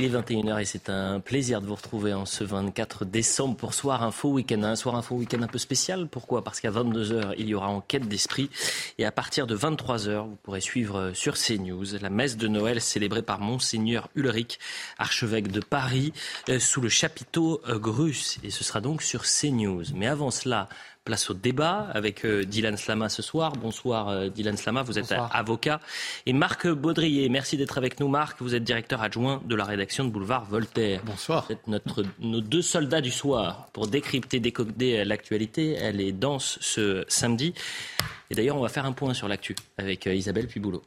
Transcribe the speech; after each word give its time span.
Il 0.00 0.06
est 0.06 0.18
21h 0.18 0.62
et 0.62 0.64
c'est 0.64 0.88
un 0.88 1.20
plaisir 1.20 1.60
de 1.60 1.66
vous 1.66 1.74
retrouver 1.74 2.14
en 2.14 2.24
ce 2.24 2.42
24 2.42 3.04
décembre 3.04 3.54
pour 3.54 3.74
Soir 3.74 4.02
Info 4.02 4.30
Week-end. 4.30 4.62
Un 4.62 4.74
Soir 4.74 4.94
Info 4.94 5.14
Week-end 5.14 5.42
un 5.42 5.46
peu 5.46 5.58
spécial. 5.58 6.08
Pourquoi? 6.08 6.42
Parce 6.42 6.58
qu'à 6.58 6.70
22h, 6.70 7.34
il 7.36 7.48
y 7.48 7.54
aura 7.54 7.68
Enquête 7.68 8.08
d'Esprit. 8.08 8.48
Et 8.96 9.04
à 9.04 9.12
partir 9.12 9.46
de 9.46 9.54
23h, 9.54 10.26
vous 10.26 10.38
pourrez 10.42 10.62
suivre 10.62 11.12
sur 11.12 11.34
CNews 11.34 11.84
la 12.00 12.08
messe 12.08 12.38
de 12.38 12.48
Noël 12.48 12.80
célébrée 12.80 13.20
par 13.20 13.40
Monseigneur 13.40 14.08
Ulrich, 14.14 14.58
archevêque 14.96 15.48
de 15.48 15.60
Paris, 15.60 16.14
euh, 16.48 16.58
sous 16.58 16.80
le 16.80 16.88
chapiteau 16.88 17.60
euh, 17.68 17.78
Grus. 17.78 18.38
Et 18.42 18.48
ce 18.48 18.64
sera 18.64 18.80
donc 18.80 19.02
sur 19.02 19.24
CNews. 19.24 19.84
Mais 19.94 20.06
avant 20.06 20.30
cela, 20.30 20.70
Place 21.10 21.28
au 21.30 21.34
débat 21.34 21.88
avec 21.92 22.24
euh, 22.24 22.44
Dylan 22.44 22.76
Slama 22.76 23.08
ce 23.08 23.20
soir. 23.20 23.54
Bonsoir 23.54 24.10
euh, 24.10 24.28
Dylan 24.28 24.56
Slama, 24.56 24.84
vous 24.84 24.96
êtes 24.96 25.12
avocat. 25.32 25.80
Et 26.24 26.32
Marc 26.32 26.68
Baudrier, 26.68 27.28
merci 27.28 27.56
d'être 27.56 27.78
avec 27.78 27.98
nous 27.98 28.06
Marc. 28.06 28.40
Vous 28.40 28.54
êtes 28.54 28.62
directeur 28.62 29.02
adjoint 29.02 29.42
de 29.44 29.56
la 29.56 29.64
rédaction 29.64 30.04
de 30.04 30.10
Boulevard 30.10 30.44
Voltaire. 30.44 31.00
Bonsoir. 31.04 31.46
Vous 31.46 31.54
êtes 31.54 31.66
notre, 31.66 32.04
nos 32.20 32.40
deux 32.40 32.62
soldats 32.62 33.00
du 33.00 33.10
soir 33.10 33.66
pour 33.72 33.88
décrypter, 33.88 34.38
décoder 34.38 35.04
l'actualité. 35.04 35.72
Elle 35.72 36.00
est 36.00 36.12
dense 36.12 36.58
ce 36.60 37.04
samedi. 37.08 37.54
Et 38.30 38.36
d'ailleurs, 38.36 38.56
on 38.56 38.62
va 38.62 38.68
faire 38.68 38.86
un 38.86 38.92
point 38.92 39.12
sur 39.12 39.26
l'actu 39.26 39.56
avec 39.78 40.06
euh, 40.06 40.14
Isabelle 40.14 40.46
Piboulot. 40.46 40.84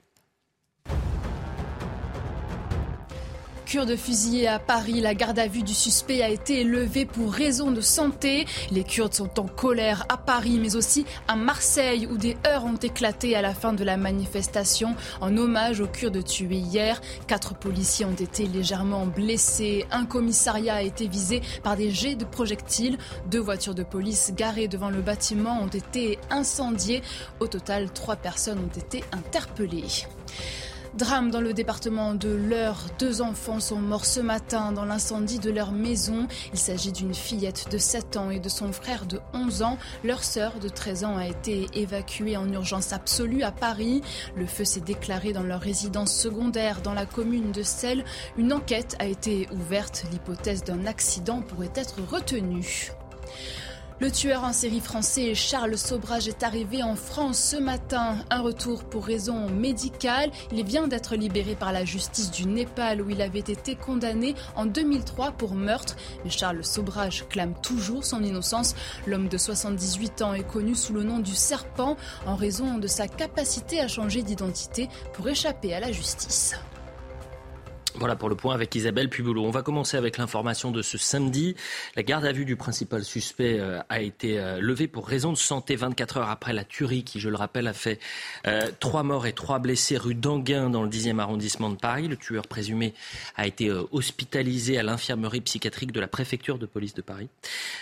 Cure 3.65 3.85
de 3.85 3.95
fusillé 3.95 4.47
à 4.47 4.59
Paris, 4.59 4.99
la 4.99 5.15
garde 5.15 5.39
à 5.39 5.47
vue 5.47 5.63
du 5.63 5.73
suspect 5.73 6.21
a 6.21 6.29
été 6.29 6.61
élevée 6.61 7.05
pour 7.05 7.31
raison 7.31 7.71
de 7.71 7.81
santé. 7.81 8.45
Les 8.71 8.83
Kurdes 8.83 9.13
sont 9.13 9.39
en 9.39 9.47
colère 9.47 10.05
à 10.09 10.17
Paris, 10.17 10.59
mais 10.61 10.75
aussi 10.75 11.05
à 11.27 11.35
Marseille, 11.35 12.07
où 12.11 12.17
des 12.17 12.37
heurts 12.45 12.65
ont 12.65 12.75
éclaté 12.75 13.35
à 13.35 13.41
la 13.41 13.53
fin 13.53 13.73
de 13.73 13.83
la 13.83 13.95
manifestation 13.95 14.95
en 15.21 15.35
hommage 15.37 15.79
aux 15.79 15.87
Kurdes 15.87 16.23
tués 16.23 16.57
hier. 16.57 17.01
Quatre 17.25 17.55
policiers 17.55 18.05
ont 18.05 18.13
été 18.13 18.47
légèrement 18.47 19.05
blessés. 19.05 19.85
Un 19.91 20.05
commissariat 20.05 20.75
a 20.75 20.81
été 20.81 21.07
visé 21.07 21.41
par 21.63 21.77
des 21.77 21.89
jets 21.89 22.15
de 22.15 22.25
projectiles. 22.25 22.97
Deux 23.31 23.39
voitures 23.39 23.75
de 23.75 23.83
police 23.83 24.33
garées 24.35 24.67
devant 24.67 24.89
le 24.89 25.01
bâtiment 25.01 25.59
ont 25.61 25.67
été 25.67 26.19
incendiées. 26.29 27.01
Au 27.39 27.47
total, 27.47 27.91
trois 27.91 28.17
personnes 28.17 28.59
ont 28.59 28.77
été 28.79 29.03
interpellées. 29.13 30.05
Drame 30.95 31.31
dans 31.31 31.41
le 31.41 31.53
département 31.53 32.13
de 32.13 32.29
l'Eure. 32.29 32.85
Deux 32.99 33.23
enfants 33.23 33.59
sont 33.59 33.79
morts 33.79 34.05
ce 34.05 34.19
matin 34.19 34.71
dans 34.71 34.85
l'incendie 34.85 35.39
de 35.39 35.49
leur 35.49 35.71
maison. 35.71 36.27
Il 36.53 36.59
s'agit 36.59 36.91
d'une 36.91 37.15
fillette 37.15 37.65
de 37.71 37.79
7 37.79 38.15
ans 38.15 38.29
et 38.29 38.39
de 38.39 38.47
son 38.47 38.71
frère 38.71 39.07
de 39.07 39.19
11 39.33 39.63
ans. 39.63 39.79
Leur 40.03 40.23
sœur 40.23 40.59
de 40.59 40.69
13 40.69 41.03
ans 41.05 41.17
a 41.17 41.27
été 41.27 41.65
évacuée 41.73 42.37
en 42.37 42.47
urgence 42.47 42.93
absolue 42.93 43.41
à 43.41 43.51
Paris. 43.51 44.03
Le 44.35 44.45
feu 44.45 44.65
s'est 44.65 44.81
déclaré 44.81 45.33
dans 45.33 45.41
leur 45.41 45.61
résidence 45.61 46.13
secondaire 46.13 46.83
dans 46.83 46.93
la 46.93 47.07
commune 47.07 47.51
de 47.51 47.63
Celle. 47.63 48.05
Une 48.37 48.53
enquête 48.53 48.95
a 48.99 49.07
été 49.07 49.47
ouverte. 49.51 50.05
L'hypothèse 50.11 50.63
d'un 50.63 50.85
accident 50.85 51.41
pourrait 51.41 51.73
être 51.73 52.03
retenue. 52.07 52.91
Le 54.03 54.11
tueur 54.11 54.43
en 54.43 54.51
série 54.51 54.81
français 54.81 55.33
Charles 55.33 55.77
Sobrage 55.77 56.27
est 56.27 56.43
arrivé 56.43 56.83
en 56.83 56.97
France 56.97 57.39
ce 57.39 57.55
matin. 57.55 58.17
Un 58.29 58.41
retour 58.41 58.83
pour 58.83 59.05
raison 59.05 59.49
médicale. 59.49 60.29
Il 60.51 60.65
vient 60.65 60.89
d'être 60.89 61.15
libéré 61.15 61.55
par 61.55 61.71
la 61.71 61.85
justice 61.85 62.29
du 62.29 62.45
Népal 62.45 63.01
où 63.01 63.09
il 63.09 63.21
avait 63.21 63.39
été 63.39 63.75
condamné 63.75 64.35
en 64.57 64.65
2003 64.65 65.31
pour 65.31 65.55
meurtre. 65.55 65.95
Mais 66.25 66.29
Charles 66.29 66.65
Sobrage 66.65 67.25
clame 67.29 67.53
toujours 67.61 68.03
son 68.03 68.21
innocence. 68.25 68.75
L'homme 69.07 69.29
de 69.29 69.37
78 69.37 70.21
ans 70.21 70.33
est 70.33 70.45
connu 70.45 70.75
sous 70.75 70.91
le 70.91 71.03
nom 71.03 71.19
du 71.19 71.33
Serpent 71.33 71.95
en 72.25 72.35
raison 72.35 72.79
de 72.79 72.87
sa 72.87 73.07
capacité 73.07 73.79
à 73.79 73.87
changer 73.87 74.21
d'identité 74.21 74.89
pour 75.13 75.29
échapper 75.29 75.73
à 75.73 75.79
la 75.79 75.93
justice. 75.93 76.55
Voilà 77.95 78.15
pour 78.15 78.27
le 78.27 78.35
point 78.35 78.55
avec 78.55 78.73
Isabelle 78.73 79.07
Puboulot. 79.07 79.45
On 79.45 79.51
va 79.51 79.61
commencer 79.61 79.97
avec 79.97 80.17
l'information 80.17 80.71
de 80.71 80.81
ce 80.81 80.97
samedi. 80.97 81.55
La 81.95 82.01
garde 82.01 82.25
à 82.25 82.31
vue 82.31 82.43
du 82.43 82.55
principal 82.55 83.03
suspect 83.03 83.59
euh, 83.59 83.81
a 83.87 84.01
été 84.01 84.39
euh, 84.39 84.59
levée 84.59 84.87
pour 84.87 85.07
raison 85.07 85.31
de 85.31 85.37
santé 85.37 85.75
24 85.75 86.17
heures 86.17 86.29
après 86.29 86.53
la 86.53 86.63
tuerie 86.63 87.03
qui, 87.03 87.19
je 87.19 87.29
le 87.29 87.35
rappelle, 87.35 87.67
a 87.67 87.73
fait 87.73 87.99
euh, 88.47 88.71
trois 88.79 89.03
morts 89.03 89.27
et 89.27 89.33
trois 89.33 89.59
blessés 89.59 89.97
rue 89.97 90.15
d'Anguin 90.15 90.71
dans 90.71 90.81
le 90.81 90.89
10e 90.89 91.19
arrondissement 91.19 91.69
de 91.69 91.75
Paris. 91.75 92.07
Le 92.07 92.17
tueur 92.17 92.47
présumé 92.47 92.95
a 93.35 93.45
été 93.45 93.69
hospitalisé 93.91 94.79
à 94.79 94.83
l'infirmerie 94.83 95.41
psychiatrique 95.41 95.91
de 95.91 95.99
la 95.99 96.07
préfecture 96.07 96.57
de 96.57 96.65
police 96.65 96.95
de 96.95 97.01
Paris. 97.03 97.29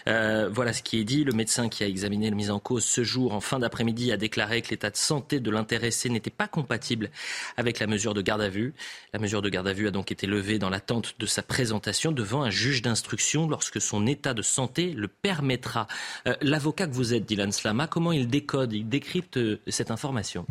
voilà 0.06 0.74
ce 0.74 0.84
qui 0.84 1.00
est 1.00 1.06
dit. 1.06 1.24
Le 1.24 1.32
médecin 1.32 1.70
qui 1.70 1.84
a 1.84 1.88
examiné 1.88 2.30
la 2.30 2.36
mise 2.36 2.52
en 2.52 2.60
cause 2.60 2.84
ce 2.84 3.04
jour 3.04 3.34
en 3.34 3.40
fin 3.40 3.60
d'après-midi 3.60 4.12
a 4.12 4.18
déclaré 4.18 4.62
que 4.62 4.72
l'état 4.72 4.90
de 4.90 4.98
santé 4.98 5.40
de 5.40 5.50
l'intéressé 5.52 6.10
n'était 6.10 6.30
pas 6.30 6.48
compatible 6.48 7.10
avec 7.56 7.80
la 7.80 7.88
mesure 7.88 8.14
de 8.14 8.22
garde 8.22 8.42
à 8.42 8.50
vue. 8.50 8.74
La 9.14 9.20
mesure 9.20 9.42
de 9.42 9.50
garde 9.50 9.68
à 9.68 9.74
vue 9.74 9.88
a 9.88 9.92
donc 9.92 10.01
donc 10.02 10.12
été 10.12 10.26
levé 10.26 10.58
dans 10.58 10.72
l'attente 10.72 11.14
de 11.20 11.28
sa 11.28 11.44
présentation 11.44 12.12
devant 12.12 12.42
un 12.42 12.50
juge 12.50 12.82
d'instruction 12.82 13.48
lorsque 13.48 13.80
son 13.80 14.08
état 14.08 14.34
de 14.34 14.42
santé 14.42 14.94
le 14.94 15.08
permettra. 15.08 15.86
Euh, 16.28 16.36
l'avocat 16.42 16.88
que 16.88 16.94
vous 16.94 17.14
êtes, 17.14 17.24
Dylan 17.24 17.52
Slama, 17.52 17.86
comment 17.86 18.12
il 18.12 18.28
décode, 18.28 18.74
il 18.74 18.90
décrypte 18.90 19.38
euh, 19.38 19.60
cette 19.68 19.92
information? 19.92 20.48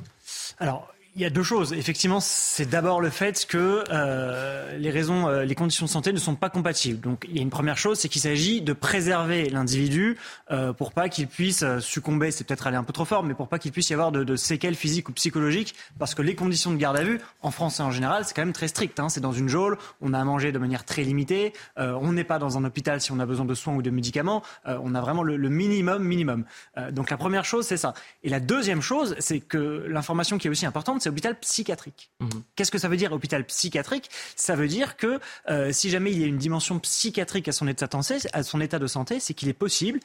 Alors, 0.60 0.86
il 1.16 1.22
y 1.22 1.24
a 1.24 1.30
deux 1.30 1.42
choses. 1.42 1.72
Effectivement, 1.72 2.20
c'est 2.20 2.66
d'abord 2.66 3.00
le 3.00 3.10
fait 3.10 3.44
que 3.46 3.82
euh, 3.90 4.78
les 4.78 4.90
raisons, 4.90 5.28
euh, 5.28 5.44
les 5.44 5.54
conditions 5.54 5.86
de 5.86 5.90
santé 5.90 6.12
ne 6.12 6.18
sont 6.18 6.36
pas 6.36 6.50
compatibles. 6.50 7.00
Donc, 7.00 7.26
il 7.28 7.36
y 7.36 7.40
a 7.40 7.42
une 7.42 7.50
première 7.50 7.78
chose, 7.78 7.98
c'est 7.98 8.08
qu'il 8.08 8.20
s'agit 8.20 8.62
de 8.62 8.72
préserver 8.72 9.50
l'individu 9.50 10.16
euh, 10.50 10.72
pour 10.72 10.92
pas 10.92 11.08
qu'il 11.08 11.26
puisse 11.26 11.62
euh, 11.62 11.80
succomber. 11.80 12.30
C'est 12.30 12.44
peut-être 12.44 12.66
aller 12.66 12.76
un 12.76 12.84
peu 12.84 12.92
trop 12.92 13.04
fort, 13.04 13.24
mais 13.24 13.34
pour 13.34 13.48
pas 13.48 13.58
qu'il 13.58 13.72
puisse 13.72 13.90
y 13.90 13.92
avoir 13.92 14.12
de, 14.12 14.36
séquelles 14.36 14.76
physiques 14.76 15.08
ou 15.08 15.12
psychologiques, 15.12 15.74
parce 15.98 16.14
que 16.14 16.22
les 16.22 16.34
conditions 16.34 16.70
de 16.70 16.76
garde 16.76 16.96
à 16.96 17.02
vue, 17.02 17.20
en 17.42 17.50
France 17.50 17.80
et 17.80 17.82
en 17.82 17.90
général, 17.90 18.24
c'est 18.24 18.34
quand 18.34 18.42
même 18.42 18.52
très 18.52 18.68
strict. 18.68 19.00
Hein. 19.00 19.08
C'est 19.08 19.20
dans 19.20 19.32
une 19.32 19.48
geôle, 19.48 19.78
on 20.00 20.14
a 20.14 20.20
à 20.20 20.24
manger 20.24 20.52
de 20.52 20.58
manière 20.58 20.84
très 20.84 21.02
limitée, 21.02 21.52
on 21.76 22.12
n'est 22.12 22.24
pas 22.24 22.38
dans 22.38 22.58
un 22.58 22.64
hôpital 22.64 23.00
si 23.00 23.12
on 23.12 23.18
a 23.18 23.26
besoin 23.26 23.44
de 23.44 23.54
soins 23.54 23.74
ou 23.74 23.82
de 23.82 23.90
médicaments. 23.90 24.42
On 24.66 24.94
a 24.94 25.00
vraiment 25.00 25.22
le 25.22 25.48
minimum, 25.48 26.02
minimum. 26.02 26.44
donc, 26.92 27.10
la 27.10 27.16
première 27.16 27.44
chose, 27.44 27.66
c'est 27.66 27.76
ça. 27.76 27.94
Et 28.22 28.28
la 28.28 28.40
deuxième 28.40 28.82
chose, 28.82 29.16
c'est 29.18 29.40
que 29.40 29.84
l'information 29.88 30.38
qui 30.38 30.46
est 30.46 30.50
aussi 30.50 30.66
importante 30.66 30.99
c'est 31.00 31.08
hôpital 31.08 31.38
psychiatrique. 31.38 32.10
Mmh. 32.20 32.28
Qu'est-ce 32.56 32.70
que 32.70 32.78
ça 32.78 32.88
veut 32.88 32.96
dire 32.96 33.12
hôpital 33.12 33.44
psychiatrique? 33.44 34.10
Ça 34.36 34.54
veut 34.54 34.68
dire 34.68 34.96
que 34.96 35.20
euh, 35.48 35.72
si 35.72 35.90
jamais 35.90 36.12
il 36.12 36.20
y 36.20 36.24
a 36.24 36.26
une 36.26 36.38
dimension 36.38 36.78
psychiatrique 36.78 37.48
à 37.48 37.52
son 37.52 37.68
état 37.68 37.86
de 37.86 37.92
santé, 37.92 38.18
à 38.32 38.42
son 38.42 38.60
état 38.60 38.78
de 38.78 38.86
santé, 38.86 39.20
c'est 39.20 39.34
qu'il 39.34 39.48
est 39.48 39.54
possible 39.54 40.00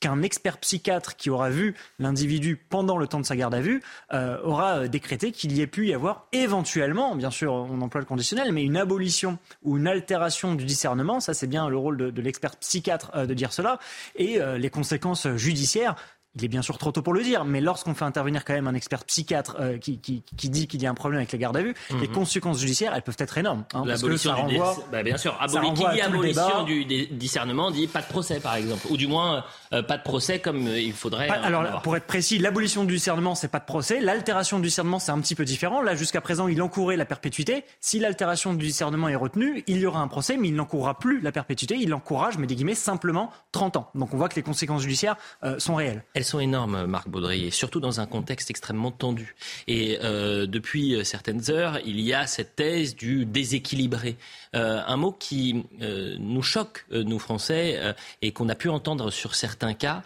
qu'un 0.00 0.22
expert 0.22 0.58
psychiatre 0.58 1.16
qui 1.16 1.30
aura 1.30 1.50
vu 1.50 1.74
l'individu 1.98 2.56
pendant 2.56 2.98
le 2.98 3.06
temps 3.06 3.20
de 3.20 3.24
sa 3.24 3.36
garde 3.36 3.54
à 3.54 3.60
vue 3.60 3.82
euh, 4.12 4.38
aura 4.42 4.80
euh, 4.80 4.88
décrété 4.88 5.32
qu'il 5.32 5.52
y 5.52 5.62
ait 5.62 5.66
pu 5.66 5.88
y 5.88 5.94
avoir 5.94 6.26
éventuellement, 6.32 7.16
bien 7.16 7.30
sûr 7.30 7.52
on 7.52 7.80
emploie 7.80 8.00
le 8.00 8.06
conditionnel, 8.06 8.52
mais 8.52 8.62
une 8.62 8.76
abolition 8.76 9.38
ou 9.62 9.78
une 9.78 9.86
altération 9.86 10.54
du 10.54 10.64
discernement, 10.64 11.20
ça 11.20 11.32
c'est 11.32 11.46
bien 11.46 11.68
le 11.68 11.78
rôle 11.78 11.96
de, 11.96 12.10
de 12.10 12.22
l'expert 12.22 12.56
psychiatre 12.56 13.10
euh, 13.14 13.26
de 13.26 13.34
dire 13.34 13.52
cela, 13.52 13.78
et 14.16 14.40
euh, 14.40 14.58
les 14.58 14.70
conséquences 14.70 15.28
judiciaires 15.36 15.96
il 16.36 16.44
est 16.44 16.48
bien 16.48 16.62
sûr 16.62 16.76
trop 16.78 16.92
tôt 16.92 17.02
pour 17.02 17.14
le 17.14 17.22
dire, 17.22 17.44
mais 17.44 17.60
lorsqu'on 17.60 17.94
fait 17.94 18.04
intervenir 18.04 18.44
quand 18.44 18.52
même 18.52 18.66
un 18.66 18.74
expert 18.74 19.04
psychiatre 19.04 19.56
euh, 19.58 19.78
qui, 19.78 19.98
qui, 19.98 20.22
qui, 20.36 20.50
dit 20.50 20.66
qu'il 20.68 20.82
y 20.82 20.86
a 20.86 20.90
un 20.90 20.94
problème 20.94 21.18
avec 21.18 21.32
les 21.32 21.38
gardes 21.38 21.56
à 21.56 21.62
vue, 21.62 21.70
mm 21.70 21.96
-hmm. 21.96 22.00
les 22.00 22.08
conséquences 22.08 22.60
judiciaires, 22.60 22.92
elles 22.94 23.02
peuvent 23.02 23.16
être 23.18 23.38
énormes. 23.38 23.64
Hein, 23.74 23.84
L'abolition 23.86 24.34
du 24.34 24.40
renvoie, 24.40 24.76
bah, 24.92 25.02
bien 25.02 25.16
sûr, 25.16 25.36
aboli, 25.40 25.72
qui 25.72 25.84
dit 25.94 26.00
abolition 26.00 26.62
du 26.64 26.84
discernement 27.10 27.70
dit 27.70 27.86
pas 27.86 28.02
de 28.02 28.06
procès, 28.06 28.38
par 28.40 28.56
exemple, 28.56 28.86
ou 28.90 28.96
du 28.96 29.06
moins 29.06 29.44
euh, 29.72 29.82
pas 29.82 29.96
de 29.96 30.02
procès 30.02 30.38
comme 30.40 30.66
euh, 30.66 30.80
il 30.80 30.92
faudrait. 30.92 31.28
Pas, 31.28 31.34
alors, 31.34 31.82
pour 31.82 31.96
être 31.96 32.06
précis, 32.06 32.38
l'abolition 32.38 32.84
du 32.84 32.94
discernement, 32.94 33.34
c'est 33.34 33.48
pas 33.48 33.58
de 33.58 33.64
procès. 33.64 34.00
L'altération 34.00 34.58
du 34.58 34.66
discernement, 34.68 34.98
c'est 34.98 35.12
un 35.12 35.20
petit 35.20 35.34
peu 35.34 35.44
différent. 35.44 35.80
Là, 35.82 35.94
jusqu'à 35.94 36.20
présent, 36.20 36.48
il 36.48 36.60
encourait 36.60 36.96
la 36.96 37.06
perpétuité. 37.06 37.64
Si 37.80 37.98
l'altération 37.98 38.52
du 38.54 38.66
discernement 38.66 39.08
est 39.08 39.16
retenue, 39.16 39.64
il 39.66 39.78
y 39.78 39.86
aura 39.86 40.00
un 40.00 40.08
procès, 40.08 40.36
mais 40.36 40.48
il 40.48 40.54
n'encourra 40.54 40.98
plus 40.98 41.20
la 41.20 41.32
perpétuité. 41.32 41.76
Il 41.78 41.92
encourage, 41.94 42.36
mais 42.38 42.46
des 42.46 42.56
guillemets, 42.56 42.74
simplement 42.74 43.30
30 43.52 43.76
ans. 43.78 43.90
Donc, 43.94 44.12
on 44.12 44.16
voit 44.18 44.28
que 44.28 44.36
les 44.36 44.42
conséquences 44.42 44.82
judiciaires 44.82 45.16
euh, 45.44 45.58
sont 45.58 45.76
réelles. 45.76 46.04
Elles 46.14 46.25
sont 46.26 46.40
énormes, 46.40 46.86
Marc 46.86 47.08
Baudry, 47.08 47.50
surtout 47.50 47.80
dans 47.80 48.00
un 48.00 48.06
contexte 48.06 48.50
extrêmement 48.50 48.90
tendu. 48.90 49.34
Et 49.66 49.98
euh, 50.02 50.46
depuis 50.46 51.04
certaines 51.04 51.50
heures, 51.50 51.78
il 51.84 52.00
y 52.00 52.12
a 52.12 52.26
cette 52.26 52.56
thèse 52.56 52.94
du 52.96 53.24
déséquilibré. 53.24 54.16
Euh, 54.54 54.80
un 54.86 54.96
mot 54.96 55.12
qui 55.12 55.64
euh, 55.82 56.16
nous 56.18 56.42
choque, 56.42 56.86
euh, 56.92 57.02
nous 57.02 57.18
Français, 57.18 57.78
et 58.22 58.32
qu'on 58.32 58.48
a 58.48 58.54
pu 58.54 58.68
entendre 58.68 59.10
sur 59.10 59.34
certains 59.34 59.74
cas. 59.74 60.02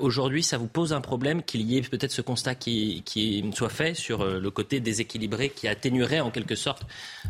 Aujourd'hui, 0.00 0.42
ça 0.42 0.58
vous 0.58 0.66
pose 0.66 0.92
un 0.92 1.00
problème 1.00 1.42
qu'il 1.42 1.62
y 1.62 1.76
ait 1.76 1.82
peut-être 1.82 2.12
ce 2.12 2.22
constat 2.22 2.54
qui, 2.54 3.52
soit 3.54 3.68
fait 3.68 3.94
sur 3.94 4.24
le 4.24 4.50
côté 4.50 4.80
déséquilibré 4.80 5.50
qui 5.50 5.68
atténuerait 5.68 6.20
en 6.20 6.30
quelque 6.30 6.54
sorte 6.54 6.82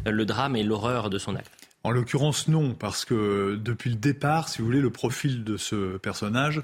le 0.04 0.24
drame 0.24 0.56
et 0.56 0.62
l'horreur 0.62 1.10
de 1.10 1.18
son 1.18 1.36
acte 1.36 1.63
En 1.84 1.90
l'occurrence, 1.90 2.48
non, 2.48 2.72
parce 2.72 3.04
que 3.04 3.60
depuis 3.62 3.90
le 3.90 3.96
départ, 3.96 4.48
si 4.48 4.58
vous 4.58 4.64
voulez, 4.64 4.80
le 4.80 4.88
profil 4.88 5.44
de 5.44 5.58
ce 5.58 5.98
personnage 5.98 6.62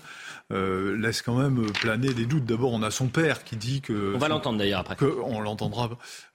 euh, 0.50 0.96
laisse 0.96 1.20
quand 1.20 1.36
même 1.36 1.70
planer 1.72 2.14
des 2.14 2.24
doutes. 2.24 2.46
D'abord, 2.46 2.72
on 2.72 2.82
a 2.82 2.90
son 2.90 3.08
père 3.08 3.44
qui 3.44 3.56
dit 3.56 3.82
que... 3.82 4.14
On 4.14 4.18
va 4.18 4.28
l'entendre 4.28 4.58
d'ailleurs 4.58 4.80
après. 4.80 4.96
Que, 4.96 5.14
on 5.24 5.42
l'entendra, 5.42 5.90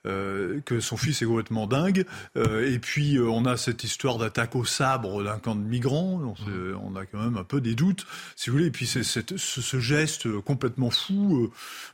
euh, 0.06 0.60
que 0.64 0.80
son 0.80 0.96
fils 0.96 1.22
est 1.22 1.26
complètement 1.26 1.66
dingue. 1.66 2.04
Euh, 2.36 2.72
et 2.72 2.78
puis, 2.78 3.16
euh, 3.16 3.28
on 3.28 3.44
a 3.44 3.56
cette 3.56 3.84
histoire 3.84 4.18
d'attaque 4.18 4.56
au 4.56 4.64
sabre 4.64 5.22
d'un 5.22 5.38
camp 5.38 5.54
de 5.54 5.60
migrants. 5.60 6.20
On, 6.22 6.92
on, 6.92 6.96
a 6.96 7.06
quand 7.06 7.18
même 7.18 7.36
un 7.36 7.44
peu 7.44 7.60
des 7.60 7.74
doutes, 7.74 8.06
si 8.36 8.50
vous 8.50 8.56
voulez. 8.56 8.66
Et 8.66 8.70
puis, 8.70 8.86
c'est 8.86 9.02
ce, 9.02 9.20
ce, 9.36 9.80
geste 9.80 10.40
complètement 10.40 10.90
fou. 10.90 11.50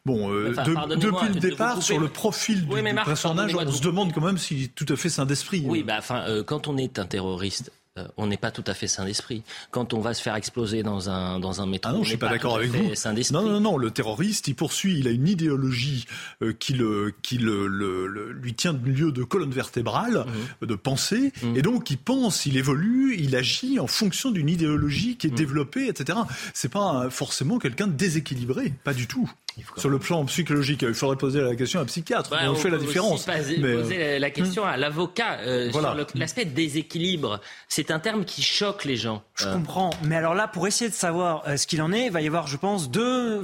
bon, 0.06 0.26
enfin, 0.50 0.64
de, 0.64 0.96
depuis 0.96 1.28
le 1.28 1.40
départ, 1.40 1.82
sur 1.82 1.98
le 1.98 2.08
profil 2.08 2.66
du, 2.66 2.82
du 2.82 2.94
personnage, 2.94 3.54
on 3.54 3.70
se 3.70 3.82
demande 3.82 4.12
quand 4.12 4.24
même 4.24 4.38
s'il 4.38 4.64
est 4.64 4.74
tout 4.74 4.86
à 4.88 4.96
fait 4.96 5.08
sain 5.08 5.26
d'esprit. 5.26 5.64
Oui, 5.66 5.82
bah, 5.82 5.96
enfin, 5.98 6.24
quand 6.46 6.68
on 6.68 6.76
est 6.76 6.98
un 6.98 7.06
terroriste, 7.06 7.72
euh, 7.98 8.08
on 8.16 8.26
n'est 8.26 8.38
pas 8.38 8.50
tout 8.50 8.64
à 8.66 8.72
fait 8.72 8.86
sain 8.86 9.04
d'esprit. 9.04 9.42
Quand 9.70 9.92
on 9.92 10.00
va 10.00 10.14
se 10.14 10.22
faire 10.22 10.34
exploser 10.34 10.82
dans 10.82 11.10
un, 11.10 11.38
dans 11.38 11.60
un 11.60 11.66
métro, 11.66 11.90
ah 11.90 11.94
non, 11.94 12.02
je 12.02 12.08
suis 12.08 12.16
pas, 12.16 12.30
d'accord 12.30 12.56
avec 12.56 12.70
vous. 12.70 12.94
Non, 13.32 13.42
non, 13.42 13.60
non, 13.60 13.76
le 13.76 13.90
terroriste, 13.90 14.48
il 14.48 14.54
poursuit, 14.54 14.98
il 14.98 15.06
a 15.08 15.10
une 15.10 15.28
idéologie 15.28 16.06
euh, 16.40 16.54
qui, 16.54 16.72
le, 16.72 17.14
qui 17.22 17.36
le, 17.36 17.66
le, 17.66 18.32
lui 18.32 18.54
tient 18.54 18.72
de 18.72 18.88
lieu 18.88 19.12
de 19.12 19.22
colonne 19.24 19.50
vertébrale, 19.50 20.24
mmh. 20.62 20.66
de 20.66 20.74
pensée, 20.74 21.34
mmh. 21.42 21.56
et 21.56 21.60
donc 21.60 21.90
il 21.90 21.98
pense, 21.98 22.46
il 22.46 22.56
évolue, 22.56 23.14
il 23.18 23.36
agit 23.36 23.78
en 23.78 23.86
fonction 23.86 24.30
d'une 24.30 24.48
idéologie 24.48 25.18
qui 25.18 25.26
est 25.26 25.30
mmh. 25.30 25.34
développée, 25.34 25.88
etc. 25.88 26.18
C'est 26.54 26.72
pas 26.72 27.10
forcément 27.10 27.58
quelqu'un 27.58 27.88
de 27.88 27.92
déséquilibré, 27.92 28.72
pas 28.84 28.94
du 28.94 29.06
tout. 29.06 29.30
Sur 29.76 29.90
le 29.90 29.98
plan 29.98 30.24
psychologique, 30.24 30.82
il 30.82 30.94
faudrait 30.94 31.16
poser 31.16 31.40
la 31.40 31.54
question 31.54 31.80
à 31.80 31.82
un 31.82 31.86
psychiatre. 31.86 32.30
Bah, 32.30 32.38
on, 32.46 32.54
fait 32.54 32.70
la 32.70 32.78
différence. 32.78 33.28
Aussi 33.28 33.60
mais... 33.60 33.74
poser 33.74 34.18
la 34.18 34.30
question 34.30 34.64
à 34.64 34.76
l'avocat 34.76 35.38
euh, 35.40 35.70
sur 35.70 35.94
l'aspect 36.14 36.44
déséquilibre. 36.44 37.40
C'est 37.68 37.90
un 37.90 37.98
terme 37.98 38.24
qui 38.24 38.42
choque 38.42 38.84
les 38.84 38.96
gens. 38.96 39.22
Je 39.34 39.48
comprends, 39.48 39.90
mais 40.04 40.16
alors 40.16 40.34
là, 40.34 40.48
pour 40.48 40.66
essayer 40.66 40.88
de 40.88 40.94
savoir 40.94 41.42
euh, 41.46 41.56
ce 41.56 41.66
qu'il 41.66 41.82
en 41.82 41.92
est, 41.92 42.06
il 42.06 42.12
va 42.12 42.20
y 42.20 42.26
avoir, 42.26 42.46
je 42.46 42.56
pense, 42.56 42.90
deux, 42.90 43.42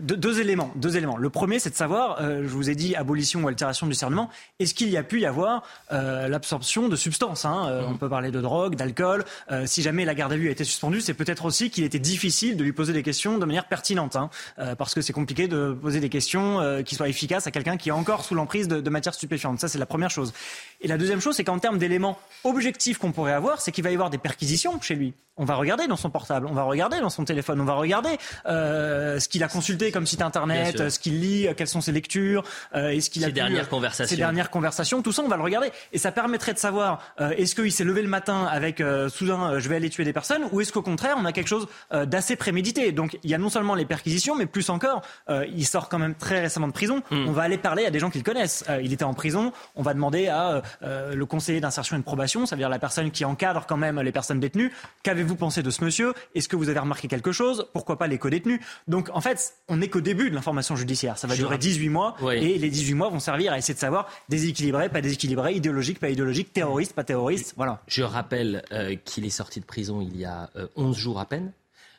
deux, 0.00 0.40
éléments. 0.40 0.72
Deux 0.76 0.96
éléments. 0.96 1.16
Le 1.16 1.30
premier, 1.30 1.58
c'est 1.58 1.70
de 1.70 1.74
savoir, 1.74 2.20
euh, 2.20 2.42
je 2.42 2.48
vous 2.48 2.70
ai 2.70 2.74
dit, 2.74 2.94
abolition 2.94 3.42
ou 3.42 3.48
altération 3.48 3.86
du 3.86 3.92
discernement. 3.92 4.30
Est-ce 4.58 4.74
qu'il 4.74 4.88
y 4.88 4.96
a 4.96 5.02
pu 5.02 5.20
y 5.20 5.26
avoir 5.26 5.62
l'absorption 5.90 6.88
de 6.88 6.96
substances 6.96 7.44
hein 7.44 7.84
On 7.88 7.96
peut 7.96 8.08
parler 8.08 8.30
de 8.30 8.40
drogue, 8.40 8.76
d'alcool. 8.76 9.24
si 9.66 9.82
jamais 9.82 10.04
la 10.04 10.14
garde 10.14 10.32
à 10.32 10.36
vue 10.36 10.48
a 10.48 10.52
été 10.52 10.64
suspendue, 10.64 11.00
c'est 11.00 11.14
peut-être 11.14 11.44
aussi 11.44 11.70
qu'il 11.70 11.84
était 11.84 11.98
difficile 11.98 12.56
de 12.56 12.64
lui 12.64 12.72
poser 12.72 12.92
des 12.92 13.02
questions 13.02 13.38
de 13.38 13.44
manière 13.44 13.66
pertinente, 13.66 14.16
hein, 14.16 14.30
parce 14.78 14.94
que 14.94 15.00
c'est 15.00 15.12
compliqué 15.12 15.48
de 15.50 15.74
poser 15.74 16.00
des 16.00 16.08
questions 16.08 16.60
euh, 16.60 16.82
qui 16.82 16.94
soient 16.94 17.08
efficaces 17.08 17.46
à 17.46 17.50
quelqu'un 17.50 17.76
qui 17.76 17.90
est 17.90 17.92
encore 17.92 18.24
sous 18.24 18.34
l'emprise 18.34 18.66
de, 18.68 18.80
de 18.80 18.90
matières 18.90 19.14
stupéfiantes. 19.14 19.60
Ça, 19.60 19.68
c'est 19.68 19.78
la 19.78 19.86
première 19.86 20.10
chose. 20.10 20.32
Et 20.80 20.88
la 20.88 20.98
deuxième 20.98 21.20
chose, 21.20 21.36
c'est 21.36 21.44
qu'en 21.44 21.58
termes 21.58 21.78
d'éléments 21.78 22.18
objectifs 22.44 22.98
qu'on 22.98 23.12
pourrait 23.12 23.32
avoir, 23.32 23.60
c'est 23.60 23.72
qu'il 23.72 23.84
va 23.84 23.90
y 23.90 23.94
avoir 23.94 24.10
des 24.10 24.18
perquisitions 24.18 24.80
chez 24.80 24.94
lui. 24.94 25.14
On 25.36 25.44
va 25.46 25.54
regarder 25.54 25.86
dans 25.86 25.96
son 25.96 26.10
portable, 26.10 26.46
on 26.46 26.52
va 26.52 26.64
regarder 26.64 27.00
dans 27.00 27.08
son 27.08 27.24
téléphone, 27.24 27.62
on 27.62 27.64
va 27.64 27.72
regarder 27.72 28.10
euh, 28.44 29.18
ce 29.18 29.26
qu'il 29.26 29.42
a 29.42 29.48
consulté 29.48 29.90
comme 29.90 30.06
site 30.06 30.20
internet, 30.20 30.90
ce 30.90 30.98
qu'il 30.98 31.18
lit, 31.18 31.46
quelles 31.56 31.66
sont 31.66 31.80
ses 31.80 31.92
lectures, 31.92 32.44
euh, 32.74 32.90
est-ce 32.90 33.08
qu'il 33.08 33.24
a 33.24 33.28
ses 33.28 33.32
dernières 33.32 33.64
euh, 33.64 33.66
conversations, 33.66 34.10
ses 34.10 34.16
dernières 34.18 34.50
conversations, 34.50 35.00
tout 35.00 35.12
ça 35.12 35.22
on 35.22 35.28
va 35.28 35.38
le 35.38 35.42
regarder 35.42 35.70
et 35.94 35.98
ça 35.98 36.12
permettrait 36.12 36.52
de 36.52 36.58
savoir 36.58 37.00
euh, 37.22 37.30
est-ce 37.30 37.54
qu'il 37.54 37.72
s'est 37.72 37.84
levé 37.84 38.02
le 38.02 38.08
matin 38.08 38.44
avec 38.44 38.82
euh, 38.82 39.08
soudain 39.08 39.58
je 39.58 39.66
vais 39.70 39.76
aller 39.76 39.88
tuer 39.88 40.04
des 40.04 40.12
personnes 40.12 40.42
ou 40.52 40.60
est-ce 40.60 40.72
qu'au 40.72 40.82
contraire 40.82 41.16
on 41.18 41.24
a 41.24 41.32
quelque 41.32 41.48
chose 41.48 41.68
d'assez 41.90 42.36
prémédité. 42.36 42.92
Donc 42.92 43.18
il 43.22 43.30
y 43.30 43.34
a 43.34 43.38
non 43.38 43.48
seulement 43.48 43.74
les 43.74 43.86
perquisitions 43.86 44.34
mais 44.36 44.46
plus 44.46 44.68
encore 44.68 45.00
il 45.30 45.66
sort 45.66 45.88
quand 45.88 45.98
même 45.98 46.14
très 46.14 46.40
récemment 46.40 46.68
de 46.68 46.72
prison. 46.72 47.02
Hmm. 47.10 47.28
On 47.28 47.32
va 47.32 47.42
aller 47.42 47.58
parler 47.58 47.86
à 47.86 47.90
des 47.90 47.98
gens 47.98 48.10
qu'il 48.10 48.22
connaissent. 48.22 48.64
il 48.82 48.92
était 48.92 49.04
en 49.04 49.14
prison, 49.14 49.52
on 49.74 49.82
va 49.82 49.94
demander 49.94 50.28
à 50.28 50.62
euh, 50.82 51.14
le 51.14 51.26
conseiller 51.26 51.60
d'insertion 51.60 51.96
et 51.96 51.98
de 51.98 52.04
probation, 52.04 52.46
ça 52.46 52.56
veut 52.56 52.60
dire 52.60 52.68
la 52.68 52.78
personne 52.78 53.10
qui 53.10 53.24
encadre 53.24 53.66
quand 53.66 53.76
même 53.76 54.00
les 54.00 54.12
personnes 54.12 54.40
détenues. 54.40 54.72
Qu'avez-vous 55.02 55.36
pensé 55.36 55.62
de 55.62 55.70
ce 55.70 55.84
monsieur? 55.84 56.14
Est-ce 56.34 56.48
que 56.48 56.56
vous 56.56 56.68
avez 56.68 56.78
remarqué 56.78 57.08
quelque 57.08 57.32
chose? 57.32 57.68
Pourquoi 57.72 57.98
pas 57.98 58.06
les 58.06 58.18
co-détenus? 58.18 58.60
Donc 58.88 59.10
en 59.12 59.20
fait, 59.20 59.54
on 59.68 59.76
n'est 59.78 59.88
qu'au 59.88 60.00
début 60.00 60.30
de 60.30 60.34
l'information 60.34 60.76
judiciaire. 60.76 61.18
Ça 61.18 61.26
va 61.26 61.36
durer 61.36 61.58
18 61.58 61.88
mois 61.88 62.16
et 62.32 62.58
les 62.58 62.70
18 62.70 62.94
mois 62.94 63.08
vont 63.08 63.20
servir 63.20 63.52
à 63.52 63.58
essayer 63.58 63.74
de 63.74 63.78
savoir 63.78 64.08
déséquilibré, 64.28 64.88
pas 64.88 65.00
déséquilibré, 65.00 65.54
idéologique, 65.54 65.98
pas 65.98 66.10
idéologique, 66.10 66.52
terroriste, 66.52 66.94
pas 66.94 67.04
terroriste. 67.04 67.54
Voilà. 67.56 67.80
Je 67.86 68.02
rappelle 68.02 68.62
euh, 68.72 68.96
qu'il 69.04 69.24
est 69.24 69.30
sorti 69.30 69.60
de 69.60 69.64
prison 69.64 70.00
il 70.00 70.16
y 70.16 70.24
a 70.24 70.50
11 70.76 70.96
euh, 70.96 70.98
jours 70.98 71.20
à 71.20 71.26
peine. 71.26 71.52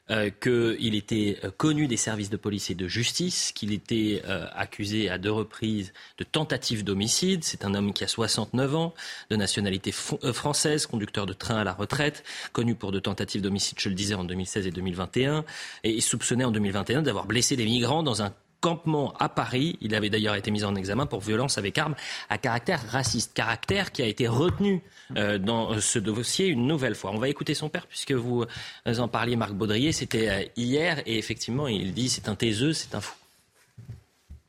Euh, 0.10 0.30
qu'il 0.30 0.96
était 0.96 1.38
euh, 1.44 1.52
connu 1.56 1.88
des 1.88 1.96
services 1.96 2.32
de 2.32 2.36
police 2.36 2.70
et 2.70 2.76
de 2.76 2.88
justice, 2.88 3.54
qu'il 3.54 3.72
était 3.72 4.22
euh, 4.26 4.46
accusé 4.54 5.10
à 5.10 5.18
deux 5.18 5.32
reprises 5.32 5.94
de 6.18 6.26
tentative 6.26 6.84
d'homicide. 6.84 7.44
C'est 7.44 7.64
un 7.64 7.76
homme 7.76 7.94
qui 7.94 8.04
a 8.04 8.08
69 8.08 8.76
ans, 8.76 8.94
de 9.30 9.36
nationalité 9.38 9.92
française, 9.92 10.86
conducteur 10.88 11.28
de 11.28 11.34
train 11.34 11.58
à 11.58 11.64
la 11.64 11.72
retraite, 11.72 12.24
connu 12.52 12.74
pour 12.76 12.92
de 12.92 13.00
tentatives 13.00 13.42
d'homicide, 13.42 13.80
je 13.80 13.90
le 13.90 13.96
disais, 13.96 14.16
en 14.16 14.26
2016 14.26 14.68
et 14.68 14.72
2021, 14.72 15.46
et 15.84 16.02
soupçonné 16.02 16.44
en 16.44 16.52
2021 16.52 17.04
d'avoir 17.04 17.26
blessé 17.26 17.56
des 17.56 17.66
migrants 17.66 18.04
dans 18.04 18.22
un 18.22 18.34
campement 18.62 19.14
à 19.20 19.28
Paris. 19.28 19.78
Il 19.82 19.96
avait 19.96 20.10
d'ailleurs 20.10 20.36
été 20.36 20.52
mis 20.52 20.64
en 20.64 20.76
examen 20.76 21.06
pour 21.06 21.20
violence 21.20 21.58
avec 21.58 21.78
arme 21.78 21.96
à 22.30 22.38
caractère 22.38 22.82
raciste, 22.90 23.34
caractère 23.34 23.92
qui 23.92 24.02
a 24.02 24.06
été 24.06 24.28
retenu 24.28 24.82
euh, 25.18 25.38
dans 25.38 25.80
ce 25.82 26.00
dossier 26.00 26.48
une 26.48 26.68
nouvelle 26.68 26.96
fois. 26.96 27.12
On 27.12 27.18
va 27.18 27.28
écouter 27.28 27.54
son 27.54 27.68
père 27.68 27.88
puisque 27.88 28.14
vous 28.14 28.46
en 28.86 29.08
parliez, 29.08 29.36
Marc 29.36 29.54
Baudrier. 29.54 29.92
C'était 29.92 30.30
euh, 30.30 30.44
hier 30.56 31.02
et 31.06 31.18
effectivement, 31.18 31.68
il 31.68 31.94
dit 31.94 32.08
c'est 32.08 32.30
un 32.30 32.36
taiseux, 32.36 32.74
c'est 32.74 32.96
un 32.96 33.02
fou. 33.02 33.16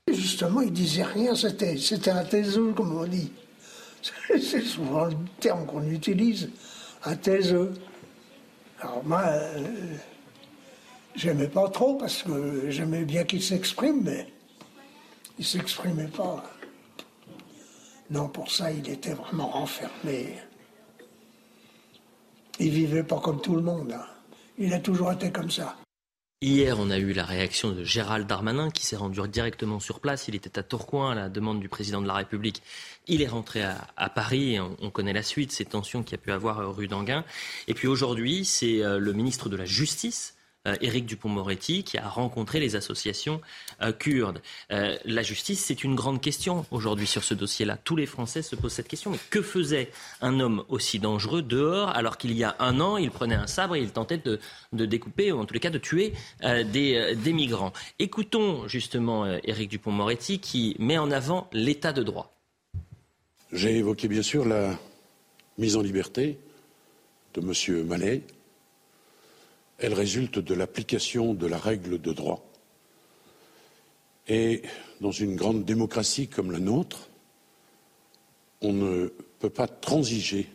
Justement, 0.08 0.60
il 0.60 0.72
disait 0.72 1.04
rien, 1.04 1.34
c'était, 1.34 1.76
c'était 1.76 2.10
un 2.10 2.24
taiseux, 2.24 2.72
comme 2.72 2.96
on 2.96 3.06
dit. 3.06 3.30
C'est 4.28 4.62
souvent 4.62 5.04
le 5.04 5.14
terme 5.38 5.64
qu'on 5.64 5.88
utilise, 5.88 6.50
un 7.04 7.14
taiseux. 7.14 7.72
Alors 8.80 9.02
moi, 9.04 9.22
euh, 9.26 9.94
J'aimais 11.14 11.48
pas 11.48 11.68
trop 11.68 11.96
parce 11.96 12.22
que 12.22 12.70
j'aimais 12.70 13.04
bien 13.04 13.24
qu'il 13.24 13.42
s'exprime, 13.42 14.02
mais 14.02 14.26
il 15.38 15.44
s'exprimait 15.44 16.08
pas. 16.08 16.42
Non, 18.10 18.28
pour 18.28 18.50
ça, 18.50 18.70
il 18.70 18.88
était 18.88 19.14
vraiment 19.14 19.48
renfermé. 19.48 20.36
Il 22.58 22.70
vivait 22.70 23.02
pas 23.02 23.20
comme 23.20 23.40
tout 23.40 23.56
le 23.56 23.62
monde. 23.62 23.92
Hein. 23.92 24.06
Il 24.58 24.72
a 24.72 24.80
toujours 24.80 25.12
été 25.12 25.30
comme 25.30 25.50
ça. 25.50 25.76
Hier, 26.42 26.76
on 26.80 26.90
a 26.90 26.98
eu 26.98 27.12
la 27.12 27.24
réaction 27.24 27.70
de 27.70 27.84
Gérald 27.84 28.26
Darmanin 28.26 28.70
qui 28.70 28.84
s'est 28.84 28.96
rendu 28.96 29.20
directement 29.28 29.78
sur 29.78 30.00
place. 30.00 30.26
Il 30.26 30.34
était 30.34 30.58
à 30.58 30.64
Tourcoing 30.64 31.12
à 31.12 31.14
la 31.14 31.28
demande 31.28 31.60
du 31.60 31.68
président 31.68 32.02
de 32.02 32.08
la 32.08 32.14
République. 32.14 32.62
Il 33.06 33.22
est 33.22 33.28
rentré 33.28 33.62
à, 33.62 34.10
Paris 34.10 34.58
on, 34.58 34.90
connaît 34.90 35.12
la 35.12 35.22
suite, 35.22 35.52
ces 35.52 35.64
tensions 35.64 36.02
qu'il 36.02 36.16
a 36.16 36.18
pu 36.18 36.32
avoir 36.32 36.58
euh, 36.58 36.68
rue 36.68 36.88
d'Anguin. 36.88 37.24
Et 37.68 37.74
puis 37.74 37.86
aujourd'hui, 37.86 38.44
c'est 38.44 38.82
euh, 38.82 38.98
le 38.98 39.12
ministre 39.12 39.48
de 39.48 39.56
la 39.56 39.66
Justice 39.66 40.34
Éric 40.80 41.06
Dupont-Moretti, 41.06 41.82
qui 41.82 41.98
a 41.98 42.08
rencontré 42.08 42.60
les 42.60 42.76
associations 42.76 43.40
euh, 43.82 43.92
kurdes. 43.92 44.40
Euh, 44.70 44.96
la 45.04 45.22
justice, 45.22 45.64
c'est 45.64 45.82
une 45.82 45.94
grande 45.94 46.20
question 46.20 46.64
aujourd'hui 46.70 47.06
sur 47.06 47.24
ce 47.24 47.34
dossier-là. 47.34 47.78
Tous 47.82 47.96
les 47.96 48.06
Français 48.06 48.42
se 48.42 48.54
posent 48.54 48.72
cette 48.72 48.88
question. 48.88 49.10
Mais 49.10 49.18
que 49.30 49.42
faisait 49.42 49.90
un 50.20 50.40
homme 50.40 50.64
aussi 50.68 50.98
dangereux 50.98 51.42
dehors 51.42 51.88
alors 51.90 52.16
qu'il 52.16 52.32
y 52.32 52.44
a 52.44 52.54
un 52.60 52.80
an, 52.80 52.96
il 52.96 53.10
prenait 53.10 53.34
un 53.34 53.46
sabre 53.46 53.76
et 53.76 53.80
il 53.80 53.90
tentait 53.90 54.18
de, 54.18 54.38
découper, 54.72 55.32
ou 55.32 55.40
en 55.40 55.44
tous 55.44 55.54
les 55.54 55.60
cas 55.60 55.70
de 55.70 55.78
tuer 55.78 56.12
des, 56.42 57.14
des, 57.16 57.32
migrants 57.32 57.72
Écoutons 57.98 58.68
justement 58.68 59.26
Éric 59.44 59.70
Dupont-Moretti 59.70 60.38
qui 60.38 60.76
met 60.78 60.98
en 60.98 61.10
avant 61.10 61.48
l'état 61.52 61.92
de 61.92 62.02
droit. 62.02 62.34
J'ai 63.52 63.76
évoqué 63.76 64.08
bien 64.08 64.22
sûr 64.22 64.44
la 64.44 64.78
mise 65.58 65.76
en 65.76 65.82
liberté 65.82 66.38
de 67.34 67.40
M. 67.40 67.86
Mallet, 67.86 68.22
elle 69.82 69.94
résulte 69.94 70.38
de 70.38 70.54
l'application 70.54 71.34
de 71.34 71.46
la 71.46 71.58
règle 71.58 72.00
de 72.00 72.12
droit. 72.12 72.40
Et 74.28 74.62
dans 75.00 75.10
une 75.10 75.34
grande 75.34 75.64
démocratie 75.64 76.28
comme 76.28 76.52
la 76.52 76.60
nôtre, 76.60 77.08
on 78.60 78.72
ne 78.72 79.08
peut 79.40 79.50
pas 79.50 79.66
transiger 79.66 80.48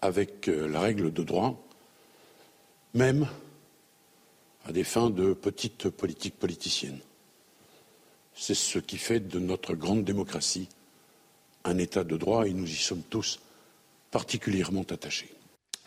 avec 0.00 0.48
euh, 0.48 0.68
la 0.68 0.78
règle 0.78 1.12
de 1.12 1.24
droit, 1.24 1.60
même 2.94 3.26
à 4.64 4.72
des 4.72 4.84
fins 4.84 5.10
de 5.10 5.32
petite 5.32 5.88
politique 5.88 6.38
politicienne. 6.38 7.00
C'est 8.36 8.54
ce 8.54 8.78
qui 8.78 8.98
fait 8.98 9.18
de 9.18 9.40
notre 9.40 9.74
grande 9.74 10.04
démocratie 10.04 10.68
un 11.64 11.76
État 11.78 12.04
de 12.04 12.16
droit 12.16 12.46
et 12.46 12.52
nous 12.52 12.70
y 12.70 12.76
sommes 12.76 13.02
tous 13.02 13.40
particulièrement 14.12 14.82
attachés 14.82 15.34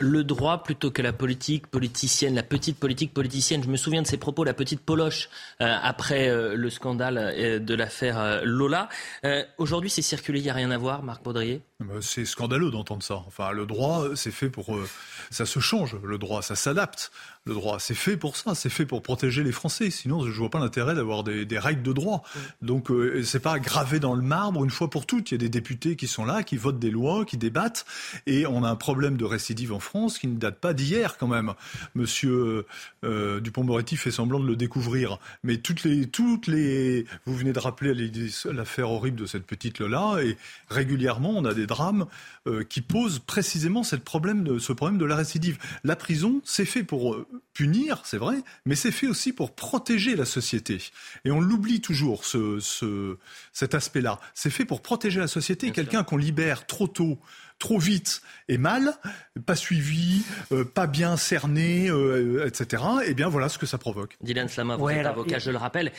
le 0.02 0.24
droit 0.24 0.64
plutôt 0.64 0.90
que 0.90 1.00
la 1.00 1.12
politique 1.12 1.68
politicienne, 1.68 2.34
la 2.34 2.42
petite 2.42 2.76
politique 2.76 3.14
politicienne. 3.14 3.62
Je 3.62 3.68
me 3.68 3.76
souviens 3.76 4.02
de 4.02 4.06
ces 4.06 4.16
propos, 4.16 4.42
la 4.42 4.52
petite 4.52 4.80
poloche, 4.80 5.30
euh, 5.60 5.76
après 5.80 6.28
euh, 6.28 6.56
le 6.56 6.70
scandale 6.70 7.18
euh, 7.18 7.58
de 7.60 7.74
l'affaire 7.74 8.42
Lola. 8.44 8.88
Aujourd'hui, 9.58 9.90
c'est 9.90 10.02
circulé, 10.02 10.40
il 10.40 10.42
n'y 10.42 10.50
a 10.50 10.54
rien 10.54 10.70
à 10.70 10.78
voir, 10.78 11.02
Marc 11.02 11.22
Baudrier? 11.22 11.62
Bah, 11.78 11.94
C'est 12.00 12.24
scandaleux 12.24 12.70
d'entendre 12.70 13.02
ça. 13.02 13.22
Enfin, 13.26 13.52
le 13.52 13.64
droit, 13.64 14.04
c'est 14.16 14.32
fait 14.32 14.50
pour... 14.50 14.76
ça 15.30 15.46
se 15.46 15.60
change, 15.60 15.96
le 16.02 16.18
droit, 16.18 16.42
ça 16.42 16.56
s'adapte. 16.56 17.12
Le 17.44 17.54
droit, 17.54 17.80
c'est 17.80 17.96
fait 17.96 18.16
pour 18.16 18.36
ça, 18.36 18.54
c'est 18.54 18.68
fait 18.68 18.86
pour 18.86 19.02
protéger 19.02 19.42
les 19.42 19.50
Français. 19.50 19.90
Sinon, 19.90 20.24
je 20.24 20.38
vois 20.38 20.48
pas 20.48 20.60
l'intérêt 20.60 20.94
d'avoir 20.94 21.24
des, 21.24 21.58
règles 21.58 21.82
de 21.82 21.92
droit. 21.92 22.22
Donc, 22.60 22.88
euh, 22.92 23.24
c'est 23.24 23.40
pas 23.40 23.58
gravé 23.58 23.98
dans 23.98 24.14
le 24.14 24.22
marbre 24.22 24.62
une 24.62 24.70
fois 24.70 24.88
pour 24.88 25.06
toutes. 25.06 25.32
Il 25.32 25.34
y 25.34 25.36
a 25.36 25.38
des 25.38 25.48
députés 25.48 25.96
qui 25.96 26.06
sont 26.06 26.24
là, 26.24 26.44
qui 26.44 26.56
votent 26.56 26.78
des 26.78 26.92
lois, 26.92 27.24
qui 27.24 27.38
débattent, 27.38 27.84
et 28.26 28.46
on 28.46 28.62
a 28.62 28.68
un 28.68 28.76
problème 28.76 29.16
de 29.16 29.24
récidive 29.24 29.72
en 29.72 29.80
France 29.80 30.20
qui 30.20 30.28
ne 30.28 30.38
date 30.38 30.60
pas 30.60 30.72
d'hier 30.72 31.18
quand 31.18 31.26
même. 31.26 31.54
Monsieur 31.96 32.64
euh, 33.04 33.40
Dupont-Moretti 33.40 33.96
fait 33.96 34.12
semblant 34.12 34.38
de 34.38 34.46
le 34.46 34.54
découvrir, 34.54 35.18
mais 35.42 35.56
toutes 35.56 35.82
les, 35.82 36.06
toutes 36.06 36.46
les, 36.46 37.06
vous 37.26 37.34
venez 37.34 37.52
de 37.52 37.58
rappeler 37.58 37.92
l'affaire 38.52 38.88
horrible 38.88 39.18
de 39.18 39.26
cette 39.26 39.46
petite 39.46 39.80
Lola, 39.80 40.22
et 40.22 40.36
régulièrement 40.68 41.30
on 41.30 41.44
a 41.44 41.54
des 41.54 41.66
drames 41.66 42.06
euh, 42.46 42.64
qui 42.64 42.80
posent 42.80 43.20
précisément 43.20 43.82
ce 43.82 43.94
problème 43.94 44.44
de, 44.44 44.58
ce 44.58 44.72
problème 44.72 44.98
de 44.98 45.04
la 45.04 45.16
récidive. 45.16 45.58
La 45.84 45.96
prison, 45.96 46.40
c'est 46.44 46.64
fait 46.64 46.82
pour 46.82 47.14
euh, 47.14 47.24
punir, 47.52 48.02
c'est 48.04 48.18
vrai, 48.18 48.36
mais 48.64 48.74
c'est 48.74 48.90
fait 48.90 49.06
aussi 49.06 49.32
pour 49.32 49.54
protéger 49.54 50.16
la 50.16 50.24
société. 50.24 50.78
Et 51.24 51.30
on 51.30 51.40
l'oublie 51.40 51.80
toujours, 51.80 52.24
ce, 52.24 52.60
ce, 52.60 53.16
cet 53.52 53.74
aspect-là. 53.74 54.20
C'est 54.34 54.50
fait 54.50 54.64
pour 54.64 54.82
protéger 54.82 55.20
la 55.20 55.28
société. 55.28 55.70
Quelqu'un 55.70 56.04
qu'on 56.04 56.16
libère 56.16 56.66
trop 56.66 56.88
tôt, 56.88 57.18
trop 57.58 57.78
vite 57.78 58.22
et 58.48 58.58
mal, 58.58 58.94
pas 59.46 59.56
suivi, 59.56 60.22
euh, 60.52 60.64
pas 60.64 60.86
bien 60.86 61.16
cerné, 61.16 61.86
etc. 62.46 62.82
Et 63.04 63.10
eh 63.10 63.14
bien 63.14 63.28
voilà 63.28 63.48
ce 63.48 63.58
que 63.58 63.66
ça 63.66 63.78
provoque. 63.78 64.16
Dylan 64.20 64.48
Slama, 64.48 64.76
vous 64.76 64.88
êtes 64.88 65.06
avocat, 65.06 65.38
je 65.38 65.50
le 65.50 65.58
rappelle 65.58 65.92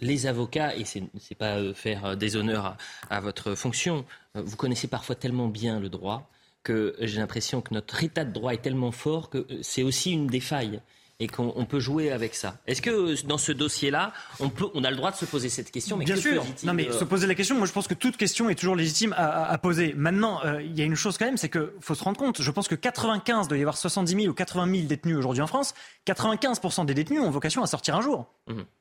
les 0.00 0.26
avocats, 0.26 0.74
et 0.74 0.84
ce 0.84 0.98
n'est 0.98 1.36
pas 1.38 1.58
euh, 1.58 1.74
faire 1.74 2.04
euh, 2.04 2.16
des 2.16 2.36
honneurs 2.36 2.76
à, 3.10 3.20
votre 3.20 3.54
fonction, 3.54 4.04
euh, 4.36 4.42
vous 4.44 4.56
connaissez 4.56 4.88
parfois 4.88 5.14
tellement 5.14 5.48
bien 5.48 5.80
le 5.80 5.88
droit 5.88 6.30
que 6.64 6.96
j'ai 6.98 7.20
l'impression 7.20 7.60
que 7.60 7.72
notre 7.72 8.02
état 8.02 8.24
de 8.24 8.32
droit 8.32 8.52
est 8.54 8.62
tellement 8.62 8.90
fort 8.90 9.30
que 9.30 9.46
c'est 9.62 9.82
aussi 9.82 10.12
une 10.12 10.26
des 10.26 10.40
failles 10.40 10.80
et 11.24 11.28
qu'on 11.28 11.64
peut 11.64 11.80
jouer 11.80 12.12
avec 12.12 12.34
ça. 12.34 12.58
Est-ce 12.66 12.82
que 12.82 13.26
dans 13.26 13.38
ce 13.38 13.50
dossier-là, 13.50 14.12
on, 14.40 14.50
peut, 14.50 14.66
on 14.74 14.84
a 14.84 14.90
le 14.90 14.96
droit 14.96 15.10
de 15.10 15.16
se 15.16 15.24
poser 15.24 15.48
cette 15.48 15.70
question 15.70 15.96
mais 15.96 16.04
Bien 16.04 16.16
sûr. 16.16 16.44
Non, 16.64 16.74
mais 16.74 16.90
se 16.92 17.04
poser 17.04 17.26
la 17.26 17.34
question, 17.34 17.56
moi 17.56 17.66
je 17.66 17.72
pense 17.72 17.88
que 17.88 17.94
toute 17.94 18.16
question 18.16 18.50
est 18.50 18.54
toujours 18.54 18.76
légitime 18.76 19.14
à, 19.16 19.56
poser. 19.58 19.94
Maintenant, 19.96 20.40
il 20.60 20.76
y 20.78 20.82
a 20.82 20.84
une 20.84 20.96
chose 20.96 21.16
quand 21.16 21.24
même, 21.24 21.36
c'est 21.36 21.48
qu'il 21.48 21.70
faut 21.80 21.94
se 21.94 22.04
rendre 22.04 22.18
compte. 22.18 22.42
Je 22.42 22.50
pense 22.50 22.68
que 22.68 22.74
95, 22.74 23.48
doit 23.48 23.56
y 23.56 23.60
avoir 23.62 23.76
70 23.76 24.14
000 24.14 24.26
ou 24.26 24.34
80 24.34 24.70
000 24.70 24.86
détenus 24.86 25.16
aujourd'hui 25.16 25.42
en 25.42 25.46
France. 25.46 25.74
95% 26.06 26.84
des 26.84 26.94
détenus 26.94 27.20
ont 27.20 27.30
vocation 27.30 27.62
à 27.62 27.66
sortir 27.66 27.96
un 27.96 28.02
jour. 28.02 28.26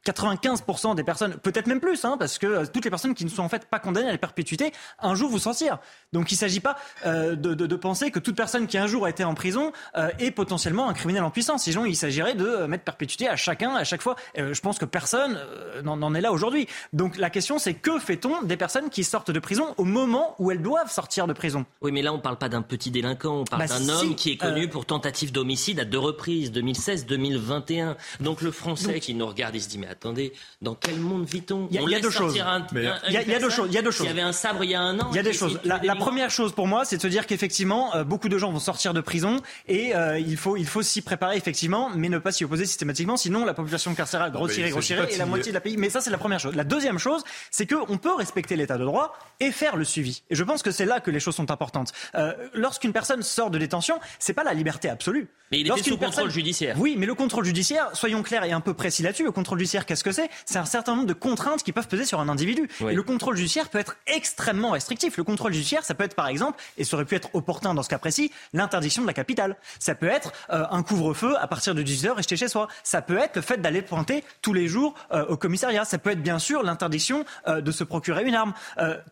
95% 0.05 0.89
mhm. 0.89 0.95
des 0.95 1.03
personnes, 1.03 1.35
peut-être 1.37 1.67
même 1.67 1.79
plus, 1.79 2.03
hein, 2.03 2.17
parce 2.19 2.37
que 2.37 2.47
euh, 2.47 2.65
toutes 2.65 2.83
les 2.83 2.89
personnes 2.89 3.13
qui 3.13 3.23
ne 3.23 3.29
sont 3.29 3.43
en 3.43 3.49
fait 3.49 3.65
pas 3.65 3.79
condamnées 3.79 4.09
à 4.09 4.11
la 4.11 4.17
perpétuité, 4.17 4.73
un 4.99 5.15
jour 5.15 5.29
vous 5.29 5.39
sortir. 5.39 5.79
Donc 6.11 6.31
il 6.31 6.35
ne 6.35 6.39
s'agit 6.39 6.59
pas 6.59 6.77
euh, 7.05 7.35
de, 7.35 7.53
de, 7.53 7.65
de, 7.65 7.75
penser 7.75 8.11
que 8.11 8.19
toute 8.19 8.35
personne 8.35 8.67
qui 8.67 8.77
un 8.77 8.87
jour 8.87 9.05
a 9.05 9.09
été 9.09 9.23
en 9.23 9.33
prison 9.33 9.71
euh, 9.95 10.09
est 10.19 10.31
potentiellement 10.31 10.89
un 10.89 10.93
criminel 10.93 11.23
en 11.23 11.31
puissance. 11.31 11.63
Sinon, 11.63 11.85
il 11.85 11.95
s'agirait 11.95 12.32
de 12.35 12.65
mettre 12.65 12.83
perpétuité 12.83 13.27
à 13.27 13.35
chacun, 13.35 13.75
à 13.75 13.83
chaque 13.83 14.01
fois. 14.01 14.15
je 14.35 14.59
pense 14.61 14.77
que 14.77 14.85
personne 14.85 15.39
n'en 15.83 16.13
est 16.13 16.21
là 16.21 16.31
aujourd'hui. 16.31 16.67
Donc 16.91 17.17
la 17.17 17.29
question, 17.29 17.59
c'est 17.59 17.73
que 17.73 17.99
fait-on 17.99 18.43
des 18.43 18.57
personnes 18.57 18.89
qui 18.89 19.03
sortent 19.03 19.31
de 19.31 19.39
prison 19.39 19.73
au 19.77 19.83
moment 19.83 20.35
où 20.39 20.51
elles 20.51 20.61
doivent 20.61 20.91
sortir 20.91 21.27
de 21.27 21.33
prison? 21.33 21.65
Oui, 21.81 21.91
mais 21.91 22.01
là, 22.01 22.13
on 22.13 22.17
ne 22.17 22.21
parle 22.21 22.37
pas 22.37 22.49
d'un 22.49 22.61
petit 22.61 22.91
délinquant, 22.91 23.41
on 23.41 23.43
parle 23.43 23.67
bah, 23.67 23.79
d'un 23.79 23.89
homme 23.89 24.15
qui 24.15 24.31
est 24.31 24.37
connu 24.37 24.67
pour 24.67 24.85
tentative 24.85 25.31
d'homicide 25.31 25.79
à 25.79 25.85
deux 25.85 25.99
reprises, 25.99 26.51
2016, 26.51 27.05
2021. 27.05 27.97
Donc 28.19 28.41
le 28.41 28.51
Français 28.51 28.99
qui 28.99 29.13
nous 29.13 29.25
regarde, 29.25 29.55
il 29.55 29.61
se 29.61 29.69
dit 29.69 29.77
mais 29.77 29.87
attendez, 29.87 30.33
dans 30.61 30.75
quel 30.75 30.97
monde 30.97 31.25
vit-on? 31.25 31.67
Il 31.71 31.81
y, 31.81 31.95
a 31.95 31.99
deux 31.99 32.09
choses. 32.09 32.33
Il 32.33 32.37
y, 32.37 32.41
a 32.41 33.39
deux 33.39 33.49
choses. 33.49 33.67
Il 33.69 33.73
y 33.73 33.77
a 33.77 33.81
deux 33.81 33.91
choses. 33.91 34.05
Il 34.05 34.09
y 34.09 34.11
avait 34.11 34.21
un 34.21 34.33
sabre 34.33 34.63
il 34.63 34.71
y 34.71 34.75
a 34.75 34.81
un 34.81 34.99
an. 34.99 35.07
Il 35.11 35.15
y 35.15 35.19
a 35.19 35.23
des 35.23 35.33
choses. 35.33 35.59
La, 35.63 35.95
première 35.95 36.29
chose 36.29 36.53
pour 36.53 36.67
moi, 36.67 36.85
c'est 36.85 36.97
de 36.97 37.01
se 37.01 37.07
dire 37.07 37.27
qu'effectivement, 37.27 37.95
euh, 37.95 38.03
beaucoup 38.03 38.29
de 38.29 38.37
gens 38.37 38.51
vont 38.51 38.59
sortir 38.59 38.93
de 38.93 39.01
prison 39.01 39.37
et 39.67 39.95
euh, 39.95 40.19
il 40.19 40.37
faut 40.37 40.57
il 40.57 40.65
faut 40.65 40.81
s'y 40.81 41.01
préparer 41.01 41.37
effectivement, 41.37 41.89
mais 41.95 42.09
ne 42.13 42.19
pas 42.19 42.31
s'y 42.31 42.45
opposer 42.45 42.65
systématiquement. 42.65 43.17
Sinon, 43.17 43.45
la 43.45 43.53
population 43.53 43.93
carcérale 43.95 44.31
grossirait, 44.31 44.69
grossirait 44.69 45.13
et 45.13 45.17
la 45.17 45.25
moitié 45.25 45.51
de 45.51 45.55
la 45.55 45.61
pays. 45.61 45.77
Mais 45.77 45.89
ça, 45.89 46.01
c'est 46.01 46.11
la 46.11 46.17
première 46.17 46.39
chose. 46.39 46.55
La 46.55 46.63
deuxième 46.63 46.99
chose, 46.99 47.23
c'est 47.51 47.67
qu'on 47.67 47.97
peut 47.97 48.13
respecter 48.13 48.55
l'état 48.55 48.77
de 48.77 48.85
droit 48.85 49.17
et 49.39 49.51
faire 49.51 49.75
le 49.75 49.83
suivi. 49.83 50.23
Et 50.29 50.35
je 50.35 50.43
pense 50.43 50.63
que 50.63 50.71
c'est 50.71 50.85
là 50.85 50.99
que 50.99 51.11
les 51.11 51.19
choses 51.19 51.35
sont 51.35 51.51
importantes. 51.51 51.91
Euh, 52.15 52.33
lorsqu'une 52.53 52.93
personne 52.93 53.21
sort 53.23 53.49
de 53.49 53.57
détention, 53.57 53.99
c'est 54.19 54.33
pas 54.33 54.43
la 54.43 54.53
liberté 54.53 54.89
absolue. 54.89 55.27
Mais 55.51 55.59
il 55.59 55.67
était 55.67 55.83
sous 55.83 55.97
contrôle 55.97 56.31
judiciaire. 56.31 56.75
Oui, 56.79 56.95
mais 56.97 57.05
le 57.05 57.13
contrôle 57.13 57.45
judiciaire, 57.45 57.89
soyons 57.93 58.23
clairs 58.23 58.43
et 58.43 58.51
un 58.51 58.61
peu 58.61 58.73
précis 58.73 59.03
là-dessus, 59.03 59.23
le 59.23 59.31
contrôle 59.31 59.59
judiciaire, 59.59 59.85
qu'est-ce 59.85 60.03
que 60.03 60.11
c'est? 60.11 60.29
C'est 60.45 60.57
un 60.57 60.65
certain 60.65 60.95
nombre 60.95 61.07
de 61.07 61.13
contraintes 61.13 61.63
qui 61.63 61.71
peuvent 61.71 61.87
peser 61.87 62.05
sur 62.05 62.19
un 62.19 62.29
individu. 62.29 62.69
Et 62.89 62.93
le 62.93 63.03
contrôle 63.03 63.35
judiciaire 63.35 63.69
peut 63.69 63.77
être 63.77 63.97
extrêmement 64.07 64.71
restrictif. 64.71 65.17
Le 65.17 65.23
contrôle 65.23 65.53
judiciaire, 65.53 65.83
ça 65.83 65.93
peut 65.93 66.03
être 66.03 66.15
par 66.15 66.27
exemple, 66.27 66.59
et 66.77 66.83
ça 66.83 66.95
aurait 66.95 67.05
pu 67.05 67.15
être 67.15 67.29
opportun 67.33 67.73
dans 67.73 67.83
ce 67.83 67.89
cas 67.89 67.99
précis, 67.99 68.31
l'interdiction 68.53 69.01
de 69.01 69.07
la 69.07 69.13
capitale. 69.13 69.57
Ça 69.79 69.95
peut 69.95 70.07
être 70.07 70.31
euh, 70.49 70.65
un 70.71 70.83
couvre-feu 70.83 71.35
à 71.39 71.47
partir 71.47 71.75
de 71.75 71.81
18h 72.03 72.11
rester 72.13 72.35
chez 72.35 72.47
soi. 72.47 72.67
Ça 72.83 73.01
peut 73.01 73.17
être 73.17 73.35
le 73.35 73.41
fait 73.41 73.57
d'aller 73.57 73.81
pointer 73.81 74.23
tous 74.41 74.53
les 74.53 74.67
jours 74.67 74.93
euh, 75.11 75.25
au 75.25 75.37
commissariat. 75.37 75.85
Ça 75.85 75.97
peut 75.97 76.11
être 76.11 76.21
bien 76.21 76.39
sûr 76.39 76.63
l'interdiction 76.63 77.25
euh, 77.47 77.61
de 77.61 77.71
se 77.71 77.83
procurer 77.83 78.23
une 78.23 78.35
arme. 78.35 78.53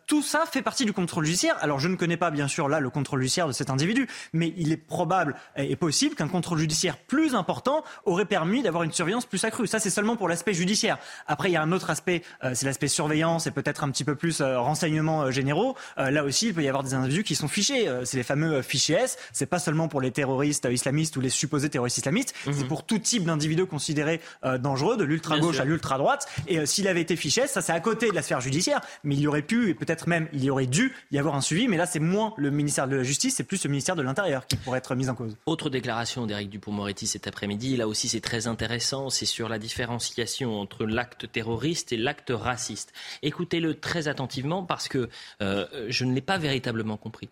tout 0.06 0.22
ça 0.22 0.44
fait 0.50 0.62
partie 0.62 0.84
du 0.84 0.92
contrôle 0.92 1.24
judiciaire. 1.24 1.56
Alors 1.60 1.80
je 1.80 1.88
ne 1.88 1.96
connais 1.96 2.16
pas 2.16 2.30
bien 2.30 2.48
sûr 2.48 2.68
là 2.68 2.80
le 2.80 2.90
contrôle 2.90 3.20
judiciaire 3.20 3.46
de 3.46 3.52
cet 3.52 3.70
individu, 3.70 4.08
mais 4.32 4.52
il 4.56 4.72
est 4.72 4.76
probable 4.76 5.36
et 5.56 5.76
possible 5.76 6.14
qu'un 6.14 6.28
contrôle 6.28 6.58
judiciaire 6.58 6.96
plus 6.96 7.34
important 7.34 7.84
aurait 8.04 8.24
permis 8.24 8.62
d'avoir 8.62 8.82
une 8.82 8.92
surveillance 8.92 9.26
plus 9.26 9.44
accrue. 9.44 9.66
Ça, 9.66 9.78
c'est 9.78 9.90
seulement 9.90 10.16
pour 10.16 10.28
l'aspect 10.28 10.54
judiciaire. 10.54 10.98
Après, 11.26 11.50
il 11.50 11.52
y 11.52 11.56
a 11.56 11.62
un 11.62 11.72
autre 11.72 11.90
aspect, 11.90 12.22
euh, 12.44 12.52
c'est 12.54 12.66
l'aspect 12.66 12.88
surveillance 12.88 13.46
et 13.46 13.50
peut-être 13.50 13.84
un 13.84 13.90
petit 13.90 14.04
peu 14.04 14.14
plus 14.14 14.40
euh, 14.40 14.58
renseignements 14.58 15.22
euh, 15.22 15.30
généraux. 15.30 15.76
là 15.96 16.24
aussi, 16.24 16.48
il 16.48 16.54
peut 16.54 16.62
y 16.62 16.68
avoir 16.68 16.82
des 16.82 16.94
individus 16.94 17.24
qui 17.24 17.34
sont 17.34 17.48
fichés. 17.48 17.88
c'est 18.04 18.16
les 18.16 18.22
fameux 18.22 18.62
fichiers 18.62 18.96
S. 18.96 19.18
C'est 19.32 19.46
pas 19.46 19.58
seulement 19.58 19.88
pour 19.88 20.00
les 20.00 20.10
terroristes 20.10 20.68
islamistes 20.70 21.16
ou 21.16 21.20
les 21.20 21.30
supposés 21.30 21.68
terroristes 21.68 21.98
islamistes. 21.98 22.34
C'est 22.44 22.50
mhm. 22.50 22.68
Pour 22.82 22.86
tout 22.86 22.98
type 22.98 23.24
d'individus 23.24 23.66
considérés 23.66 24.20
dangereux, 24.60 24.96
de 24.96 25.04
l'ultra 25.04 25.38
gauche 25.38 25.60
à 25.60 25.64
l'ultra 25.64 25.98
droite. 25.98 26.26
Et 26.46 26.66
s'il 26.66 26.88
avait 26.88 27.00
été 27.00 27.16
fiché 27.16 27.46
ça 27.46 27.60
c'est 27.60 27.72
à 27.72 27.80
côté 27.80 28.10
de 28.10 28.14
la 28.14 28.22
sphère 28.22 28.40
judiciaire, 28.40 28.80
mais 29.04 29.14
il 29.14 29.20
y 29.20 29.26
aurait 29.26 29.42
pu 29.42 29.70
et 29.70 29.74
peut-être 29.74 30.08
même 30.08 30.28
il 30.32 30.44
y 30.44 30.50
aurait 30.50 30.66
dû 30.66 30.94
y 31.10 31.18
avoir 31.18 31.34
un 31.34 31.40
suivi. 31.40 31.68
Mais 31.68 31.76
là, 31.76 31.86
c'est 31.86 32.00
moins 32.00 32.34
le 32.36 32.50
ministère 32.50 32.88
de 32.88 32.96
la 32.96 33.02
Justice, 33.02 33.36
c'est 33.36 33.44
plus 33.44 33.62
le 33.64 33.70
ministère 33.70 33.96
de 33.96 34.02
l'Intérieur 34.02 34.46
qui 34.46 34.56
pourrait 34.56 34.78
être 34.78 34.94
mis 34.94 35.08
en 35.08 35.14
cause. 35.14 35.36
Autre 35.46 35.70
déclaration 35.70 36.26
d'Éric 36.26 36.50
Dupond-Moretti 36.50 37.06
cet 37.06 37.26
après-midi. 37.26 37.76
Là 37.76 37.88
aussi, 37.88 38.08
c'est 38.08 38.20
très 38.20 38.46
intéressant. 38.46 39.10
C'est 39.10 39.26
sur 39.26 39.48
la 39.48 39.58
différenciation 39.58 40.60
entre 40.60 40.84
l'acte 40.84 41.30
terroriste 41.30 41.92
et 41.92 41.96
l'acte 41.96 42.32
raciste. 42.34 42.92
Écoutez-le 43.22 43.74
très 43.74 44.08
attentivement 44.08 44.64
parce 44.64 44.88
que 44.88 45.08
euh, 45.40 45.66
je 45.88 46.04
ne 46.04 46.12
l'ai 46.12 46.20
pas 46.20 46.38
véritablement 46.38 46.96
compris. 46.96 47.28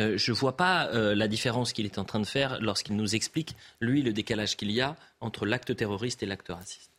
Euh, 0.00 0.18
je 0.18 0.32
ne 0.32 0.36
vois 0.36 0.56
pas 0.56 0.88
euh, 0.88 1.14
la 1.14 1.28
différence 1.28 1.72
qu'il 1.72 1.84
est 1.84 1.98
en 1.98 2.04
train 2.04 2.20
de 2.20 2.26
faire 2.26 2.60
lorsqu'il 2.60 2.96
nous 2.96 3.14
explique, 3.14 3.54
lui, 3.80 4.02
le 4.02 4.12
décalage 4.12 4.56
qu'il 4.56 4.70
y 4.72 4.80
a 4.80 4.96
entre 5.20 5.46
l'acte 5.46 5.76
terroriste 5.76 6.22
et 6.22 6.26
l'acte 6.26 6.48
raciste. 6.48 6.90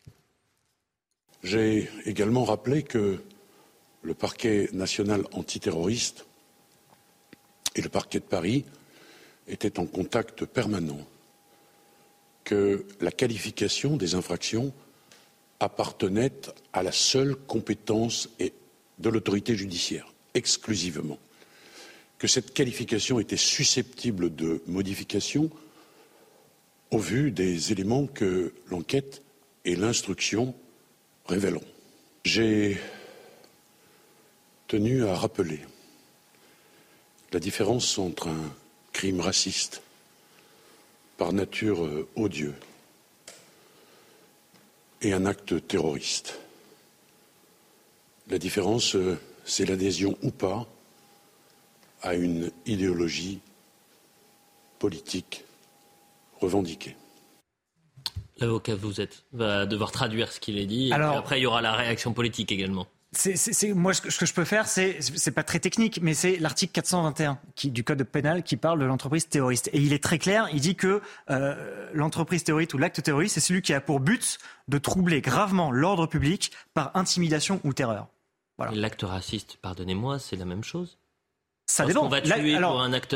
J'ai 1.44 1.90
également 2.06 2.46
rappelé 2.46 2.84
que 2.84 3.22
le 4.02 4.14
parquet 4.14 4.70
national 4.72 5.24
antiterroriste 5.34 6.26
et 7.76 7.82
le 7.82 7.90
parquet 7.90 8.20
de 8.20 8.26
Paris 8.26 8.66
étaient 9.48 9.78
en 9.80 9.86
contact 9.86 10.46
permanent 10.46 11.06
que 12.44 12.86
la 13.02 13.12
qualification 13.12 13.98
des 13.98 14.16
infractions 14.16 14.74
appartenait 15.60 16.32
à 16.74 16.84
la 16.84 16.92
seule 16.92 17.36
compétence 17.36 18.30
de 19.00 19.10
l'autorité 19.10 19.56
judiciaire, 19.56 20.14
exclusivement, 20.34 21.20
que 22.18 22.28
cette 22.28 22.54
qualification 22.54 23.20
était 23.20 23.38
susceptible 23.38 24.34
de 24.34 24.62
modification 24.68 25.50
au 26.92 26.98
vu 26.98 27.32
des 27.32 27.72
éléments 27.72 28.08
que 28.08 28.54
l'enquête 28.68 29.22
et 29.66 29.76
l'instruction 29.76 30.56
révéleront. 31.26 31.66
J'ai 32.24 32.80
tenu 34.68 35.06
à 35.06 35.16
rappeler 35.16 35.60
la 37.32 37.40
différence 37.40 37.98
entre 37.98 38.30
un 38.30 38.56
crime 38.94 39.20
raciste 39.20 39.82
par 41.18 41.34
nature 41.34 41.86
euh, 41.86 42.08
odieux 42.16 42.56
et 45.02 45.14
un 45.14 45.26
acte 45.26 45.68
terroriste. 45.68 46.40
La 48.30 48.38
différence, 48.38 48.96
euh, 48.96 49.20
c'est 49.46 49.66
l'adhésion 49.66 50.18
ou 50.22 50.32
pas 50.32 50.68
à 52.06 52.14
une 52.14 52.52
idéologie 52.66 53.42
politique 54.80 55.44
revendiquée. 56.40 56.96
L'avocat 58.38 58.76
vous 58.76 59.02
êtes 59.02 59.24
va 59.34 59.66
devoir 59.66 59.92
traduire 59.92 60.32
ce 60.32 60.40
qu'il 60.40 60.58
a 60.60 60.66
dit. 60.66 60.94
Alors, 60.94 61.18
après, 61.18 61.40
il 61.40 61.44
y 61.44 61.46
aura 61.46 61.62
la 61.62 61.74
réaction 61.74 62.14
politique 62.14 62.52
également 62.52 62.88
c'est, 63.16 63.74
moi, 63.74 63.94
ce 63.94 64.02
que, 64.02 64.26
je 64.26 64.34
peux 64.34 64.46
faire, 64.46 64.68
c'est, 64.68 65.02
c'est 65.02 65.32
pas 65.32 65.44
très 65.44 65.60
technique, 65.60 66.00
mais 66.02 66.14
c'est 66.14 66.38
l'article 66.38 66.74
421 66.74 67.40
qui, 67.56 67.72
du 67.72 67.84
code 67.84 68.04
pénal 68.04 68.44
qui 68.44 68.58
parle 68.58 68.80
de 68.80 68.86
l'entreprise 68.86 69.28
terroriste. 69.28 69.70
Et 69.74 69.80
il 69.80 69.94
est 69.94 70.04
très 70.04 70.20
clair, 70.20 70.48
il 70.54 70.60
dit 70.60 70.76
que 70.76 71.02
euh, 71.30 71.90
l'entreprise 71.94 72.44
terroriste 72.44 72.74
ou 72.74 72.78
l'acte 72.78 73.02
terroriste, 73.02 73.36
c'est 73.36 73.42
celui 73.42 73.62
qui 73.62 73.74
a 73.74 73.82
pour 73.82 74.00
but 74.00 74.38
de 74.68 74.78
troubler 74.78 75.22
gravement 75.22 75.72
l'ordre 75.72 76.08
public 76.08 76.52
par 76.74 76.92
intimidation 76.96 77.60
ou 77.64 77.74
terreur. 77.74 78.08
Voilà. 78.58 78.74
Et 78.74 78.76
l'acte 78.76 79.04
raciste, 79.04 79.58
pardonnez-moi, 79.62 80.20
c'est 80.20 80.36
la 80.36 80.46
même 80.46 80.64
chose 80.64 80.98
ça 81.66 81.86
dépend. 81.86 82.08
Va 82.08 82.22
tuer 82.22 82.60
pour 82.60 82.82
un 82.82 82.94
acte, 82.94 83.16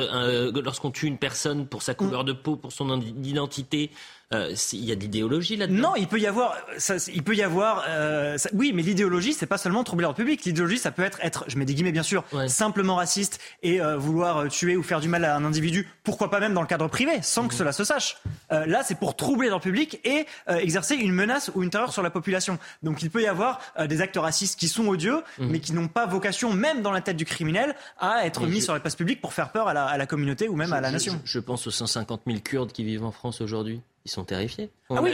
lorsqu'on 0.63 0.91
tue 0.91 1.07
une 1.07 1.17
personne 1.17 1.67
pour 1.67 1.83
sa 1.83 1.93
couleur 1.93 2.23
de 2.23 2.33
peau, 2.33 2.55
pour 2.55 2.71
son 2.71 3.01
identité, 3.01 3.91
Euh, 4.31 4.53
il 4.73 4.85
y 4.85 4.91
a 4.91 4.95
de 4.95 5.01
l'idéologie 5.01 5.55
là-dedans. 5.55 5.81
Non, 5.81 5.95
il 5.95 6.07
peut 6.07 6.19
y 6.19 6.27
avoir, 6.27 6.55
ça, 6.77 6.97
il 7.11 7.23
peut 7.23 7.35
y 7.35 7.41
avoir, 7.41 7.85
euh, 7.87 8.37
oui, 8.53 8.73
mais 8.75 8.83
l'idéologie, 8.83 9.33
c'est 9.33 9.47
pas 9.47 9.57
seulement 9.57 9.83
troubler 9.83 10.03
l'ordre 10.03 10.17
public. 10.17 10.45
L'idéologie, 10.45 10.77
ça 10.77 10.91
peut 10.91 11.01
être, 11.01 11.17
être, 11.23 11.45
je 11.47 11.57
mets 11.57 11.65
des 11.65 11.73
guillemets 11.73 11.91
bien 11.91 12.03
sûr, 12.03 12.23
simplement 12.47 12.97
raciste 12.97 13.39
et 13.63 13.81
euh, 13.81 13.97
vouloir 13.97 14.47
tuer 14.47 14.77
ou 14.77 14.83
faire 14.83 14.99
du 14.99 15.07
mal 15.07 15.25
à 15.25 15.35
un 15.35 15.43
individu. 15.43 15.87
Pourquoi 16.03 16.29
pas 16.29 16.39
même 16.39 16.53
dans 16.53 16.61
le 16.61 16.67
cadre 16.67 16.87
privé, 16.87 17.23
sans 17.23 17.47
que 17.47 17.55
mmh. 17.55 17.57
cela 17.57 17.71
se 17.71 17.83
sache. 17.83 18.17
là, 18.51 18.83
c'est 18.83 18.99
pour 18.99 19.15
troubler 19.15 19.49
l'ordre 19.49 19.63
public 19.63 19.99
et 20.03 20.27
exercer 20.47 20.93
une 20.93 21.11
menace 21.11 21.49
ou 21.55 21.63
une 21.63 21.71
terreur 21.71 21.91
sur 21.91 22.03
la 22.03 22.11
population. 22.11 22.59
Donc, 22.83 23.01
il 23.01 23.09
peut 23.09 23.23
y 23.23 23.27
avoir 23.27 23.59
des 23.87 24.01
actes 24.01 24.17
racistes 24.17 24.59
qui 24.59 24.67
sont 24.67 24.87
odieux, 24.87 25.23
mmh. 25.39 25.47
mais 25.47 25.59
qui 25.59 25.73
n'ont 25.73 25.87
pas 25.87 26.05
vocation, 26.05 26.53
même 26.53 26.83
dans 26.83 26.91
la 26.91 27.01
tête 27.01 27.17
du 27.17 27.25
criminel, 27.25 27.75
à 27.97 28.27
être 28.27 28.45
mis 28.45 28.61
sur 28.61 28.73
l'espace 28.73 28.95
public 28.95 29.21
pour 29.21 29.33
faire 29.33 29.51
peur 29.51 29.67
à 29.69 29.97
la, 29.97 30.05
communauté 30.05 30.47
ou 30.47 30.55
même 30.55 30.71
à 30.71 30.81
la 30.81 30.91
nation. 30.91 31.19
Je, 31.25 31.31
je 31.31 31.39
pense 31.39 31.65
aux 31.65 31.71
150 31.71 32.21
000 32.27 32.39
Kurdes 32.41 32.71
qui 32.71 32.83
vivent 32.83 33.05
en 33.05 33.11
France 33.11 33.41
aujourd'hui 33.41 33.81
ils 34.09 34.13
sont 34.13 34.23
terrifiés. 34.23 34.69
ah 34.89 35.01
oui, 35.01 35.11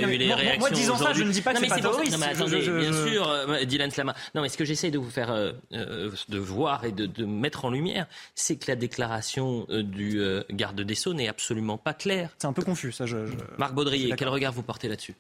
moi, 0.60 0.70
disant 0.70 0.96
ça, 0.96 1.12
je 1.14 1.24
ne 1.24 1.32
dis 1.32 1.42
pas 1.42 1.54
que 1.54 1.60
c'est 1.60 1.68
pas 1.68 1.80
terroriste. 1.80 2.14
Non, 2.14 2.18
mais 2.20 2.28
attendez, 2.28 2.62
bien 2.62 2.94
sûr, 2.94 3.28
euh, 3.28 3.66
Dylan 3.66 3.92
Slama. 3.92 4.16
Non, 4.34 4.42
mais 4.42 4.50
ce 4.50 4.58
que 4.58 4.66
j'essaie 4.66 4.90
de 4.90 4.98
vous 4.98 5.10
faire 5.10 5.32
euh, 5.32 5.52
euh, 5.74 6.12
de 6.30 6.38
voir 6.38 6.86
et 6.86 6.92
de, 6.92 7.06
de, 7.06 7.26
mettre 7.26 7.66
en 7.66 7.70
lumière, 7.70 8.08
c'est 8.36 8.56
que 8.56 8.72
la 8.72 8.76
déclaration 8.76 9.68
du 9.70 10.22
garde 10.52 10.80
des 10.80 10.96
Sceaux 10.96 11.14
n'est 11.14 11.28
absolument 11.28 11.78
pas 11.78 11.94
claire. 11.94 12.30
C'est 12.38 12.48
un 12.48 12.54
peu 12.54 12.64
confus, 12.64 12.92
ça. 12.92 13.06
Je, 13.06 13.18
Marc 13.58 13.74
Baudrier, 13.74 14.14
quel 14.18 14.30
regard 14.30 14.54
vous 14.54 14.64
portez 14.64 14.88
là-dessus? 14.88 15.16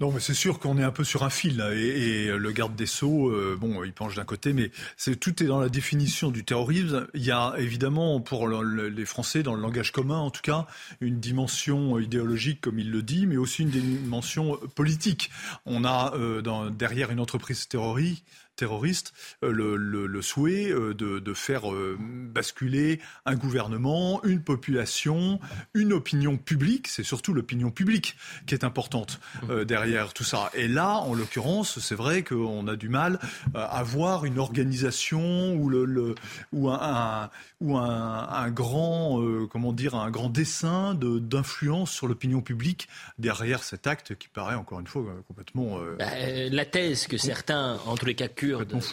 Non, 0.00 0.12
mais 0.12 0.20
c'est 0.20 0.34
sûr 0.34 0.58
qu'on 0.58 0.78
est 0.78 0.82
un 0.82 0.92
peu 0.92 1.04
sur 1.04 1.24
un 1.24 1.30
fil 1.30 1.60
et, 1.74 2.26
le 2.26 2.52
garde 2.52 2.74
des 2.74 2.86
sceaux, 2.86 3.30
euh, 3.30 3.56
bon, 3.58 3.82
il 3.82 3.92
penche 3.92 4.14
d'un 4.14 4.24
côté, 4.24 4.52
mais 4.52 4.70
c'est 4.96 5.16
tout 5.16 5.42
est 5.42 5.46
dans 5.46 5.60
la 5.60 5.68
définition 5.68 6.30
du 6.30 6.44
terrorisme. 6.44 7.06
Il 7.14 7.22
y 7.22 7.30
a 7.30 7.54
évidemment 7.58 8.20
pour 8.20 8.48
les 8.48 9.04
Français, 9.04 9.42
dans 9.42 9.54
le 9.54 9.60
langage 9.60 9.92
commun 9.92 10.18
en 10.18 10.30
tout 10.30 10.42
cas, 10.42 10.66
une 11.00 11.18
dimension 11.18 11.98
idéologique 11.98 12.60
comme 12.60 12.78
il 12.78 12.90
le 12.90 13.02
dit, 13.02 13.26
mais 13.26 13.36
aussi 13.36 13.62
une 13.62 13.70
dimension 13.70 14.58
politique. 14.74 15.30
On 15.66 15.84
a 15.84 16.14
euh, 16.14 16.70
derrière 16.70 17.10
une 17.10 17.20
entreprise 17.20 17.68
terroriste 17.68 18.24
terroriste 18.60 19.14
euh, 19.42 19.52
le, 19.52 20.06
le, 20.06 20.22
souhait 20.22 20.70
euh, 20.70 20.92
de, 20.92 21.18
de, 21.18 21.34
faire 21.34 21.72
euh, 21.72 21.96
basculer 21.98 23.00
un 23.24 23.34
gouvernement, 23.34 24.22
une 24.22 24.42
population, 24.42 25.40
une 25.72 25.94
opinion 25.94 26.36
publique. 26.36 26.86
C'est 26.86 27.02
surtout 27.02 27.32
l'opinion 27.32 27.70
publique 27.70 28.16
qui 28.46 28.54
est 28.54 28.64
importante 28.64 29.18
derrière 29.66 30.12
tout 30.12 30.24
ça. 30.24 30.50
Et 30.54 30.68
là, 30.68 30.96
en 30.96 31.14
l'occurrence, 31.14 31.78
c'est 31.78 31.94
vrai 31.94 32.22
qu'on 32.22 32.66
a 32.68 32.76
du 32.76 32.88
mal 32.88 33.18
à 33.54 33.82
voir 33.82 34.24
une 34.26 34.38
organisation 34.38 35.54
ou, 35.54 35.68
le, 35.70 35.84
le 35.84 36.14
ou 36.52 36.68
un, 36.68 37.30
ou 37.60 37.78
un, 37.78 38.28
un 38.28 38.50
grand, 38.50 39.20
comment 39.50 39.72
dire, 39.72 39.94
un 39.94 40.10
grand 40.10 40.28
dessin 40.28 40.94
d'influence 40.94 41.90
sur 41.90 42.06
l'opinion 42.06 42.42
publique 42.42 42.88
derrière 43.18 43.62
cet 43.62 43.86
acte 43.86 44.16
qui 44.16 44.28
paraît 44.28 44.56
encore 44.56 44.80
une 44.80 44.86
fois 44.86 45.04
complètement. 45.26 45.78
Bah, 45.98 46.06
la 46.50 46.64
thèse 46.66 47.06
que 47.06 47.16
certains, 47.16 47.78
en 47.86 47.96
tous 47.96 48.06
les 48.06 48.14
cas 48.14 48.28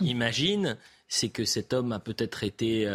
imagine, 0.01 0.77
c'est 1.07 1.29
que 1.29 1.45
cet 1.45 1.73
homme 1.73 1.91
a 1.91 1.99
peut-être 1.99 2.43
été 2.43 2.87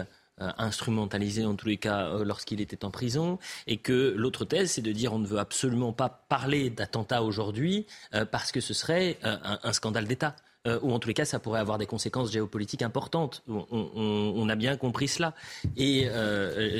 euh, 0.42 0.50
instrumentalisé 0.56 1.44
en 1.44 1.56
tous 1.56 1.68
les 1.68 1.76
cas 1.76 2.06
euh, 2.06 2.24
lorsqu'il 2.24 2.62
était 2.62 2.86
en 2.86 2.90
prison 2.90 3.38
et 3.66 3.76
que 3.76 4.14
l'autre 4.16 4.46
thèse 4.46 4.72
c'est 4.72 4.80
de 4.80 4.90
dire 4.90 5.12
on 5.12 5.18
ne 5.18 5.26
veut 5.26 5.38
absolument 5.38 5.92
pas 5.92 6.08
parler 6.08 6.70
d'attentat 6.70 7.22
aujourd'hui 7.22 7.86
euh, 8.14 8.24
parce 8.24 8.50
que 8.50 8.62
ce 8.62 8.72
serait 8.72 9.18
un, 9.22 9.72
scandale 9.74 10.06
d'État. 10.06 10.34
ou 10.64 10.92
en 10.92 10.98
tous 10.98 11.08
les 11.08 11.14
cas, 11.14 11.24
ça 11.24 11.38
pourrait 11.38 11.60
avoir 11.60 11.76
des 11.76 11.86
conséquences 11.86 12.32
géopolitiques 12.32 12.82
importantes. 12.82 13.42
On, 13.48 14.48
a 14.48 14.54
bien 14.54 14.76
compris 14.76 15.08
cela. 15.08 15.34
Et 15.76 16.08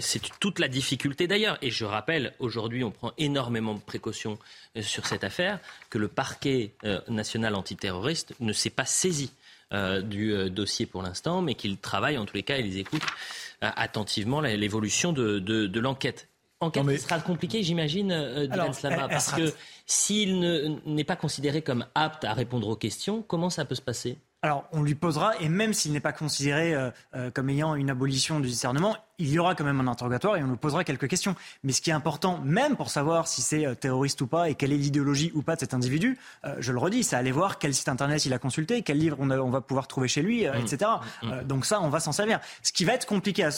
c'est 0.00 0.22
toute 0.38 0.60
la 0.60 0.68
difficulté 0.68 1.26
d'ailleurs. 1.26 1.58
Et 1.62 1.70
je 1.70 1.84
rappelle, 1.84 2.32
aujourd'hui, 2.38 2.84
on 2.84 2.92
prend 2.92 3.12
énormément 3.18 3.74
de 3.74 3.80
précautions 3.80 4.38
sur 4.80 5.06
cette 5.06 5.24
affaire, 5.24 5.58
que 5.90 5.98
le 5.98 6.06
parquet 6.06 6.74
national 7.08 7.56
antiterroriste 7.56 8.34
ne 8.38 8.52
s'est 8.52 8.70
pas 8.70 8.86
saisi 8.86 9.32
du 10.02 10.32
euh, 10.32 10.48
dossier 10.48 10.86
pour 10.86 11.02
l'instant, 11.02 11.42
mais 11.42 11.54
qu'ils 11.54 11.78
travaillent 11.78 12.18
en 12.18 12.26
tous 12.26 12.36
les 12.36 12.42
cas 12.42 12.58
et 12.58 12.60
ils 12.60 12.78
écoutent 12.78 13.02
euh, 13.62 13.70
attentivement 13.76 14.40
l'évolution 14.40 15.12
de, 15.12 15.38
de, 15.38 15.80
l'enquête. 15.80 16.28
Enquête 16.60 16.86
qui 16.86 16.98
sera 16.98 17.18
compliquée, 17.20 17.62
j'imagine, 17.62 18.46
Dylan 18.46 18.72
Slama, 18.72 19.08
parce 19.08 19.32
que 19.32 19.52
s'il 19.86 20.78
n'est 20.86 21.04
pas 21.04 21.16
considéré 21.16 21.62
comme 21.62 21.86
apte 21.94 22.24
à 22.24 22.34
répondre 22.34 22.68
aux 22.68 22.76
questions, 22.76 23.22
comment 23.22 23.50
ça 23.50 23.64
peut 23.64 23.74
se 23.74 23.82
passer? 23.82 24.18
Alors, 24.44 24.64
on 24.72 24.82
lui 24.82 24.96
posera, 24.96 25.36
et 25.38 25.48
même 25.48 25.72
s'il 25.72 25.92
n'est 25.92 26.00
pas 26.00 26.12
considéré 26.12 26.74
euh, 26.74 26.90
euh, 27.14 27.30
comme 27.30 27.48
ayant 27.48 27.76
une 27.76 27.90
abolition 27.90 28.40
du 28.40 28.48
discernement, 28.48 28.96
il 29.18 29.28
y 29.30 29.38
aura 29.38 29.54
quand 29.54 29.62
même 29.62 29.78
un 29.78 29.86
interrogatoire 29.86 30.36
et 30.36 30.42
on 30.42 30.48
lui 30.48 30.56
posera 30.56 30.82
quelques 30.82 31.06
questions. 31.06 31.36
Mais 31.62 31.72
ce 31.72 31.80
qui 31.80 31.90
est 31.90 31.92
important, 31.92 32.40
même 32.44 32.74
pour 32.74 32.90
savoir 32.90 33.28
si 33.28 33.40
c'est 33.40 33.64
euh, 33.64 33.76
terroriste 33.76 34.20
ou 34.20 34.26
pas 34.26 34.50
et 34.50 34.56
quelle 34.56 34.72
est 34.72 34.76
l'idéologie 34.76 35.30
ou 35.36 35.42
pas 35.42 35.54
de 35.54 35.60
cet 35.60 35.74
individu, 35.74 36.18
je 36.58 36.72
le 36.72 36.78
redis, 36.78 37.04
c'est 37.04 37.14
aller 37.14 37.30
voir 37.30 37.58
quel 37.58 37.72
site 37.72 37.88
internet 37.88 38.26
il 38.26 38.32
a 38.32 38.40
consulté, 38.40 38.82
quel 38.82 38.98
livre 38.98 39.16
on, 39.20 39.50
va 39.50 39.60
pouvoir 39.60 39.86
trouver 39.86 40.08
chez 40.08 40.22
lui, 40.22 40.44
mmh. 40.44 40.54
etc. 40.56 40.90
Mmh. 41.22 41.42
donc 41.44 41.64
ça, 41.64 41.80
on 41.80 41.88
va 41.88 42.00
s'en 42.00 42.10
servir. 42.10 42.40
Ce 42.62 42.72
qui 42.72 42.84
va 42.84 42.94
être 42.94 43.06
compliqué 43.06 43.44
à, 43.44 43.50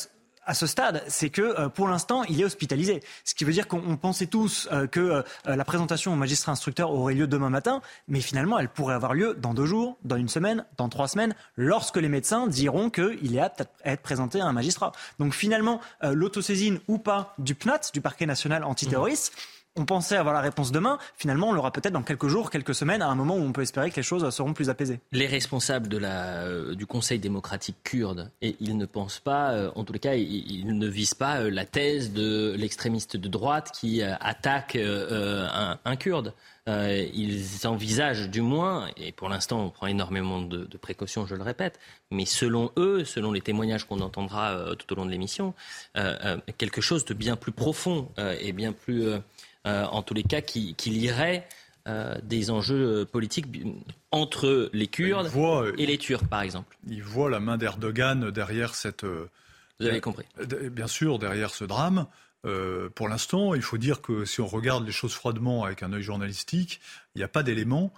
à 0.47 0.55
ce 0.55 0.67
stade, 0.67 1.03
c'est 1.09 1.31
que 1.31 1.43
euh, 1.43 1.69
pour 1.69 1.89
l'instant, 1.89 2.23
il 2.25 2.41
est 2.41 2.45
hospitalisé. 2.45 3.03
Ce 3.25 3.35
qui 3.35 3.45
veut 3.45 3.53
dire 3.53 3.69
qu'on 3.69 3.97
pensait 3.97 4.27
tous 4.27 4.69
euh, 4.73 4.87
que 4.87 5.01
euh, 5.01 5.23
la 5.47 5.65
présentation 5.65 6.13
au 6.13 6.17
magistrat 6.17 6.53
instructeur 6.53 6.91
aurait 6.91 7.15
lieu 7.15 7.27
demain 7.27 7.51
matin, 7.51 7.81
mais 8.09 8.21
finalement, 8.21 8.59
elle 8.59 8.69
pourrait 8.69 8.95
avoir 8.95 9.15
lieu 9.15 9.35
dans 9.35 9.55
deux 9.55 9.67
jours, 9.67 9.97
dans 10.05 10.17
une 10.17 10.29
semaine, 10.29 10.65
dans 10.77 10.89
trois 10.89 11.09
semaines, 11.09 11.35
lorsque 11.57 11.97
les 11.97 12.09
médecins 12.09 12.47
diront 12.47 12.91
qu'il 12.91 13.37
est 13.37 13.41
apte 13.41 13.65
à 13.85 13.93
être 13.93 14.03
présenté 14.03 14.41
à 14.41 14.47
un 14.47 14.53
magistrat. 14.53 14.93
Donc 15.19 15.35
finalement, 15.35 15.81
l'autosaisine 16.03 16.81
ou 16.89 16.99
pas 16.99 17.35
du 17.39 17.55
PNAT, 17.55 17.91
du 17.93 18.01
parquet 18.01 18.27
national 18.27 18.65
antiterroriste, 18.65 19.33
on 19.77 19.85
pensait 19.87 20.17
avoir 20.17 20.35
la 20.35 20.41
réponse 20.41 20.71
demain. 20.71 20.99
Finalement, 21.17 21.49
on 21.49 21.53
l'aura 21.53 21.73
peut-être 21.73 21.93
dans 21.93 22.03
quelques 22.03 22.29
jours, 22.29 22.51
quelques 22.51 22.75
semaines, 22.75 23.03
à 23.03 23.09
un 23.09 23.15
moment 23.15 23.37
où 23.37 23.41
on 23.41 23.53
peut 23.53 23.63
espérer 23.63 23.91
que 23.91 23.97
les 23.97 24.03
choses 24.03 24.29
seront 24.31 24.53
plus 24.53 24.71
apaisées. 24.71 25.01
Les 25.13 25.27
responsables 25.27 25.89
euh, 26.03 26.75
du 26.75 26.87
Conseil 26.87 27.19
démocratique 27.19 27.77
kurde, 27.83 28.31
et 28.41 28.57
ils 28.61 28.77
ne 28.77 28.87
pensent 28.87 29.21
pas, 29.21 29.53
euh, 29.53 29.71
en 29.75 29.85
tous 29.85 29.93
les 29.93 29.99
cas, 29.99 30.15
ils, 30.15 30.67
ne 30.67 30.87
visent 30.87 31.15
pas 31.15 31.41
euh, 31.41 31.51
la 31.51 31.65
thèse 31.65 32.13
de 32.13 32.55
l'extrémiste 32.57 33.17
de 33.17 33.29
droite 33.29 33.73
qui 33.75 34.03
attaque 34.03 34.77
un, 34.77 35.97
kurde. 35.97 36.35
ils 36.67 37.67
envisagent 37.67 38.31
du 38.31 38.43
moins, 38.43 38.89
et 38.97 39.13
pour 39.13 39.29
l'instant 39.29 39.61
on 39.61 39.71
prend 39.71 39.87
énormément 39.87 40.41
de, 40.41 40.77
précautions, 40.77 41.27
je 41.27 41.35
le 41.35 41.43
répète, 41.43 41.81
mais 42.11 42.27
selon 42.27 42.71
eux, 42.77 43.05
selon 43.05 43.33
les 43.33 43.41
témoignages 43.41 43.85
qu'on 43.85 44.01
entendra 44.01 44.75
tout 44.79 44.93
au 44.93 44.97
long 44.97 45.07
de 45.07 45.11
l'émission, 45.11 45.55
quelque 46.59 46.81
chose 46.81 47.05
de 47.05 47.15
bien 47.15 47.37
plus 47.37 47.53
profond 47.53 48.09
et 48.41 48.53
bien 48.53 48.73
plus 48.73 49.15
en 49.65 50.03
tous 50.03 50.15
les 50.15 50.23
cas, 50.23 50.41
qui, 50.41 50.75
qui 50.75 50.91
lirait 50.91 51.47
euh, 51.87 52.15
des 52.23 52.51
enjeux 52.51 53.01
euh, 53.01 53.05
politiques 53.05 53.47
entre 54.11 54.71
les 54.73 54.87
Kurdes 54.87 55.31
et 55.77 55.85
les 55.85 55.99
Turcs, 55.99 56.27
par 56.27 56.41
exemple. 56.41 56.79
Il 56.89 57.03
voit 57.03 57.29
la 57.29 57.41
main 57.41 57.59
d'Erdogan 57.59 58.31
derrière 58.31 58.75
cette. 58.75 59.05
Vous 59.05 59.87
avez 59.87 60.01
compris. 60.01 60.25
Bien 60.71 60.87
sûr, 60.87 61.19
derrière 61.19 61.51
ce 61.51 61.65
drame. 61.65 62.07
pour 62.95 63.09
l'instant, 63.09 63.55
il 63.55 63.61
faut 63.61 63.77
dire 63.77 64.01
que 64.01 64.25
si 64.25 64.41
on 64.41 64.47
regarde 64.47 64.87
les 64.87 64.93
choses 64.93 65.13
froidement 65.13 65.65
avec 65.65 65.83
un 65.83 65.93
œil 65.93 66.03
journalistique, 66.03 66.81
il 67.15 67.19
n'y 67.19 67.25
a 67.25 67.29
pas 67.29 67.43
d'éléments 67.43 67.93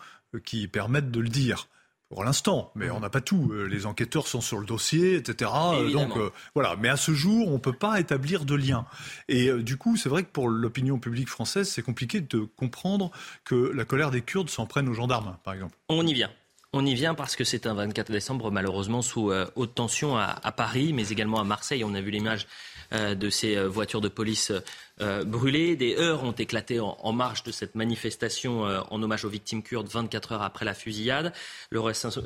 qui 0.45 0.67
permettent 0.67 1.13
de 1.13 1.21
le 1.21 1.29
dire 1.29 1.69
pour 2.09 2.23
l'instant, 2.23 2.71
mais 2.75 2.89
on 2.91 3.01
n'a 3.01 3.11
pas 3.11 3.21
tout. 3.21 3.51
Euh, 3.53 3.65
les 3.65 3.85
enquêteurs 3.85 4.29
sont 4.29 4.41
sur 4.41 4.59
le 4.59 4.67
dossier, 4.67 5.17
etc. 5.17 5.51
Euh, 5.75 5.91
donc 5.91 6.17
euh, 6.17 6.31
voilà. 6.55 6.77
Mais 6.77 6.89
à 6.89 6.97
ce 6.97 7.13
jour, 7.13 7.49
on 7.49 7.55
ne 7.55 7.59
peut 7.59 7.73
pas 7.73 7.99
établir 7.99 8.45
de 8.45 8.55
lien. 8.55 8.87
Et 9.29 9.53
du 9.63 9.77
coup, 9.77 9.97
c'est 9.97 10.09
vrai 10.09 10.23
que 10.23 10.31
pour 10.31 10.49
l'opinion 10.49 10.99
publique 10.99 11.29
française, 11.29 11.69
c'est 11.69 11.83
compliqué 11.83 12.21
de 12.21 12.41
comprendre 12.57 13.11
que 13.45 13.73
la 13.75 13.85
colère 13.85 14.11
des 14.11 14.23
Kurdes 14.23 14.51
s'en 14.51 14.67
prenne 14.67 14.89
aux 14.89 14.95
gendarmes, 14.95 15.37
par 15.43 15.55
exemple. 15.55 15.77
On 15.89 16.07
y 16.07 16.15
vient. 16.15 16.31
On 16.73 16.85
y 16.85 16.95
vient 16.95 17.15
parce 17.15 17.37
que 17.37 17.45
c'est 17.45 17.67
un 17.67 17.75
24 17.75 18.13
décembre 18.13 18.51
malheureusement 18.51 19.03
sous 19.03 19.33
haute 19.55 19.75
tension 19.75 20.17
à, 20.17 20.37
à, 20.43 20.53
Paris, 20.53 20.93
mais 20.93 21.09
également 21.09 21.41
à 21.41 21.45
Marseille. 21.45 21.83
On 21.85 21.95
a 21.95 22.01
vu 22.01 22.11
l'image 22.11 22.47
de 22.93 23.31
ces 23.31 23.57
euh, 23.57 23.69
voitures 23.69 24.01
de 24.01 24.09
police 24.09 24.53
euh, 25.01 25.25
brûlées. 25.25 25.77
Des 25.77 25.97
heurts 25.97 26.25
ont 26.25 26.33
éclaté 26.33 26.81
en, 26.81 27.13
marge 27.13 27.43
de 27.43 27.53
cette 27.53 27.75
manifestation 27.75 28.63
en 28.63 29.03
hommage 29.03 29.25
aux 29.25 29.29
victimes 29.29 29.63
kurdes 29.63 29.89
24 29.89 30.33
heures 30.33 30.43
après 30.43 30.65
la 30.65 30.75
fusillade. 30.75 31.33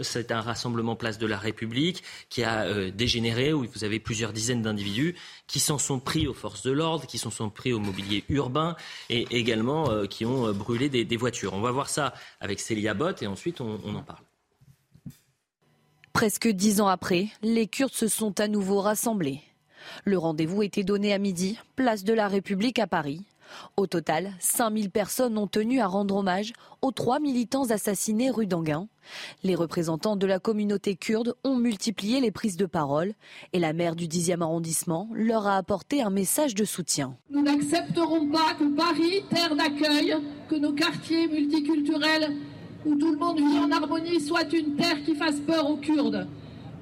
C'est 0.02 0.32
un 0.32 0.40
rassemblement 0.40 0.96
place 0.96 1.18
de 1.18 1.26
la 1.26 1.38
République 1.38 2.02
qui 2.28 2.42
a 2.42 2.90
dégénéré, 2.90 3.52
où 3.52 3.66
vous 3.66 3.84
avez 3.84 4.00
plusieurs 4.00 4.32
dizaines 4.32 4.62
d'individus 4.62 5.16
qui 5.46 5.60
s'en 5.60 5.78
sont 5.78 6.00
pris 6.00 6.26
aux 6.26 6.34
forces 6.34 6.62
de 6.62 6.70
l'ordre, 6.70 7.06
qui 7.06 7.18
s'en 7.18 7.30
sont 7.30 7.50
pris 7.50 7.72
au 7.72 7.78
mobilier 7.78 8.24
urbain 8.28 8.76
et 9.08 9.26
également 9.30 10.06
qui 10.06 10.24
ont 10.24 10.52
brûlé 10.52 10.88
des, 10.88 11.16
voitures. 11.16 11.54
On 11.54 11.60
va 11.60 11.70
voir 11.70 11.88
ça 11.88 12.14
avec 12.40 12.60
Célia 12.60 12.94
Bott 12.94 13.22
et 13.22 13.26
ensuite 13.26 13.60
on 13.60 13.94
en 13.94 14.02
parle. 14.02 14.22
Presque 16.12 16.48
dix 16.48 16.80
ans 16.80 16.88
après, 16.88 17.28
les 17.42 17.66
Kurdes 17.66 17.94
se 17.94 18.08
sont 18.08 18.40
à 18.40 18.48
nouveau 18.48 18.80
rassemblés. 18.80 19.42
Le 20.04 20.18
rendez-vous 20.18 20.62
était 20.62 20.84
donné 20.84 21.12
à 21.12 21.18
midi, 21.18 21.58
place 21.76 22.04
de 22.04 22.12
la 22.12 22.28
République 22.28 22.78
à 22.78 22.86
Paris. 22.86 23.24
Au 23.76 23.86
total, 23.86 24.32
5000 24.38 24.90
personnes 24.90 25.38
ont 25.38 25.46
tenu 25.46 25.80
à 25.80 25.86
rendre 25.86 26.16
hommage 26.16 26.52
aux 26.82 26.92
trois 26.92 27.20
militants 27.20 27.70
assassinés 27.70 28.30
rue 28.30 28.46
d'Anguin. 28.46 28.88
Les 29.42 29.54
représentants 29.54 30.16
de 30.16 30.26
la 30.26 30.38
communauté 30.38 30.94
kurde 30.94 31.34
ont 31.44 31.56
multiplié 31.56 32.20
les 32.20 32.30
prises 32.30 32.56
de 32.56 32.66
parole 32.66 33.12
et 33.52 33.58
la 33.58 33.72
maire 33.72 33.96
du 33.96 34.06
10e 34.06 34.42
arrondissement 34.42 35.08
leur 35.12 35.46
a 35.46 35.56
apporté 35.56 36.02
un 36.02 36.10
message 36.10 36.54
de 36.54 36.64
soutien. 36.64 37.16
Nous 37.30 37.42
n'accepterons 37.42 38.28
pas 38.28 38.54
que 38.58 38.74
Paris, 38.76 39.24
terre 39.30 39.56
d'accueil, 39.56 40.16
que 40.48 40.56
nos 40.56 40.72
quartiers 40.72 41.28
multiculturels 41.28 42.36
où 42.86 42.94
tout 42.94 43.12
le 43.12 43.18
monde 43.18 43.38
vit 43.38 43.58
en 43.58 43.70
harmonie 43.70 44.20
soit 44.20 44.50
une 44.52 44.76
terre 44.76 45.02
qui 45.04 45.14
fasse 45.14 45.40
peur 45.40 45.68
aux 45.68 45.76
Kurdes. 45.76 46.26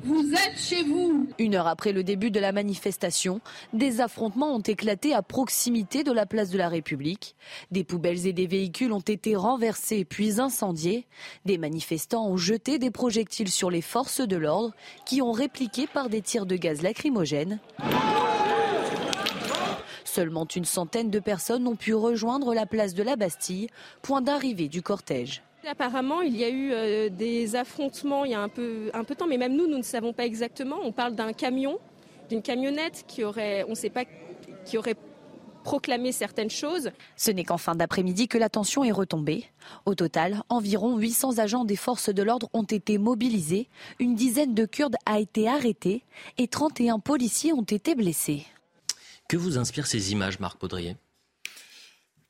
Vous 0.04 0.32
êtes 0.32 0.56
chez 0.56 0.84
vous. 0.84 1.26
Une 1.38 1.56
heure 1.56 1.66
après 1.66 1.92
le 1.92 2.04
début 2.04 2.30
de 2.30 2.38
la 2.38 2.52
manifestation, 2.52 3.40
des 3.72 4.00
affrontements 4.00 4.54
ont 4.54 4.60
éclaté 4.60 5.12
à 5.12 5.22
proximité 5.22 6.04
de 6.04 6.12
la 6.12 6.24
place 6.24 6.50
de 6.50 6.58
la 6.58 6.68
République. 6.68 7.34
Des 7.70 7.84
poubelles 7.84 8.26
et 8.26 8.32
des 8.32 8.46
véhicules 8.46 8.92
ont 8.92 9.00
été 9.00 9.34
renversés 9.34 10.04
puis 10.04 10.40
incendiés. 10.40 11.06
Des 11.44 11.58
manifestants 11.58 12.28
ont 12.28 12.36
jeté 12.36 12.78
des 12.78 12.90
projectiles 12.90 13.50
sur 13.50 13.70
les 13.70 13.82
forces 13.82 14.20
de 14.20 14.36
l'ordre 14.36 14.72
qui 15.04 15.20
ont 15.20 15.32
répliqué 15.32 15.86
par 15.86 16.08
des 16.08 16.22
tirs 16.22 16.46
de 16.46 16.56
gaz 16.56 16.82
lacrymogène. 16.82 17.58
Seulement 20.04 20.46
une 20.46 20.64
centaine 20.64 21.10
de 21.10 21.20
personnes 21.20 21.66
ont 21.66 21.76
pu 21.76 21.94
rejoindre 21.94 22.54
la 22.54 22.66
place 22.66 22.94
de 22.94 23.02
la 23.02 23.16
Bastille, 23.16 23.68
point 24.02 24.22
d'arrivée 24.22 24.68
du 24.68 24.80
cortège. 24.80 25.42
Apparemment, 25.66 26.22
il 26.22 26.36
y 26.36 26.44
a 26.44 26.48
eu 26.48 26.72
euh, 26.72 27.08
des 27.08 27.56
affrontements 27.56 28.24
il 28.24 28.30
y 28.30 28.34
a 28.34 28.40
un 28.40 28.48
peu, 28.48 28.90
un 28.94 29.04
peu 29.04 29.14
de 29.14 29.18
temps, 29.18 29.26
mais 29.26 29.38
même 29.38 29.56
nous, 29.56 29.66
nous 29.66 29.78
ne 29.78 29.82
savons 29.82 30.12
pas 30.12 30.24
exactement. 30.24 30.76
On 30.82 30.92
parle 30.92 31.14
d'un 31.14 31.32
camion, 31.32 31.78
d'une 32.28 32.42
camionnette 32.42 33.04
qui 33.08 33.24
aurait, 33.24 33.64
on 33.64 33.70
ne 33.70 33.74
sait 33.74 33.90
pas, 33.90 34.04
qui 34.64 34.78
aurait 34.78 34.96
proclamé 35.64 36.12
certaines 36.12 36.48
choses. 36.48 36.90
Ce 37.16 37.30
n'est 37.30 37.44
qu'en 37.44 37.58
fin 37.58 37.74
d'après-midi 37.74 38.28
que 38.28 38.38
la 38.38 38.48
tension 38.48 38.84
est 38.84 38.92
retombée. 38.92 39.44
Au 39.84 39.94
total, 39.94 40.42
environ 40.48 40.96
800 40.96 41.38
agents 41.38 41.64
des 41.64 41.76
forces 41.76 42.08
de 42.08 42.22
l'ordre 42.22 42.48
ont 42.54 42.62
été 42.62 42.96
mobilisés, 42.96 43.68
une 43.98 44.14
dizaine 44.14 44.54
de 44.54 44.64
Kurdes 44.64 44.96
a 45.04 45.18
été 45.18 45.48
arrêtés 45.48 46.04
et 46.38 46.48
31 46.48 47.00
policiers 47.00 47.52
ont 47.52 47.62
été 47.62 47.94
blessés. 47.94 48.46
Que 49.28 49.36
vous 49.36 49.58
inspirent 49.58 49.86
ces 49.86 50.12
images, 50.12 50.40
Marc 50.40 50.58
Baudrier? 50.58 50.96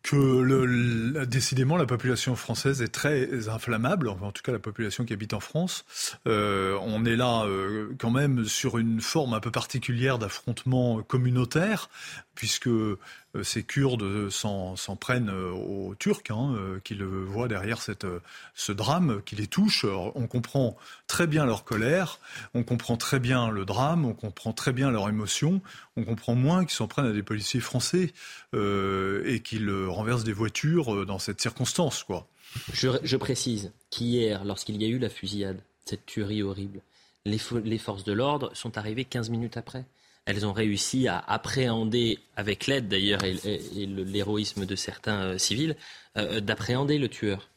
Que 0.09 0.17
le, 0.17 1.27
décidément 1.27 1.77
la 1.77 1.85
population 1.85 2.35
française 2.35 2.81
est 2.81 2.89
très 2.89 3.49
inflammable, 3.49 4.09
en 4.09 4.33
tout 4.33 4.43
cas 4.43 4.53
la 4.53 4.59
population 4.59 5.05
qui 5.05 5.13
habite 5.13 5.35
en 5.35 5.41
France. 5.41 5.85
Euh, 6.27 6.79
on 6.83 7.05
est 7.05 7.17
là 7.17 7.45
euh, 7.45 7.95
quand 7.99 8.11
même 8.11 8.45
sur 8.47 8.79
une 8.79 9.03
forme 9.03 9.35
un 9.35 9.41
peu 9.41 9.51
particulière 9.51 10.19
d'affrontement 10.19 11.03
communautaire, 11.03 11.91
puisque 12.39 12.69
euh, 12.69 12.97
ces 13.43 13.65
Kurdes 13.65 14.31
s'en 14.31 14.77
prennent 14.99 15.29
euh, 15.29 15.51
aux 15.51 15.97
Turcs, 15.97 16.31
hein, 16.31 16.55
euh, 16.57 16.79
qui 16.85 16.95
le 16.95 17.25
voient 17.25 17.49
derrière 17.49 17.83
cette, 17.83 18.07
ce 18.55 18.71
drame, 18.71 19.23
qui 19.27 19.35
les 19.35 19.49
touche. 19.49 19.85
on 19.85 20.29
comprend 20.29 20.77
très 21.09 21.27
bien 21.27 21.45
leur 21.45 21.65
colère, 21.65 22.21
on 22.55 22.63
comprend 22.63 22.97
très 22.97 23.19
bien 23.19 23.51
le 23.51 23.65
drame, 23.65 24.05
on 24.05 24.15
comprend 24.15 24.53
très 24.53 24.73
bien 24.73 24.93
leur 24.93 25.09
émotion, 25.09 25.61
on 25.97 26.05
comprend 26.05 26.37
moins 26.37 26.65
qu'ils 26.65 26.77
s'en 26.77 26.87
prennent 26.87 27.07
à 27.07 27.13
des 27.13 27.25
policiers 27.25 27.59
français 27.59 28.13
et 28.55 29.41
qu'ils 29.45 29.71
renversent 29.89 30.25
des 30.25 30.33
voitures 30.33 31.05
dans 31.07 31.19
cette 31.19 31.41
circonstance. 31.41 32.05
Quoi. 32.05 32.29
Je, 32.73 33.17
précise 33.17 33.73
qu'hier, 33.91 34.45
lorsqu'il 34.45 34.81
y 34.81 34.85
a 34.85 34.89
eu 34.89 34.99
la 34.99 35.11
fusillade, 35.11 35.61
cette 35.85 36.07
tuerie 36.07 36.45
horrible, 36.45 36.83
les 37.25 37.79
forces 37.79 38.05
de 38.05 38.13
l'ordre 38.13 38.53
sont 38.55 38.79
arrivées 38.79 39.05
15 39.05 39.29
minutes 39.31 39.57
après 39.57 39.85
elles 40.29 40.45
ont 40.45 40.53
réussi 40.53 41.09
à 41.09 41.25
appréhender, 41.27 42.19
avec 42.37 42.67
l'aide 42.67 42.87
d'ailleurs 42.87 43.25
et, 43.25 43.39
l'héroïsme 43.75 44.67
de 44.67 44.77
certains 44.77 45.23
euh, 45.23 45.39
civils, 45.39 45.75
euh, 46.19 46.41
d'appréhender 46.41 46.99
le 46.99 47.09
tueur. 47.09 47.49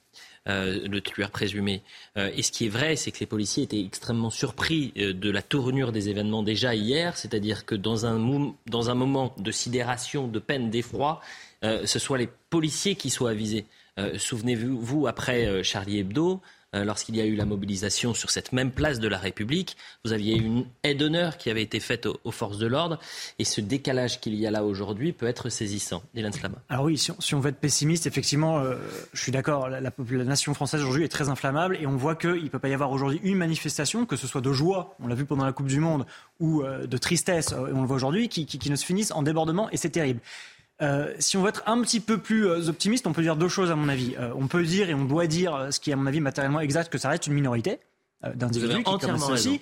Euh, 0.47 0.87
le 0.87 1.01
tueur 1.01 1.29
présumé. 1.29 1.83
et 2.15 2.41
ce 2.41 2.51
qui 2.51 2.65
est 2.65 2.69
vrai, 2.69 2.95
c'est 2.95 3.11
que 3.11 3.19
les 3.19 3.27
policiers 3.27 3.61
étaient 3.61 3.83
extrêmement 3.83 4.31
surpris 4.31 4.91
de 4.95 5.29
la 5.29 5.43
tournure 5.43 5.91
des 5.91 6.09
événements 6.09 6.41
déjà 6.41 6.73
hier, 6.73 7.15
c'est-à-dire 7.15 7.63
que 7.63 7.75
dans 7.75 8.07
un, 8.07 8.17
moment 8.17 9.35
de 9.37 9.51
sidération, 9.51 10.27
de 10.27 10.39
peine, 10.39 10.71
d'effroi, 10.71 11.21
ce 11.61 11.99
soit 11.99 12.17
les 12.17 12.29
policiers 12.49 12.95
qui 12.95 13.11
soient 13.11 13.29
avisés. 13.29 13.67
Souvenez-vous, 14.17 14.81
vous, 14.81 15.05
après 15.05 15.63
Charlie 15.63 15.99
Hebdo, 15.99 16.41
euh, 16.41 16.60
lorsqu'il 16.73 17.15
y 17.15 17.21
a 17.21 17.25
eu 17.25 17.35
la 17.35 17.45
mobilisation 17.45 18.13
sur 18.13 18.29
cette 18.29 18.53
même 18.53 18.71
place 18.71 18.99
de 18.99 19.07
la 19.07 19.17
République. 19.17 19.75
Vous 20.05 20.13
aviez 20.13 20.35
une 20.35 20.65
aide 20.83 20.99
d'honneur 20.99 21.37
qui 21.37 21.49
avait 21.49 21.61
été 21.61 21.79
faite 21.79 22.07
aux, 22.23 22.31
forces 22.31 22.57
de 22.57 22.67
l'ordre. 22.67 22.99
Et 23.39 23.43
ce 23.43 23.61
décalage 23.61 24.19
qu'il 24.19 24.35
y 24.35 24.47
a 24.47 24.51
là 24.51 24.63
aujourd'hui 24.63 25.11
peut 25.11 25.27
être 25.27 25.49
saisissant. 25.49 26.03
Dylan 26.13 26.31
Slama. 26.31 26.57
Alors 26.69 26.85
oui, 26.85 26.97
si 26.97 27.33
on, 27.35 27.39
veut 27.39 27.49
être 27.49 27.59
pessimiste, 27.59 28.07
effectivement, 28.07 28.59
euh, 28.59 28.75
je 29.13 29.21
suis 29.21 29.31
d'accord, 29.31 29.69
la, 29.69 29.81
nation 30.23 30.53
française 30.53 30.81
aujourd'hui 30.81 31.03
est 31.03 31.09
très 31.09 31.29
inflammable 31.29 31.77
et 31.79 31.87
on 31.87 31.97
voit 31.97 32.15
qu'il 32.15 32.43
ne 32.43 32.49
peut 32.49 32.59
pas 32.59 32.69
y 32.69 32.73
avoir 32.73 32.91
aujourd'hui 32.91 33.19
une 33.23 33.37
manifestation, 33.37 34.05
que 34.05 34.15
ce 34.15 34.27
soit 34.27 34.41
de 34.41 34.51
joie, 34.51 34.95
on 35.01 35.07
l'a 35.07 35.15
vu 35.15 35.25
pendant 35.25 35.45
la 35.45 35.53
Coupe 35.53 35.67
du 35.67 35.79
Monde, 35.79 36.05
ou 36.39 36.61
euh, 36.61 36.87
de 36.87 36.97
tristesse, 36.97 37.53
on 37.53 37.81
le 37.81 37.87
voit 37.87 37.95
aujourd'hui, 37.95 38.29
qui, 38.29 38.45
qui 38.45 38.69
ne 38.69 38.75
se 38.75 38.85
finisse 38.85 39.11
en 39.11 39.23
débordement 39.23 39.69
et 39.71 39.77
c'est 39.77 39.89
terrible. 39.89 40.21
Euh, 40.81 41.13
si 41.19 41.37
on 41.37 41.43
veut 41.43 41.49
être 41.49 41.63
un 41.67 41.81
petit 41.81 41.99
peu 41.99 42.17
plus 42.17 42.47
euh, 42.47 42.69
optimiste, 42.69 43.05
on 43.07 43.13
peut 43.13 43.21
dire 43.21 43.35
deux 43.35 43.49
choses 43.49 43.71
à 43.71 43.75
mon 43.75 43.89
avis. 43.89 44.15
Euh, 44.19 44.31
on 44.35 44.47
peut 44.47 44.63
dire 44.63 44.89
et 44.89 44.93
on 44.93 45.05
doit 45.05 45.27
dire, 45.27 45.67
ce 45.69 45.79
qui 45.79 45.91
est 45.91 45.93
à 45.93 45.95
mon 45.95 46.07
avis 46.07 46.21
matériellement 46.21 46.59
exact, 46.59 46.91
que 46.91 46.97
ça 46.97 47.09
reste 47.09 47.27
une 47.27 47.33
minorité 47.33 47.79
d'individus 48.35 48.83
qui 48.83 48.97
commencent 48.99 49.31
aussi. 49.31 49.59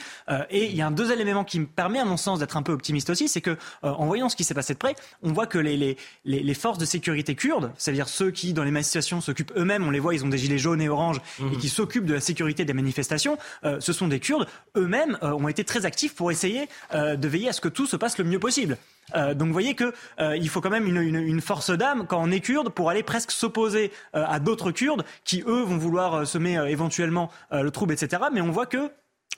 et 0.50 0.66
il 0.66 0.76
y 0.76 0.82
a 0.82 0.88
un 0.88 0.92
deuxième 0.92 1.22
élément 1.22 1.46
qui 1.46 1.62
me 1.62 1.66
permet, 1.66 1.98
à 1.98 2.04
mon 2.04 2.18
sens, 2.18 2.40
d'être 2.40 2.58
un 2.58 2.62
peu 2.62 2.74
optimiste 2.74 3.10
aussi, 3.10 3.30
c'est 3.30 3.40
que 3.40 3.56
en 3.84 4.06
voyant 4.06 4.28
ce 4.28 4.36
qui 4.36 4.44
s'est 4.44 4.54
passé 4.54 4.74
de 4.74 4.80
près, 4.80 4.96
on 5.24 5.32
voit 5.32 5.48
que 5.48 5.58
les, 5.58 5.78
les, 5.78 5.96
les, 6.26 6.54
forces 6.54 6.78
de 6.78 6.84
sécurité 6.84 7.36
kurdes, 7.36 7.72
c'est-à-dire 7.78 8.10
ceux 8.10 8.32
qui, 8.32 8.52
dans 8.52 8.66
les 8.66 8.72
manifestations, 8.72 9.22
s'occupent 9.22 9.54
eux-mêmes, 9.56 9.88
on 9.88 9.92
les 9.92 10.00
voit, 10.00 10.14
ils 10.14 10.26
ont 10.26 10.28
des 10.28 10.38
gilets 10.38 10.58
jaunes 10.58 10.82
et 10.82 10.90
oranges, 10.90 11.22
et 11.40 11.44
mhm. 11.44 11.58
qui 11.58 11.70
s'occupent 11.70 12.06
de 12.06 12.16
la 12.16 12.20
sécurité 12.20 12.66
des 12.66 12.74
manifestations, 12.74 13.38
ce 13.64 13.94
sont 13.94 14.10
des 14.10 14.20
Kurdes, 14.20 14.46
eux-mêmes 14.76 15.18
ont 15.22 15.48
été 15.48 15.64
très 15.64 15.86
actifs 15.86 16.14
pour 16.14 16.30
essayer 16.30 16.68
de 16.94 17.28
veiller 17.30 17.48
à 17.48 17.54
ce 17.54 17.62
que 17.62 17.70
tout 17.70 17.86
se 17.86 17.96
passe 17.96 18.18
le 18.18 18.26
mieux 18.26 18.40
possible. 18.40 18.78
Euh, 19.16 19.34
donc 19.34 19.48
vous 19.48 19.54
voyez 19.54 19.76
qu'il 19.76 19.92
euh, 20.20 20.46
faut 20.48 20.62
quand 20.62 20.70
même 20.70 20.88
une, 20.88 21.42
force 21.42 21.72
d'âme 21.72 22.06
quand 22.08 22.22
on 22.22 22.32
est 22.32 22.42
kurde 22.42 22.70
pour 22.70 22.90
aller 22.90 23.04
presque 23.04 23.32
s'opposer 23.32 23.92
euh, 24.16 24.26
à 24.28 24.40
d'autres 24.40 24.72
Kurdes 24.72 25.04
qui 25.24 25.44
eux 25.48 25.62
vont 25.62 25.78
vouloir 25.78 26.28
semer 26.28 26.60
éventuellement 26.70 27.30
le 27.52 27.70
trouble, 27.72 27.94
etc. 27.94 28.24
Mais 28.34 28.42
on 28.42 28.52
voit 28.52 28.66
que 28.66 28.92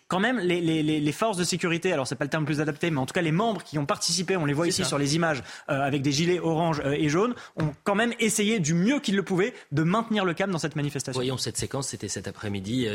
quand 0.07 0.19
même, 0.19 0.39
les, 0.39 1.11
forces 1.11 1.37
de 1.37 1.43
sécurité, 1.43 1.93
alors 1.93 2.05
c'est 2.05 2.15
pas 2.15 2.25
le 2.25 2.29
terme 2.29 2.43
plus 2.43 2.59
adapté, 2.59 2.91
mais 2.91 2.99
en 2.99 3.05
tout 3.05 3.13
cas 3.13 3.21
les 3.21 3.31
membres 3.31 3.63
qui 3.63 3.77
ont 3.77 3.85
participé, 3.85 4.35
on 4.35 4.45
les 4.45 4.53
voit 4.53 4.67
ici 4.67 4.83
sur 4.83 4.97
les 4.97 5.15
images 5.15 5.41
avec 5.67 6.01
des 6.01 6.11
gilets 6.11 6.39
orange 6.39 6.81
et 6.85 7.07
jaunes, 7.07 7.33
ont 7.55 7.73
quand 7.83 7.95
même 7.95 8.13
essayé 8.19 8.59
du 8.59 8.73
mieux 8.73 8.99
qu'ils 8.99 9.15
le 9.15 9.23
pouvaient 9.23 9.53
de 9.71 9.83
maintenir 9.83 10.25
le 10.25 10.33
calme 10.33 10.51
dans 10.51 10.57
cette 10.57 10.75
manifestation. 10.75 11.17
Voyons 11.17 11.37
cette 11.37 11.57
séquence, 11.57 11.89
c'était 11.89 12.09
cet 12.09 12.27
après-midi 12.27 12.87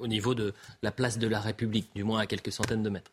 au 0.00 0.08
niveau 0.08 0.34
de 0.34 0.54
la 0.82 0.90
place 0.90 1.18
de 1.18 1.28
la 1.28 1.38
République, 1.38 1.88
du 1.94 2.02
moins 2.02 2.20
à 2.20 2.26
quelques 2.26 2.52
centaines 2.52 2.82
de 2.82 2.90
mètres. 2.90 3.12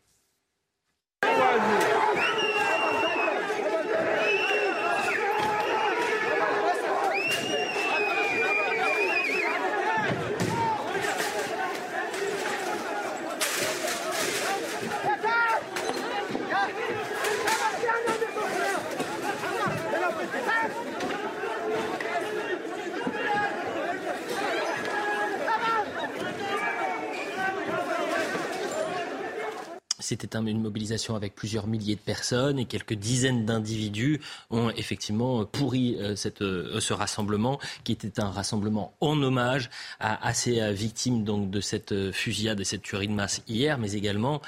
C'était 30.03 30.37
une 30.37 30.61
mobilisation 30.61 31.15
avec 31.15 31.33
plusieurs 31.33 31.65
milliers 31.65 31.95
de 31.95 32.01
personnes 32.01 32.59
et 32.59 32.65
quelques 32.65 32.93
dizaines 32.93 33.45
d'individus 33.45 34.19
ont 34.51 34.69
effectivement 34.71 35.45
pourri 35.45 35.95
euh, 35.99 36.15
cette, 36.17 36.41
euh, 36.41 36.79
ce 36.81 36.93
rassemblement, 36.93 37.59
qui 37.85 37.93
était 37.93 38.19
un 38.19 38.29
rassemblement 38.29 38.93
en 38.99 39.21
hommage 39.21 39.69
à, 40.01 40.33
ces 40.33 40.59
euh, 40.59 40.71
victimes 40.71 41.23
donc 41.23 41.49
de 41.49 41.61
cette 41.61 42.11
fusillade 42.11 42.59
et 42.59 42.65
cette 42.65 42.81
tuerie 42.81 43.07
de 43.07 43.13
masse 43.13 43.41
hier, 43.47 43.77
mais 43.77 43.93
également 43.93 44.41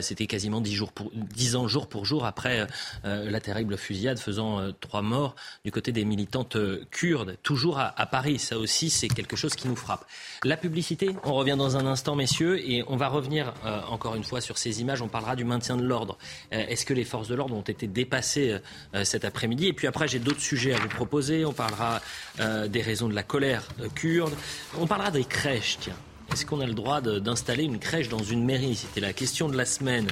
c'était 0.00 0.26
quasiment 0.26 0.60
dix 0.60 0.74
jours 0.74 0.92
pour 0.92 1.10
dix 1.14 1.56
ans 1.56 1.68
jour 1.68 1.88
pour 1.88 2.04
jour 2.04 2.24
après 2.24 2.66
la 3.04 3.40
terrible 3.40 3.76
fusillade 3.76 4.18
faisant 4.18 4.72
trois 4.80 5.02
morts 5.02 5.34
du 5.64 5.70
côté 5.70 5.92
des 5.92 6.04
militantes 6.04 6.56
kurdes, 6.90 7.36
toujours 7.42 7.78
à 7.78 8.06
Paris. 8.06 8.38
Ça 8.38 8.58
aussi, 8.58 8.90
c'est 8.90 9.08
quelque 9.08 9.36
chose 9.36 9.54
qui 9.54 9.68
nous 9.68 9.76
frappe. 9.76 10.06
La 10.44 10.56
publicité, 10.56 11.14
on 11.24 11.34
revient 11.34 11.56
dans 11.58 11.76
un 11.76 11.86
instant, 11.86 12.14
messieurs, 12.14 12.58
et 12.68 12.84
on 12.86 12.96
va 12.96 13.08
revenir 13.08 13.52
encore 13.88 14.14
une 14.14 14.24
fois 14.24 14.40
sur 14.40 14.58
ces 14.58 14.80
images 14.80 15.01
on 15.02 15.08
parlera 15.08 15.36
du 15.36 15.44
maintien 15.44 15.76
de 15.76 15.82
l'ordre. 15.82 16.18
Euh, 16.52 16.64
est-ce 16.68 16.86
que 16.86 16.94
les 16.94 17.04
forces 17.04 17.28
de 17.28 17.34
l'ordre 17.34 17.54
ont 17.54 17.62
été 17.62 17.86
dépassées 17.86 18.58
euh, 18.94 19.04
cet 19.04 19.24
après-midi? 19.24 19.66
Et 19.66 19.72
puis 19.72 19.86
après, 19.86 20.08
j'ai 20.08 20.18
d'autres 20.18 20.40
sujets 20.40 20.72
à 20.72 20.78
vous 20.78 20.88
proposer. 20.88 21.44
On 21.44 21.52
parlera 21.52 22.00
euh, 22.40 22.68
des 22.68 22.82
raisons 22.82 23.08
de 23.08 23.14
la 23.14 23.22
colère 23.22 23.68
kurde. 23.94 24.34
On 24.78 24.86
parlera 24.86 25.10
des 25.10 25.24
crèches, 25.24 25.78
tiens. 25.80 25.96
Est-ce 26.32 26.46
qu'on 26.46 26.60
a 26.60 26.66
le 26.66 26.72
droit 26.72 27.02
d'installer 27.02 27.64
une 27.64 27.78
crèche 27.78 28.08
dans 28.08 28.22
une 28.22 28.42
mairie? 28.42 28.74
C'était 28.74 29.00
la 29.00 29.12
question 29.12 29.50
de 29.50 29.56
la 29.56 29.66
semaine. 29.66 30.08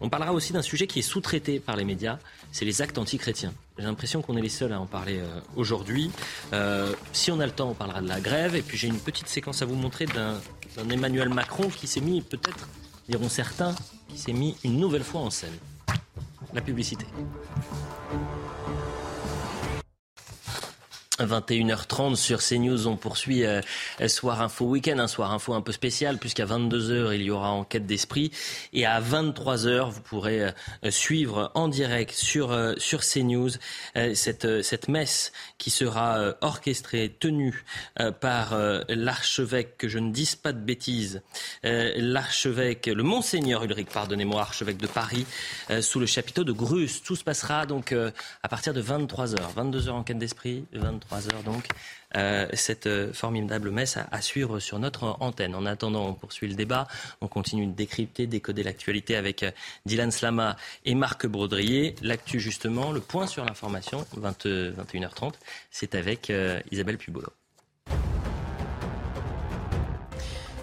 On 0.00 0.08
parlera 0.08 0.32
aussi 0.32 0.52
d'un 0.52 0.62
sujet 0.62 0.88
qui 0.88 0.98
est 0.98 1.02
sous-traité 1.02 1.60
par 1.60 1.76
les 1.76 1.84
médias, 1.84 2.18
c'est 2.50 2.64
les 2.64 2.82
actes 2.82 2.98
antichrétiens. 2.98 3.52
J'ai 3.78 3.84
l'impression 3.84 4.20
qu'on 4.20 4.36
est 4.36 4.42
les 4.42 4.48
seuls 4.48 4.72
à 4.72 4.80
en 4.80 4.86
parler 4.86 5.20
euh, 5.20 5.40
aujourd'hui. 5.54 6.10
Euh, 6.52 6.92
si 7.12 7.30
on 7.30 7.38
a 7.38 7.46
le 7.46 7.52
temps, 7.52 7.70
on 7.70 7.74
parlera 7.74 8.02
de 8.02 8.08
la 8.08 8.20
grève. 8.20 8.56
Et 8.56 8.62
puis 8.62 8.76
j'ai 8.76 8.88
une 8.88 8.98
petite 8.98 9.28
séquence 9.28 9.62
à 9.62 9.64
vous 9.64 9.76
montrer 9.76 10.06
d'un 10.06 10.40
Emmanuel 10.90 11.28
Macron 11.28 11.68
qui 11.68 11.86
s'est 11.86 12.00
mis, 12.00 12.20
peut-être, 12.20 12.68
diront 13.10 13.28
certains, 13.28 13.74
qui 14.08 14.18
s'est 14.18 14.32
mis 14.32 14.56
une 14.62 14.78
nouvelle 14.78 15.02
fois 15.02 15.20
en 15.22 15.30
scène. 15.30 15.56
La 16.54 16.60
publicité. 16.60 17.06
21h30 21.26 22.16
sur 22.16 22.40
CNews, 22.40 22.86
on 22.86 22.96
poursuit 22.96 23.44
euh, 23.44 23.60
Soir 24.06 24.40
Info 24.42 24.64
Week-end, 24.64 24.98
un 24.98 25.08
Soir 25.08 25.32
Info 25.32 25.54
un 25.54 25.60
peu 25.60 25.72
spécial, 25.72 26.18
puisqu'à 26.18 26.46
22h, 26.46 27.14
il 27.14 27.22
y 27.22 27.30
aura 27.30 27.50
Enquête 27.50 27.86
d'Esprit. 27.86 28.30
Et 28.72 28.86
à 28.86 29.00
23h, 29.00 29.90
vous 29.90 30.00
pourrez 30.00 30.44
euh, 30.44 30.90
suivre 30.90 31.50
en 31.54 31.68
direct 31.68 32.12
sur, 32.12 32.52
euh, 32.52 32.74
sur 32.78 33.00
CNews 33.00 33.50
cette, 34.14 34.62
cette 34.62 34.88
messe 34.88 35.32
qui 35.58 35.70
sera 35.70 36.34
orchestrée, 36.40 37.14
tenue 37.18 37.64
par 38.20 38.56
l'archevêque, 38.88 39.76
que 39.78 39.88
je 39.88 39.98
ne 39.98 40.10
dise 40.10 40.36
pas 40.36 40.52
de 40.52 40.58
bêtises, 40.58 41.22
l'archevêque, 41.62 42.86
le 42.86 43.02
Monseigneur 43.02 43.64
Ulrich, 43.64 43.88
pardonnez-moi, 43.88 44.40
archevêque 44.40 44.78
de 44.78 44.86
Paris, 44.86 45.26
sous 45.80 46.00
le 46.00 46.06
chapiteau 46.06 46.44
de 46.44 46.52
Grus. 46.52 47.02
Tout 47.02 47.16
se 47.16 47.24
passera 47.24 47.66
donc 47.66 47.92
à 47.92 48.48
partir 48.48 48.74
de 48.74 48.82
23h. 48.82 49.54
22h 49.56 49.90
Enquête 49.90 50.18
d'Esprit, 50.18 50.64
23 50.72 51.09
heures 51.14 51.42
donc, 51.44 51.68
euh, 52.16 52.46
cette 52.54 52.86
euh, 52.86 53.12
formidable 53.12 53.70
messe 53.70 53.96
à, 53.96 54.20
suivre 54.20 54.58
sur 54.58 54.78
notre 54.78 55.16
antenne. 55.20 55.54
En 55.54 55.66
attendant, 55.66 56.08
on 56.08 56.14
poursuit 56.14 56.48
le 56.48 56.54
débat, 56.54 56.88
on 57.20 57.28
continue 57.28 57.66
de 57.66 57.72
décrypter, 57.72 58.26
décoder 58.26 58.62
l'actualité 58.62 59.16
avec 59.16 59.42
euh, 59.42 59.50
Dylan 59.86 60.10
Slama 60.10 60.56
et 60.84 60.94
Marc 60.94 61.26
Brodrier. 61.26 61.94
L'actu 62.02 62.40
justement, 62.40 62.92
le 62.92 63.00
point 63.00 63.26
sur 63.26 63.44
l'information, 63.44 64.04
21h30, 64.16 65.34
c'est 65.70 65.94
avec 65.94 66.32
Isabelle 66.70 66.98
Pubolo. 66.98 67.28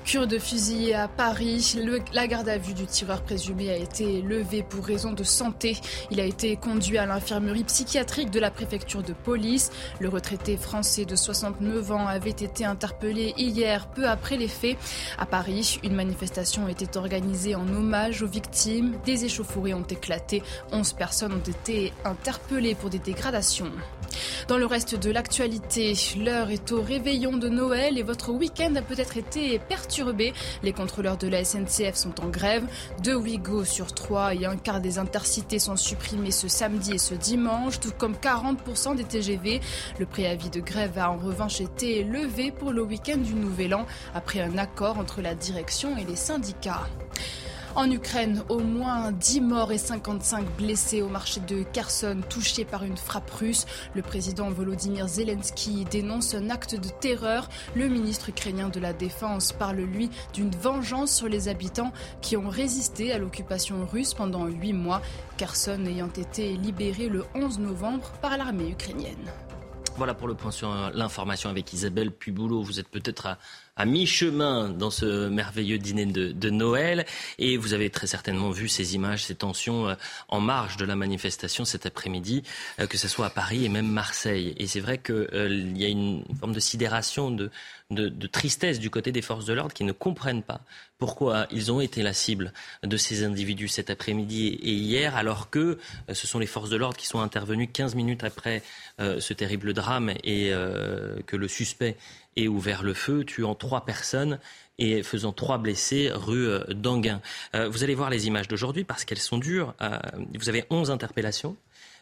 Cure 0.07 0.25
de 0.25 0.39
fusillés 0.39 0.95
à 0.95 1.09
Paris. 1.09 1.75
la 2.13 2.27
garde 2.27 2.47
à 2.47 2.57
vue 2.57 2.73
du 2.73 2.85
tireur 2.85 3.23
présumé 3.23 3.69
a 3.71 3.75
été 3.75 4.21
levée 4.21 4.63
pour 4.63 4.85
raison 4.85 5.11
de 5.11 5.25
santé. 5.25 5.75
Il 6.11 6.21
a 6.21 6.23
été 6.23 6.55
conduit 6.55 6.97
à 6.97 7.05
l'infirmerie 7.05 7.65
psychiatrique 7.65 8.31
de 8.31 8.39
la 8.39 8.49
préfecture 8.49 9.03
de 9.03 9.11
police. 9.11 9.69
Le 9.99 10.07
retraité 10.07 10.55
français 10.55 11.03
de 11.03 11.17
69 11.17 11.91
ans 11.91 12.07
avait 12.07 12.29
été 12.29 12.63
interpellé 12.63 13.33
hier, 13.37 13.89
peu 13.89 14.07
après 14.07 14.37
les 14.37 14.47
faits. 14.47 14.77
À 15.17 15.25
Paris, 15.25 15.77
une 15.83 15.95
manifestation 15.95 16.69
était 16.69 16.95
organisée 16.95 17.55
en 17.55 17.67
hommage 17.67 18.23
aux 18.23 18.27
victimes. 18.27 18.95
Des 19.03 19.25
échauffourées 19.25 19.73
ont 19.73 19.83
éclaté. 19.83 20.41
11 20.71 20.93
personnes 20.93 21.33
ont 21.33 21.51
été 21.51 21.91
interpellées 22.05 22.75
pour 22.75 22.89
des 22.89 22.99
dégradations. 22.99 23.73
Dans 24.47 24.57
le 24.57 24.65
reste 24.65 24.95
de 24.95 25.11
l'actualité, 25.11 25.93
l'heure 26.17 26.49
est 26.49 26.71
au 26.71 26.81
réveillon 26.81 27.35
de 27.35 27.49
Noël 27.49 27.97
et 27.97 28.03
votre 28.03 28.31
week-end 28.31 28.73
a 28.77 28.81
peut-être 28.81 29.17
été 29.17 29.59
perturbé. 29.59 29.96
Les 30.63 30.73
contrôleurs 30.73 31.17
de 31.17 31.27
la 31.27 31.43
SNCF 31.43 31.95
sont 31.95 32.23
en 32.23 32.27
grève. 32.27 32.63
Deux 33.03 33.15
Ouigo 33.15 33.65
sur 33.65 33.93
trois 33.93 34.35
et 34.35 34.45
un 34.45 34.55
quart 34.55 34.79
des 34.79 34.99
intercités 34.99 35.59
sont 35.59 35.75
supprimés 35.75 36.31
ce 36.31 36.47
samedi 36.47 36.93
et 36.93 36.97
ce 36.97 37.15
dimanche, 37.15 37.79
tout 37.79 37.91
comme 37.97 38.13
40% 38.13 38.95
des 38.95 39.03
TGV. 39.03 39.59
Le 39.99 40.05
préavis 40.05 40.49
de 40.49 40.59
grève 40.59 40.97
a 40.97 41.11
en 41.11 41.17
revanche 41.17 41.61
été 41.61 42.03
levé 42.03 42.51
pour 42.51 42.71
le 42.71 42.83
week-end 42.83 43.17
du 43.17 43.33
Nouvel 43.33 43.73
An 43.73 43.85
après 44.13 44.41
un 44.41 44.57
accord 44.57 44.99
entre 44.99 45.21
la 45.21 45.33
direction 45.33 45.97
et 45.97 46.05
les 46.05 46.15
syndicats. 46.15 46.87
En 47.77 47.91
Ukraine, 47.91 48.41
au 48.49 48.57
moins 48.57 49.11
10 49.11 49.41
morts 49.41 49.71
et 49.71 49.77
55 49.77 50.47
blessés 50.57 51.03
au 51.03 51.09
marché 51.09 51.41
de 51.41 51.61
Kherson, 51.61 52.21
touchés 52.27 52.65
par 52.65 52.83
une 52.83 52.97
frappe 52.97 53.29
russe. 53.29 53.67
Le 53.93 54.01
président 54.01 54.49
Volodymyr 54.49 55.07
Zelensky 55.07 55.85
dénonce 55.85 56.33
un 56.33 56.49
acte 56.49 56.73
de 56.73 56.89
terreur. 56.89 57.47
Le 57.75 57.87
ministre 57.87 58.29
ukrainien 58.29 58.69
de 58.69 58.79
la 58.79 58.93
Défense 58.93 59.51
parle, 59.51 59.81
lui, 59.81 60.09
d'une 60.33 60.49
vengeance 60.49 61.15
sur 61.15 61.27
les 61.27 61.49
habitants 61.49 61.93
qui 62.19 62.35
ont 62.35 62.49
résisté 62.49 63.11
à 63.11 63.19
l'occupation 63.19 63.85
russe 63.85 64.15
pendant 64.15 64.47
8 64.47 64.73
mois. 64.73 65.03
Kherson 65.37 65.85
ayant 65.85 66.09
été 66.09 66.53
libéré 66.53 67.09
le 67.09 67.25
11 67.35 67.59
novembre 67.59 68.11
par 68.23 68.39
l'armée 68.39 68.71
ukrainienne. 68.71 69.31
Voilà 69.97 70.15
pour 70.15 70.27
le 70.27 70.33
point 70.33 70.51
sur 70.51 70.71
l'information 70.93 71.51
avec 71.51 71.73
Isabelle 71.73 72.11
Puboulot. 72.11 72.61
Vous 72.61 72.79
êtes 72.79 72.87
peut-être 72.87 73.25
à 73.27 73.37
à 73.77 73.85
mi-chemin 73.85 74.69
dans 74.69 74.89
ce 74.89 75.29
merveilleux 75.29 75.77
dîner 75.77 76.05
de, 76.05 76.49
Noël. 76.49 77.05
Et 77.39 77.57
vous 77.57 77.73
avez 77.73 77.89
très 77.89 78.07
certainement 78.07 78.49
vu 78.49 78.67
ces 78.67 78.95
images, 78.95 79.25
ces 79.25 79.35
tensions 79.35 79.89
euh, 79.89 79.95
en 80.29 80.39
marge 80.39 80.77
de 80.77 80.85
la 80.85 80.95
manifestation 80.95 81.65
cet 81.65 81.85
après-midi, 81.85 82.43
euh, 82.79 82.87
que 82.87 82.97
ce 82.97 83.07
soit 83.07 83.27
à 83.27 83.29
Paris 83.29 83.65
et 83.65 83.69
même 83.69 83.87
Marseille. 83.87 84.55
Et 84.57 84.65
c'est 84.65 84.79
vrai 84.79 84.97
qu'il 84.97 85.27
euh, 85.33 85.71
y 85.75 85.85
a 85.85 85.89
une 85.89 86.23
forme 86.39 86.53
de 86.53 86.59
sidération, 86.59 87.31
de, 87.31 87.51
de, 87.89 88.27
tristesse 88.27 88.79
du 88.79 88.89
côté 88.89 89.11
des 89.11 89.21
forces 89.21 89.45
de 89.45 89.53
l'ordre 89.53 89.73
qui 89.73 89.83
ne 89.83 89.91
comprennent 89.91 90.43
pas 90.43 90.61
pourquoi 90.97 91.47
ils 91.51 91.71
ont 91.71 91.79
été 91.79 92.01
la 92.01 92.13
cible 92.13 92.51
de 92.83 92.97
ces 92.97 93.23
individus 93.23 93.67
cet 93.67 93.89
après-midi 93.89 94.47
et 94.47 94.73
hier, 94.73 95.15
alors 95.15 95.49
que 95.49 95.77
ce 96.11 96.27
sont 96.27 96.39
les 96.39 96.47
forces 96.47 96.69
de 96.69 96.75
l'ordre 96.75 96.97
qui 96.97 97.07
sont 97.07 97.19
intervenues 97.19 97.67
15 97.67 97.95
minutes 97.95 98.23
après 98.23 98.63
ce 98.99 99.33
terrible 99.33 99.73
drame 99.73 100.09
et 100.23 100.51
que 101.27 101.35
le 101.35 101.47
suspect 101.47 101.95
et 102.37 102.47
ouvert 102.47 102.83
le 102.83 102.93
feu, 102.93 103.25
tuant 103.25 103.55
trois 103.55 103.83
personnes 103.83 104.39
et 104.79 105.03
faisant 105.03 105.33
trois 105.33 105.57
blessés 105.57 106.11
rue 106.13 106.47
euh, 106.47 106.63
d'Anguin. 106.69 107.19
Euh, 107.55 107.67
vous 107.67 107.83
allez 107.83 107.95
voir 107.95 108.09
les 108.09 108.27
images 108.27 108.47
d'aujourd'hui 108.47 108.83
parce 108.83 109.05
qu'elles 109.05 109.17
sont 109.17 109.39
dures. 109.39 109.73
Euh, 109.81 109.97
vous 110.35 110.49
avez 110.49 110.65
11 110.69 110.91
interpellations. 110.91 111.57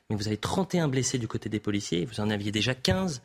Mais 0.10 0.16
vous 0.16 0.28
avez 0.28 0.38
31 0.38 0.88
blessés 0.88 1.18
du 1.18 1.28
côté 1.28 1.50
des 1.50 1.60
policiers, 1.60 2.06
vous 2.06 2.20
en 2.20 2.30
aviez 2.30 2.52
déjà 2.52 2.76
15 2.76 3.22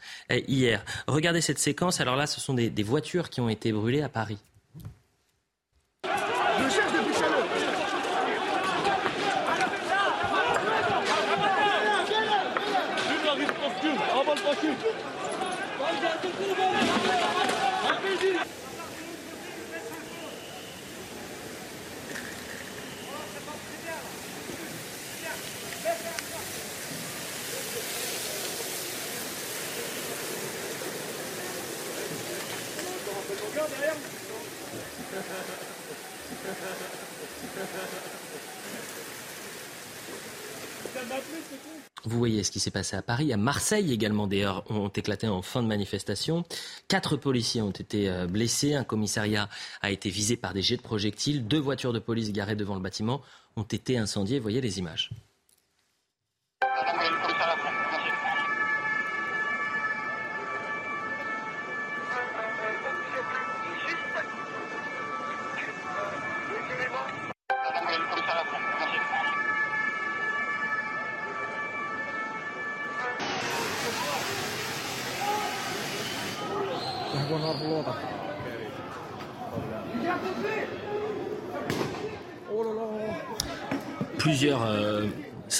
hier. 0.49 0.85
Regardez 1.07 1.41
cette 1.41 1.59
séquence, 1.59 2.01
alors 2.01 2.17
là 2.17 2.27
ce 2.27 2.41
sont 2.41 2.55
des, 2.55 2.71
des 2.71 2.83
voitures 2.83 3.29
qui 3.29 3.41
ont 3.41 3.51
été 3.51 3.73
brûlées 3.73 4.03
à 4.03 4.09
Paris. 4.09 4.39
Vous 42.05 42.19
voyez 42.19 42.43
ce 42.45 42.51
qui 42.51 42.61
s'est 42.61 42.71
passé 42.71 42.97
à 42.97 43.03
Paris, 43.03 43.33
à 43.33 43.37
Marseille 43.37 43.93
également 43.93 44.27
d'ailleurs 44.27 44.65
ont 44.71 44.89
éclaté 44.89 45.29
en 45.29 45.43
fin 45.43 45.63
de 45.63 45.69
manifestation. 45.69 46.45
Quatre 46.89 47.17
policiers 47.17 47.61
ont 47.61 47.71
été 47.71 48.09
euh, 48.09 48.27
blessés, 48.27 48.75
un 48.75 48.85
commissariat 48.85 49.51
a 49.83 49.91
été 49.91 50.09
visé 50.09 50.37
par 50.37 50.55
des 50.55 50.63
jets 50.63 50.79
de 50.79 50.83
projectiles, 50.83 51.47
deux 51.47 51.59
voitures 51.59 51.93
de 51.93 51.99
police 51.99 52.33
garées 52.33 52.57
devant 52.57 52.75
le 52.75 52.81
bâtiment 52.81 53.21
ont 53.57 53.65
été 53.65 53.99
incendiées. 53.99 54.39
Voyez 54.39 54.61
les 54.61 54.79
images. 54.79 55.11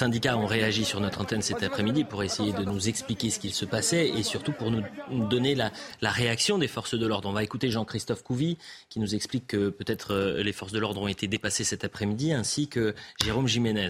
Syndicats 0.01 0.35
ont 0.35 0.47
réagi 0.47 0.83
sur 0.83 0.99
notre 0.99 1.21
antenne 1.21 1.43
cet 1.43 1.61
après-midi 1.61 2.05
pour 2.05 2.23
essayer 2.23 2.53
de 2.53 2.63
nous 2.63 2.89
expliquer 2.89 3.29
ce 3.29 3.37
qu'il 3.37 3.53
se 3.53 3.65
passait 3.65 4.09
et 4.09 4.23
surtout 4.23 4.51
pour 4.51 4.71
nous 4.71 4.81
donner 5.27 5.53
la, 5.53 5.69
réaction 6.01 6.57
des 6.57 6.67
forces 6.67 6.95
de 6.95 7.05
l'ordre. 7.05 7.29
On 7.29 7.33
va 7.33 7.43
écouter 7.43 7.69
Jean-Christophe 7.69 8.23
Couvi 8.23 8.57
qui 8.89 8.99
nous 8.99 9.13
explique 9.13 9.45
que 9.45 9.69
peut-être 9.69 10.15
euh, 10.15 10.41
les 10.41 10.53
forces 10.53 10.71
de 10.71 10.79
l'ordre 10.79 11.03
ont 11.03 11.07
été 11.07 11.27
dépassées 11.27 11.63
cet 11.63 11.83
après-midi 11.83 12.33
ainsi 12.33 12.67
que 12.67 12.95
Jérôme 13.23 13.47
Jiménez. 13.47 13.89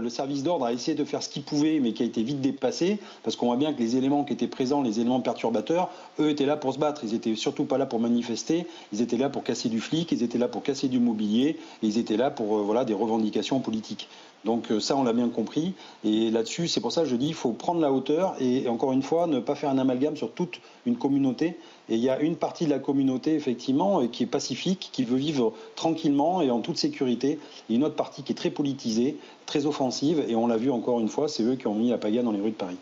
Le 0.00 0.10
service 0.10 0.42
d'ordre 0.42 0.64
a 0.64 0.72
essayé 0.72 0.96
de 0.96 1.04
faire 1.04 1.22
ce 1.22 1.28
qu'il 1.28 1.42
pouvait, 1.42 1.80
mais 1.80 1.92
qui 1.92 2.02
a 2.02 2.06
été 2.06 2.22
vite 2.22 2.40
dépassé, 2.40 2.98
parce 3.22 3.36
qu'on 3.36 3.46
voit 3.46 3.56
bien 3.56 3.72
que 3.72 3.78
les 3.78 3.96
éléments 3.96 4.24
qui 4.24 4.32
étaient 4.32 4.46
présents, 4.46 4.82
les 4.82 5.00
éléments 5.00 5.20
perturbateurs, 5.20 5.90
eux 6.20 6.30
étaient 6.30 6.46
là 6.46 6.56
pour 6.56 6.72
se 6.72 6.78
battre. 6.78 7.02
Ils 7.04 7.14
étaient 7.14 7.34
surtout 7.34 7.64
pas 7.64 7.78
là 7.78 7.86
pour 7.86 8.00
manifester. 8.00 8.66
Ils 8.92 9.00
étaient 9.00 9.16
là 9.16 9.28
pour 9.28 9.44
casser 9.44 9.68
du 9.68 9.80
flic. 9.80 10.12
Ils 10.12 10.22
étaient 10.22 10.38
là 10.38 10.48
pour 10.48 10.62
casser 10.62 10.88
du 10.88 10.98
mobilier. 10.98 11.58
Et 11.82 11.86
ils 11.86 11.98
étaient 11.98 12.16
là 12.16 12.30
pour 12.30 12.58
voilà 12.58 12.84
des 12.84 12.94
revendications 12.94 13.60
politiques. 13.60 14.08
Donc 14.44 14.68
ça, 14.80 14.96
on 14.96 15.02
l'a 15.02 15.12
bien 15.12 15.28
compris. 15.28 15.74
Et 16.04 16.30
là-dessus, 16.30 16.68
c'est 16.68 16.80
pour 16.80 16.92
ça 16.92 17.02
que 17.02 17.08
je 17.08 17.16
dis, 17.16 17.28
il 17.28 17.34
faut 17.34 17.52
prendre 17.52 17.80
la 17.80 17.92
hauteur 17.92 18.34
et, 18.40 18.68
encore 18.68 18.92
une 18.92 19.02
fois, 19.02 19.26
ne 19.26 19.40
pas 19.40 19.54
faire 19.54 19.70
un 19.70 19.78
amalgame 19.78 20.16
sur 20.16 20.32
toute 20.32 20.60
une 20.86 20.96
communauté. 20.96 21.56
Et 21.88 21.96
il 21.96 22.00
y 22.00 22.08
a 22.08 22.20
une 22.20 22.36
partie 22.36 22.64
de 22.64 22.70
la 22.70 22.78
communauté, 22.78 23.34
effectivement, 23.34 24.06
qui 24.06 24.22
est 24.22 24.26
pacifique, 24.26 24.90
qui 24.92 25.04
veut 25.04 25.16
vivre 25.16 25.52
tranquillement 25.74 26.40
et 26.40 26.50
en 26.50 26.60
toute 26.60 26.78
sécurité. 26.78 27.38
Et 27.68 27.74
une 27.74 27.84
autre 27.84 27.96
partie 27.96 28.22
qui 28.22 28.32
est 28.32 28.36
très 28.36 28.50
politisée, 28.50 29.16
très 29.46 29.66
offensive. 29.66 30.24
Et 30.28 30.36
on 30.36 30.46
l'a 30.46 30.56
vu 30.56 30.70
encore 30.70 31.00
une 31.00 31.08
fois, 31.08 31.28
c'est 31.28 31.42
eux 31.42 31.56
qui 31.56 31.66
ont 31.66 31.74
mis 31.74 31.90
la 31.90 31.98
pagaille 31.98 32.24
dans 32.24 32.32
les 32.32 32.40
rues 32.40 32.50
de 32.50 32.56
Paris. 32.56 32.78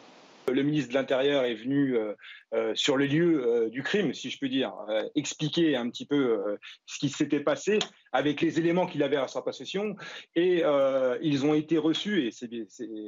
Le 0.53 0.63
ministre 0.63 0.91
de 0.91 0.95
l'Intérieur 0.95 1.45
est 1.45 1.55
venu 1.55 1.97
euh, 1.97 2.15
euh, 2.55 2.73
sur 2.77 2.97
le 2.97 3.07
lieu 3.07 3.45
euh, 3.45 3.69
du 3.69 3.83
crime, 3.83 4.15
si 4.15 4.31
je 4.31 4.39
peux 4.39 4.49
dire, 4.49 4.73
expliquer 5.17 5.77
un 5.77 5.91
petit 5.91 6.07
peu 6.07 6.57
ce 6.87 6.99
qui 6.99 7.09
s'était 7.09 7.41
passé 7.41 7.79
avec 8.13 8.41
les 8.41 8.59
éléments 8.59 8.87
qu'il 8.87 9.03
avait 9.03 9.17
à 9.17 9.27
sa 9.27 9.43
possession. 9.43 9.97
Et 10.35 10.63
ils 11.23 11.45
ont 11.45 11.55
été 11.55 11.79
reçus 11.79 12.27
et 12.27 12.31
c'est, 12.31 12.49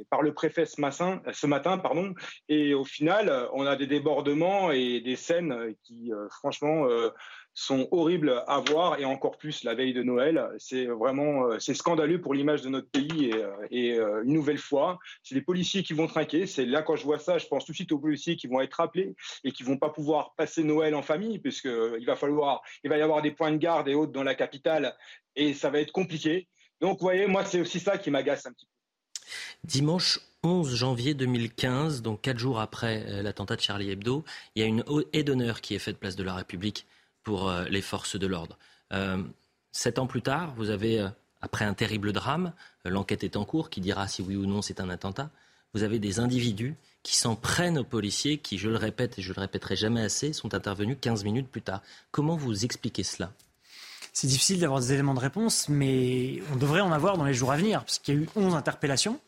par 0.09 0.21
le 0.21 0.33
préfet 0.33 0.65
ce 0.65 0.81
matin, 0.81 1.21
ce 1.31 1.47
matin. 1.47 1.77
Pardon, 1.77 2.13
et 2.49 2.73
au 2.73 2.83
final, 2.83 3.49
on 3.53 3.65
a 3.65 3.75
des 3.75 3.87
débordements 3.87 4.71
et 4.71 4.99
des 4.99 5.15
scènes 5.15 5.73
qui, 5.83 6.11
franchement, 6.29 6.87
sont 7.59 7.89
horribles 7.91 8.41
à 8.47 8.61
voir 8.61 8.99
et 8.99 9.05
encore 9.05 9.37
plus 9.37 9.65
la 9.65 9.75
veille 9.75 9.93
de 9.93 10.01
Noël. 10.01 10.47
C'est 10.59 10.85
vraiment 10.85 11.47
euh, 11.47 11.59
c'est 11.59 11.73
scandaleux 11.73 12.21
pour 12.21 12.33
l'image 12.33 12.61
de 12.61 12.69
notre 12.69 12.89
pays 12.89 13.31
et, 13.69 13.95
euh, 13.95 13.99
euh, 13.99 14.23
une 14.23 14.33
nouvelle 14.33 14.57
fois, 14.57 14.97
c'est 15.23 15.35
les 15.35 15.41
policiers 15.41 15.83
qui 15.83 15.93
vont 15.93 16.07
trinquer. 16.07 16.47
C'est 16.47 16.65
là 16.65 16.81
quand 16.83 16.95
je 16.95 17.03
vois 17.03 17.19
ça, 17.19 17.37
je 17.37 17.47
pense 17.47 17.65
tout 17.65 17.73
de 17.73 17.75
suite 17.75 17.91
aux 17.91 17.99
policiers 17.99 18.37
qui 18.37 18.47
vont 18.47 18.61
être 18.61 18.79
appelés 18.79 19.13
et 19.43 19.51
qui 19.51 19.63
vont 19.63 19.77
pas 19.77 19.89
pouvoir 19.89 20.35
passer 20.35 20.63
Noël 20.63 20.95
en 20.95 21.01
famille 21.01 21.37
puisque 21.39 21.67
il 21.99 22.05
va 22.05 22.15
falloir 22.15 22.61
il 22.85 22.89
va 22.89 22.97
y 22.97 23.01
avoir 23.01 23.21
des 23.21 23.31
points 23.31 23.51
de 23.51 23.57
garde 23.57 23.89
et 23.89 23.93
autres 23.93 24.13
dans 24.13 24.23
la 24.23 24.35
capitale 24.35 24.95
et 25.35 25.53
ça 25.53 25.69
va 25.69 25.81
être 25.81 25.91
compliqué. 25.91 26.47
Donc 26.79 26.99
vous 26.99 27.05
voyez, 27.05 27.27
moi 27.27 27.43
c'est 27.43 27.59
aussi 27.59 27.81
ça 27.81 27.97
qui 27.97 28.09
m'agace 28.09 28.45
un 28.45 28.53
petit 28.53 28.67
peu. 28.67 29.27
Dimanche 29.65 30.19
11 30.43 30.73
janvier 30.73 31.13
2015, 31.13 32.03
donc 32.03 32.21
quatre 32.21 32.39
jours 32.39 32.61
après 32.61 33.21
l'attentat 33.21 33.57
de 33.57 33.61
Charlie 33.61 33.91
Hebdo, 33.91 34.23
il 34.55 34.61
y 34.61 34.65
a 34.65 34.67
une 34.67 34.85
haie 35.11 35.23
d'honneur 35.23 35.59
qui 35.59 35.75
est 35.75 35.79
faite 35.79 35.97
place 35.97 36.15
de 36.15 36.23
la 36.23 36.33
République 36.33 36.87
pour 37.29 37.47
euh, 37.47 37.65
les 37.69 37.83
forces 37.83 38.15
de 38.15 38.25
l'ordre. 38.25 38.57
Euh, 38.91 39.21
sept 39.71 39.99
ans 39.99 40.07
plus 40.07 40.23
tard, 40.23 40.51
vous 40.57 40.71
avez, 40.71 40.99
euh, 40.99 41.09
après 41.43 41.63
un 41.63 41.75
terrible 41.75 42.11
drame, 42.11 42.53
l'enquête 42.85 43.23
est 43.23 43.37
en 43.37 43.45
cours, 43.45 43.69
qui 43.69 43.81
dira 43.81 44.07
si 44.07 44.23
oui 44.23 44.35
ou 44.35 44.47
non 44.47 44.63
c'est 44.63 44.79
un 44.79 44.89
attentat, 44.89 45.29
vous 45.75 45.83
avez 45.83 45.99
des 45.99 46.19
individus 46.19 46.73
qui 47.03 47.15
s'en 47.15 47.35
prennent 47.35 47.77
aux 47.77 47.83
policiers, 47.83 48.39
qui, 48.39 48.57
je 48.57 48.67
le 48.67 48.77
répète 48.77 49.19
et 49.19 49.21
je 49.21 49.31
le 49.31 49.39
répéterai 49.39 49.75
jamais 49.75 50.01
assez, 50.01 50.33
sont 50.33 50.55
intervenus 50.55 50.97
15 50.99 51.23
minutes 51.23 51.49
plus 51.49 51.61
tard. 51.61 51.83
Comment 52.09 52.35
vous 52.35 52.65
expliquez 52.65 53.03
cela? 53.03 53.31
C'est 54.11 54.25
difficile 54.25 54.59
d'avoir 54.59 54.79
des 54.79 54.93
éléments 54.93 55.13
de 55.13 55.19
réponse, 55.19 55.69
mais 55.69 56.41
on 56.51 56.55
devrait 56.55 56.81
en 56.81 56.91
avoir 56.91 57.15
dans 57.15 57.25
les 57.25 57.35
jours 57.35 57.51
à 57.51 57.57
venir, 57.57 57.81
parce 57.81 57.99
qu'il 57.99 58.15
y 58.15 58.17
a 58.17 58.21
eu 58.21 58.29
11 58.35 58.55
interpellations. 58.55 59.19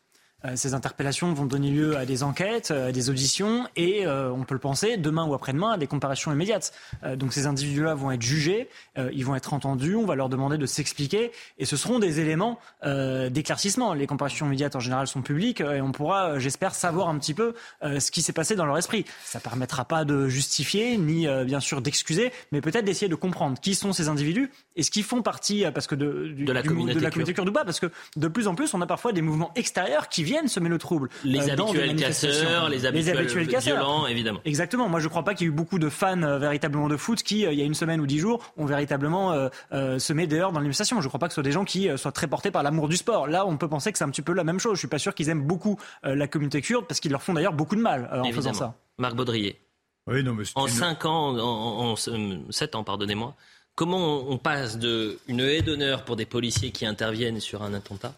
Euh, 0.46 0.56
ces 0.56 0.74
interpellations 0.74 1.34
vont 1.34 1.46
donner 1.46 1.70
lieu 1.70 1.98
à 1.98 2.06
des 2.06 2.24
enquêtes, 2.24 2.72
euh, 2.72 2.90
à 2.90 2.92
des 2.92 3.10
auditions 3.10 3.68
et, 3.76 4.06
euh, 4.06 4.32
on 4.32 4.44
peut 4.44 4.56
le 4.56 4.60
penser, 4.60 4.98
demain 4.98 5.26
ou 5.26 5.34
après-demain, 5.34 5.72
à 5.72 5.78
des 5.78 5.88
comparaisons 5.88 6.32
immédiates. 6.32 6.74
donc 7.16 7.34
ces 7.34 7.46
individus-là 7.46 7.94
vont 7.94 8.12
être 8.12 8.22
jugés, 8.22 8.68
ils 9.14 9.26
vont 9.26 9.36
être 9.36 9.54
entendus, 9.54 9.96
on 9.96 10.06
va 10.06 10.16
leur 10.16 10.30
demander 10.30 10.58
de 10.58 10.66
s'expliquer 10.66 11.32
et 11.58 11.66
ce 11.66 11.76
seront 11.76 12.00
des 12.00 12.20
éléments 12.20 12.60
d'éclaircissement. 12.84 13.94
Les 13.94 14.08
comparaisons 14.08 14.46
immédiates 14.46 14.76
en 14.76 14.80
général 14.80 15.08
sont 15.08 15.22
publiques 15.22 15.62
et 15.62 15.82
on 15.82 15.92
pourra, 15.92 16.40
j'espère, 16.40 16.76
savoir 16.76 17.10
un 17.10 17.18
petit 17.18 17.34
peu 17.34 17.54
ce 17.82 18.12
qui 18.12 18.22
s'est 18.22 18.34
passé 18.34 18.56
dans 18.56 18.66
leur 18.66 18.78
esprit. 18.78 19.06
Ça 19.24 19.40
permettra 19.40 19.86
pas 19.86 20.06
de 20.06 20.28
justifier 20.28 20.98
ni 20.98 21.28
bien 21.46 21.60
sûr 21.60 21.82
d'excuser, 21.82 22.32
mais 22.52 22.62
peut-être 22.62 22.86
d'essayer 22.86 23.10
de 23.10 23.16
comprendre 23.16 23.60
qui 23.60 23.76
sont 23.76 23.94
ces 23.94 24.08
individus 24.08 24.52
et 24.76 24.84
ce 24.84 24.92
qui 24.92 25.04
font 25.04 25.22
partie 25.22 25.66
parce 25.74 25.88
que 25.88 25.96
de, 25.96 26.34
de 26.38 26.52
la 26.52 26.64
communauté, 26.64 26.96
de 26.96 27.04
la 27.04 27.12
communauté 27.12 27.34
kurde 27.34 27.50
ou 27.50 27.54
pas, 27.54 27.66
parce 27.66 27.80
que 27.80 27.92
de 28.16 28.28
plus 28.28 28.48
en 28.48 28.56
plus 28.56 28.74
on 28.74 28.82
a 28.82 28.88
parfois 28.88 29.12
des 29.14 29.22
mouvements 29.22 29.52
extérieurs 29.56 30.10
qui 30.10 30.24
viennent 30.32 30.48
semer 30.48 30.70
le 30.70 30.78
trouble. 30.78 31.10
Les 31.24 31.50
euh, 31.50 31.54
habituels 31.54 31.96
casseurs, 31.96 32.70
les 32.70 32.86
habituels, 32.86 33.48
violents, 33.60 34.08
évidemment. 34.08 34.40
Exactement. 34.46 34.88
Moi, 34.90 35.00
je 35.00 35.06
ne 35.06 35.10
crois 35.10 35.24
pas 35.24 35.34
qu'il 35.34 35.46
y 35.46 35.50
ait 35.50 35.54
eu 35.54 35.56
beaucoup 35.56 35.80
de 35.80 35.90
fans 35.90 36.22
euh, 36.24 36.40
véritablement 36.40 36.88
de 36.88 36.98
foot 36.98 37.22
qui, 37.22 37.46
euh, 37.46 37.52
il 37.52 37.60
y 37.60 37.62
a 37.62 37.66
une 37.66 37.74
semaine 37.74 38.00
ou 38.00 38.08
dix 38.08 38.20
jours, 38.20 38.54
ont 38.58 38.66
véritablement 38.66 39.50
semé 39.98 40.28
dehors 40.28 40.52
dans 40.52 40.60
l'administration. 40.60 41.00
Je 41.02 41.06
ne 41.06 41.10
crois 41.10 41.20
pas 41.20 41.28
que 41.28 41.34
ce 41.34 41.36
soit 41.36 41.44
des 41.44 41.52
gens 41.52 41.66
qui 41.66 41.90
soient 41.98 42.12
très 42.12 42.28
portés 42.28 42.52
par 42.52 42.64
l'amour 42.64 42.88
du 42.88 42.98
sport. 42.98 43.28
Là, 43.28 43.46
on 43.46 43.58
peut 43.58 43.68
penser 43.68 43.92
que 43.92 43.98
c'est 43.98 44.04
un 44.04 44.10
petit 44.10 44.22
peu 44.22 44.34
la 44.34 44.44
même 44.44 44.60
chose. 44.60 44.72
Je 44.72 44.76
ne 44.76 44.80
suis 44.80 44.88
pas 44.88 45.00
sûr 45.00 45.14
qu'ils 45.14 45.30
aiment 45.30 45.46
beaucoup 45.46 45.78
la 46.04 46.28
communauté 46.28 46.62
kurde 46.62 46.86
parce 46.88 47.00
qu'ils 47.00 47.12
leur 47.12 47.22
font 47.22 47.34
d'ailleurs 47.34 47.54
beaucoup 47.54 47.76
de 47.76 47.82
mal 47.82 48.10
en 48.12 48.32
faisant 48.32 48.54
ça. 48.54 48.76
Marc 48.98 49.16
Baudrier. 49.16 49.60
Oui, 50.08 50.24
non, 50.24 50.34
mais 50.34 50.44
en 50.56 50.68
5 50.68 51.06
ans, 51.06 51.38
en, 51.38 51.96
7 51.96 52.76
ans, 52.76 52.84
pardonnez-moi, 52.84 53.36
comment 53.76 54.30
on 54.30 54.38
passe 54.38 54.78
de 54.78 55.20
une 55.28 55.42
haie 55.42 55.62
d'honneur 55.62 56.06
pour 56.06 56.16
des 56.16 56.26
policiers 56.26 56.72
qui 56.72 56.86
interviennent 56.86 57.40
sur 57.40 57.64
un 57.64 57.74
attentat 57.74 58.14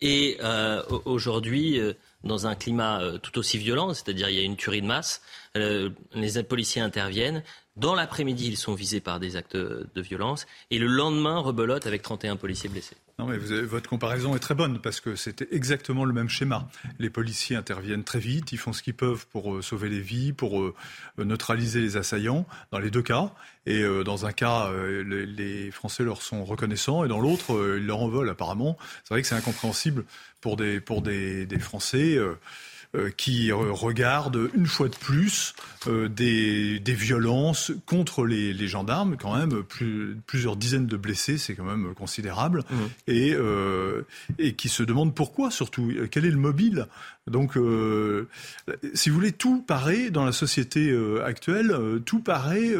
et 0.00 0.38
euh, 0.42 0.82
aujourd'hui, 1.04 1.78
euh, 1.78 1.92
dans 2.24 2.46
un 2.46 2.54
climat 2.54 3.00
euh, 3.00 3.18
tout 3.18 3.38
aussi 3.38 3.58
violent, 3.58 3.92
c'est-à-dire 3.92 4.28
il 4.28 4.36
y 4.36 4.40
a 4.40 4.42
une 4.42 4.56
tuerie 4.56 4.82
de 4.82 4.86
masse, 4.86 5.22
les 5.54 6.42
policiers 6.44 6.80
interviennent. 6.80 7.42
Dans 7.76 7.94
l'après-midi, 7.94 8.48
ils 8.48 8.56
sont 8.56 8.74
visés 8.74 9.00
par 9.00 9.20
des 9.20 9.36
actes 9.36 9.56
de 9.56 10.00
violence. 10.02 10.46
Et 10.70 10.78
le 10.78 10.86
lendemain, 10.86 11.38
rebelote 11.38 11.86
avec 11.86 12.02
31 12.02 12.36
policiers 12.36 12.68
blessés. 12.68 12.96
Non, 13.18 13.26
mais 13.26 13.36
votre 13.36 13.88
comparaison 13.88 14.34
est 14.34 14.40
très 14.40 14.54
bonne 14.54 14.80
parce 14.80 15.00
que 15.00 15.14
c'était 15.14 15.48
exactement 15.50 16.04
le 16.04 16.12
même 16.12 16.28
schéma. 16.28 16.68
Les 16.98 17.10
policiers 17.10 17.54
interviennent 17.54 18.02
très 18.02 18.18
vite, 18.18 18.52
ils 18.52 18.58
font 18.58 18.72
ce 18.72 18.82
qu'ils 18.82 18.94
peuvent 18.94 19.26
pour 19.26 19.62
sauver 19.62 19.88
les 19.90 20.00
vies, 20.00 20.32
pour 20.32 20.72
neutraliser 21.18 21.80
les 21.80 21.96
assaillants, 21.96 22.46
dans 22.72 22.78
les 22.78 22.90
deux 22.90 23.02
cas. 23.02 23.30
Et 23.66 23.82
euh, 23.82 24.04
dans 24.04 24.24
un 24.24 24.32
cas, 24.32 24.68
euh, 24.68 25.02
les, 25.26 25.70
Français 25.70 26.02
leur 26.02 26.22
sont 26.22 26.44
reconnaissants, 26.44 27.04
et 27.04 27.08
dans 27.08 27.20
l'autre, 27.20 27.54
euh, 27.54 27.78
ils 27.78 27.86
leur 27.86 28.00
en 28.00 28.08
veulent 28.08 28.30
apparemment. 28.30 28.78
C'est 29.04 29.14
vrai 29.14 29.22
que 29.22 29.28
c'est 29.28 29.34
incompréhensible 29.34 30.04
pour 30.40 30.56
des, 30.56 30.80
pour 30.80 31.02
des 31.02 31.46
Français. 31.60 32.18
Euh, 32.96 33.10
qui 33.16 33.52
regardent 33.52 34.50
une 34.52 34.66
fois 34.66 34.88
de 34.88 34.96
plus 34.96 35.54
euh, 35.86 36.08
des, 36.08 36.80
des, 36.80 36.92
violences 36.92 37.70
contre 37.86 38.26
les, 38.26 38.52
les, 38.52 38.66
gendarmes, 38.66 39.16
quand 39.16 39.36
même 39.36 39.62
plus, 39.62 40.16
plusieurs 40.26 40.56
dizaines 40.56 40.88
de 40.88 40.96
blessés, 40.96 41.38
c'est 41.38 41.54
quand 41.54 41.62
même 41.62 41.94
considérable, 41.94 42.64
mmh. 42.68 42.74
et, 43.06 43.32
euh, 43.32 44.04
et 44.40 44.54
qui 44.54 44.68
se 44.68 44.82
demandent 44.82 45.14
pourquoi 45.14 45.52
surtout, 45.52 45.92
quel 46.10 46.24
est 46.24 46.32
le 46.32 46.36
mobile. 46.36 46.88
Donc, 47.30 47.56
euh, 47.56 48.28
si 48.94 49.08
vous 49.08 49.16
voulez, 49.16 49.32
tout 49.32 49.62
paraît 49.62 50.10
dans 50.10 50.24
la 50.24 50.32
société 50.32 50.94
actuelle, 51.24 51.74
tout 52.04 52.20
paraît 52.20 52.74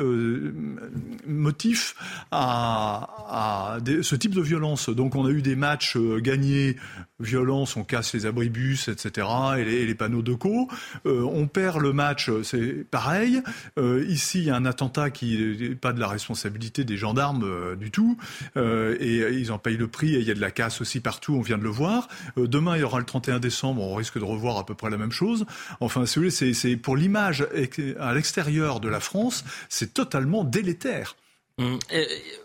motif 1.26 1.94
à, 2.30 3.78
ce 4.02 4.14
type 4.14 4.34
de 4.34 4.40
violence. 4.40 4.88
Donc, 4.88 5.14
on 5.14 5.24
a 5.26 5.30
eu 5.30 5.42
des 5.42 5.56
matchs 5.56 5.96
gagnés, 5.96 6.76
violence, 7.20 7.76
on 7.76 7.84
casse 7.84 8.14
les 8.14 8.26
abribus, 8.26 8.88
etc., 8.88 9.26
et 9.58 9.64
les, 9.64 9.86
les 9.86 9.94
panneaux 9.94 10.22
de 10.22 10.34
co. 10.34 10.68
Euh, 11.06 11.22
on 11.22 11.46
perd 11.46 11.80
le 11.80 11.92
match, 11.92 12.30
c'est 12.42 12.84
pareil. 12.90 13.42
Euh, 13.78 14.04
ici, 14.08 14.38
il 14.38 14.44
y 14.44 14.50
a 14.50 14.56
un 14.56 14.64
attentat 14.64 15.10
qui 15.10 15.56
n'est 15.60 15.74
pas 15.74 15.92
de 15.92 16.00
la 16.00 16.08
responsabilité 16.08 16.84
des 16.84 16.96
gendarmes 16.96 17.44
euh, 17.44 17.76
du 17.76 17.90
tout, 17.90 18.16
et 18.56 19.18
ils 19.32 19.52
en 19.52 19.58
payent 19.58 19.76
le 19.76 19.88
prix. 19.88 20.14
Et 20.14 20.20
il 20.20 20.26
y 20.26 20.30
a 20.30 20.34
de 20.34 20.40
la 20.40 20.50
casse 20.50 20.80
aussi 20.80 21.00
partout, 21.00 21.34
on 21.34 21.40
vient 21.40 21.58
de 21.58 21.62
le 21.62 21.70
voir. 21.70 22.08
demain, 22.36 22.76
il 22.76 22.80
y 22.80 22.84
aura 22.84 22.98
le 22.98 23.04
31 23.04 23.38
décembre, 23.38 23.82
on 23.82 23.94
risque 23.94 24.18
de 24.18 24.24
revoir 24.24 24.39
à 24.48 24.64
peu 24.64 24.74
près 24.74 24.90
la 24.90 24.98
même 24.98 25.12
chose. 25.12 25.46
Enfin, 25.80 26.04
c'est 26.06 26.76
pour 26.76 26.96
l'image 26.96 27.46
à 27.98 28.14
l'extérieur 28.14 28.80
de 28.80 28.88
la 28.88 29.00
France, 29.00 29.44
c'est 29.68 29.94
totalement 29.94 30.44
délétère. 30.44 31.16
Hum, 31.58 31.78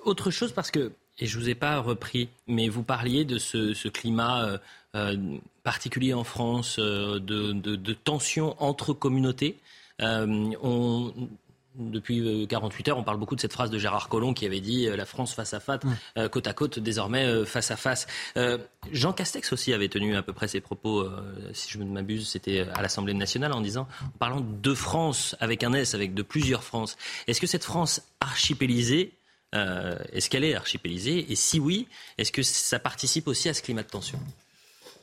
autre 0.04 0.32
chose 0.32 0.52
parce 0.52 0.72
que 0.72 0.92
et 1.18 1.28
je 1.28 1.38
ne 1.38 1.44
vous 1.44 1.50
ai 1.50 1.56
pas 1.56 1.80
repris, 1.80 2.28
mais 2.46 2.68
vous 2.68 2.84
parliez 2.84 3.24
de 3.24 3.38
ce, 3.38 3.88
climat 3.88 4.60
euh, 4.96 5.38
particulier 5.64 6.14
en 6.14 6.24
France 6.24 6.78
euh, 6.80 7.20
de, 7.20 7.52
de, 7.52 7.94
tensions 7.94 8.56
entre 8.64 8.94
communautés. 8.94 9.58
Euh, 10.02 10.52
on, 10.62 11.14
depuis 11.78 12.48
48 12.48 12.90
heures, 12.90 12.98
on 12.98 13.04
parle 13.04 13.18
beaucoup 13.18 13.36
de 13.36 13.42
cette 13.42 13.54
phrase 13.54 13.70
de 13.70 13.78
Gérard 13.78 14.10
Collomb 14.10 14.34
qui 14.34 14.46
avait 14.46 14.62
dit 14.62 14.88
la 14.88 15.06
France 15.06 15.34
face 15.34 15.54
à 15.54 15.60
face, 15.60 15.82
côte 16.32 16.48
à 16.48 16.54
côte, 16.54 16.80
désormais 16.80 17.46
face 17.46 17.72
à 17.72 17.76
face. 17.76 18.08
Jean 18.92 19.14
Castex 19.14 19.52
aussi 19.54 19.74
avait 19.74 19.90
tenu 19.90 20.16
à 20.16 20.22
peu 20.22 20.34
près 20.34 20.48
ses 20.48 20.62
propos, 20.62 21.08
si 21.54 21.72
je 21.72 21.78
ne 21.80 21.86
m'abuse, 21.86 22.28
c'était 22.28 22.62
à 22.74 22.82
l'Assemblée 22.82 23.14
nationale 23.14 23.54
en 23.54 23.62
disant, 23.62 23.88
en 24.04 24.18
parlant 24.18 24.42
de 24.42 24.74
France 24.74 25.36
avec 25.40 25.64
un 25.64 25.74
S, 25.74 25.94
avec 25.94 26.14
de 26.14 26.22
plusieurs 26.22 26.64
France. 26.64 26.98
Est-ce 27.28 27.42
que 27.42 27.48
cette 27.48 27.64
France 27.64 28.02
archipélisée, 28.20 29.14
est-ce 29.54 30.30
qu'elle 30.30 30.44
est 30.44 30.56
archipélisée? 30.56 31.32
Et 31.32 31.36
si 31.36 31.60
oui, 31.60 31.88
est-ce 32.18 32.32
que 32.32 32.44
ça 32.44 32.80
participe 32.80 33.28
aussi 33.28 33.50
à 33.50 33.54
ce 33.54 33.62
climat 33.62 33.84
de 33.84 33.90
tension? 33.90 34.20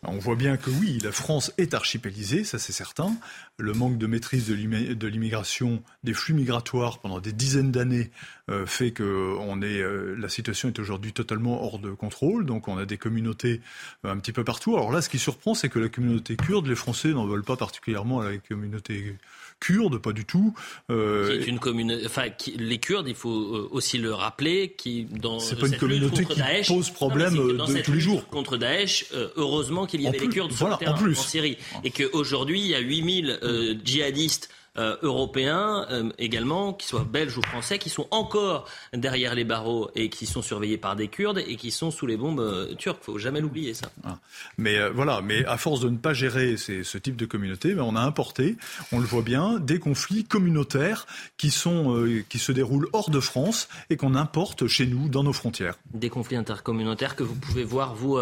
On 0.04 0.18
voit 0.18 0.34
bien 0.34 0.56
que 0.56 0.68
oui, 0.68 0.98
la 1.04 1.12
France 1.12 1.52
est 1.58 1.74
archipélisée, 1.74 2.42
ça 2.42 2.58
c'est 2.58 2.72
certain. 2.72 3.14
Le 3.56 3.72
manque 3.72 3.98
de 3.98 4.08
maîtrise 4.08 4.48
de 4.48 5.06
l'immigration, 5.06 5.80
des 6.02 6.12
flux 6.12 6.34
migratoires 6.34 6.98
pendant 6.98 7.20
des 7.20 7.32
dizaines 7.32 7.70
d'années 7.70 8.10
euh, 8.50 8.66
fait 8.66 8.90
que 8.90 9.04
euh, 9.04 10.16
la 10.18 10.28
situation 10.28 10.68
est 10.68 10.78
aujourd'hui 10.80 11.12
totalement 11.12 11.62
hors 11.62 11.78
de 11.78 11.92
contrôle. 11.92 12.46
Donc 12.46 12.66
on 12.66 12.78
a 12.78 12.84
des 12.84 12.98
communautés 12.98 13.60
un 14.02 14.18
petit 14.18 14.32
peu 14.32 14.42
partout. 14.42 14.74
Alors 14.74 14.90
là, 14.90 15.02
ce 15.02 15.08
qui 15.08 15.20
surprend, 15.20 15.54
c'est 15.54 15.68
que 15.68 15.78
la 15.78 15.88
communauté 15.88 16.34
kurde, 16.34 16.66
les 16.66 16.74
Français 16.74 17.10
n'en 17.10 17.26
veulent 17.26 17.44
pas 17.44 17.56
particulièrement 17.56 18.22
à 18.22 18.30
la 18.30 18.38
communauté 18.38 19.16
kurde, 19.62 19.98
pas 19.98 20.12
du 20.12 20.24
tout. 20.24 20.54
Euh, 20.90 21.44
une 21.46 21.60
enfin, 22.04 22.24
les 22.56 22.78
Kurdes, 22.78 23.06
il 23.08 23.14
faut 23.14 23.30
euh, 23.30 23.68
aussi 23.70 23.96
le 23.96 24.12
rappeler, 24.12 24.74
qui 24.76 25.04
dans 25.04 25.38
c'est 25.38 25.56
pas 25.56 25.68
une 25.68 25.76
communauté 25.76 26.24
qui 26.24 26.40
pose 26.66 26.90
problème 26.90 27.34
de 27.34 27.82
tous 27.82 27.92
les 27.92 28.00
jours 28.00 28.26
contre 28.26 28.56
Daesh. 28.56 29.06
Euh, 29.14 29.28
heureusement 29.36 29.86
qu'il 29.86 30.00
y 30.00 30.08
avait 30.08 30.18
les 30.18 30.28
Kurdes 30.28 30.52
sur 30.52 30.68
le 30.68 30.76
terrain 30.76 30.94
en, 30.94 31.14
Syrie 31.14 31.58
et 31.84 31.90
qu'aujourd'hui 31.90 32.60
il 32.60 32.66
y 32.66 32.74
a 32.74 32.80
8000 32.80 33.78
djihadistes 33.84 34.48
euh, 34.78 34.96
européens 35.02 35.86
euh, 35.90 36.10
également, 36.18 36.72
qu'ils 36.72 36.88
soient 36.88 37.04
belges 37.04 37.36
ou 37.36 37.42
français, 37.42 37.78
qui 37.78 37.90
sont 37.90 38.06
encore 38.10 38.66
derrière 38.94 39.34
les 39.34 39.44
barreaux 39.44 39.90
et 39.94 40.08
qui 40.08 40.24
sont 40.24 40.40
surveillés 40.40 40.78
par 40.78 40.96
des 40.96 41.08
Kurdes 41.08 41.42
et 41.46 41.56
qui 41.56 41.70
sont 41.70 41.90
sous 41.90 42.06
les 42.06 42.16
bombes 42.16 42.40
euh, 42.40 42.74
turques. 42.74 43.00
Il 43.02 43.04
faut 43.04 43.18
jamais 43.18 43.42
l'oublier 43.42 43.74
ça. 43.74 43.90
Ah. 44.02 44.18
Mais 44.56 44.78
voilà, 44.90 45.20
mais 45.20 45.44
à 45.44 45.58
force 45.58 45.80
de 45.80 45.90
ne 45.90 45.98
pas 45.98 46.14
gérer 46.14 46.56
ce 46.56 46.98
type 46.98 47.16
de 47.16 47.26
communauté, 47.26 47.74
ben, 47.74 47.82
on 47.82 47.96
a 47.96 48.00
importé, 48.00 48.56
on 48.92 48.98
le 48.98 49.04
voit 49.04 49.22
bien, 49.22 49.58
des 49.58 49.78
conflits 49.78 50.24
communautaires 50.24 51.06
qui 51.36 51.50
sont 51.50 52.06
qui 52.28 52.38
se 52.38 52.52
déroulent 52.52 52.88
hors 52.94 53.10
de 53.10 53.20
France 53.20 53.68
et 53.90 53.96
qu'on 53.96 54.14
importe 54.14 54.66
chez 54.66 54.86
nous 54.86 55.08
dans 55.08 55.22
nos 55.22 55.32
frontières. 55.32 55.78
Des 55.92 56.08
conflits 56.08 56.36
intercommunautaires 56.36 57.16
que 57.16 57.22
vous 57.22 57.34
pouvez 57.34 57.64
voir 57.64 57.94
vous 57.94 58.16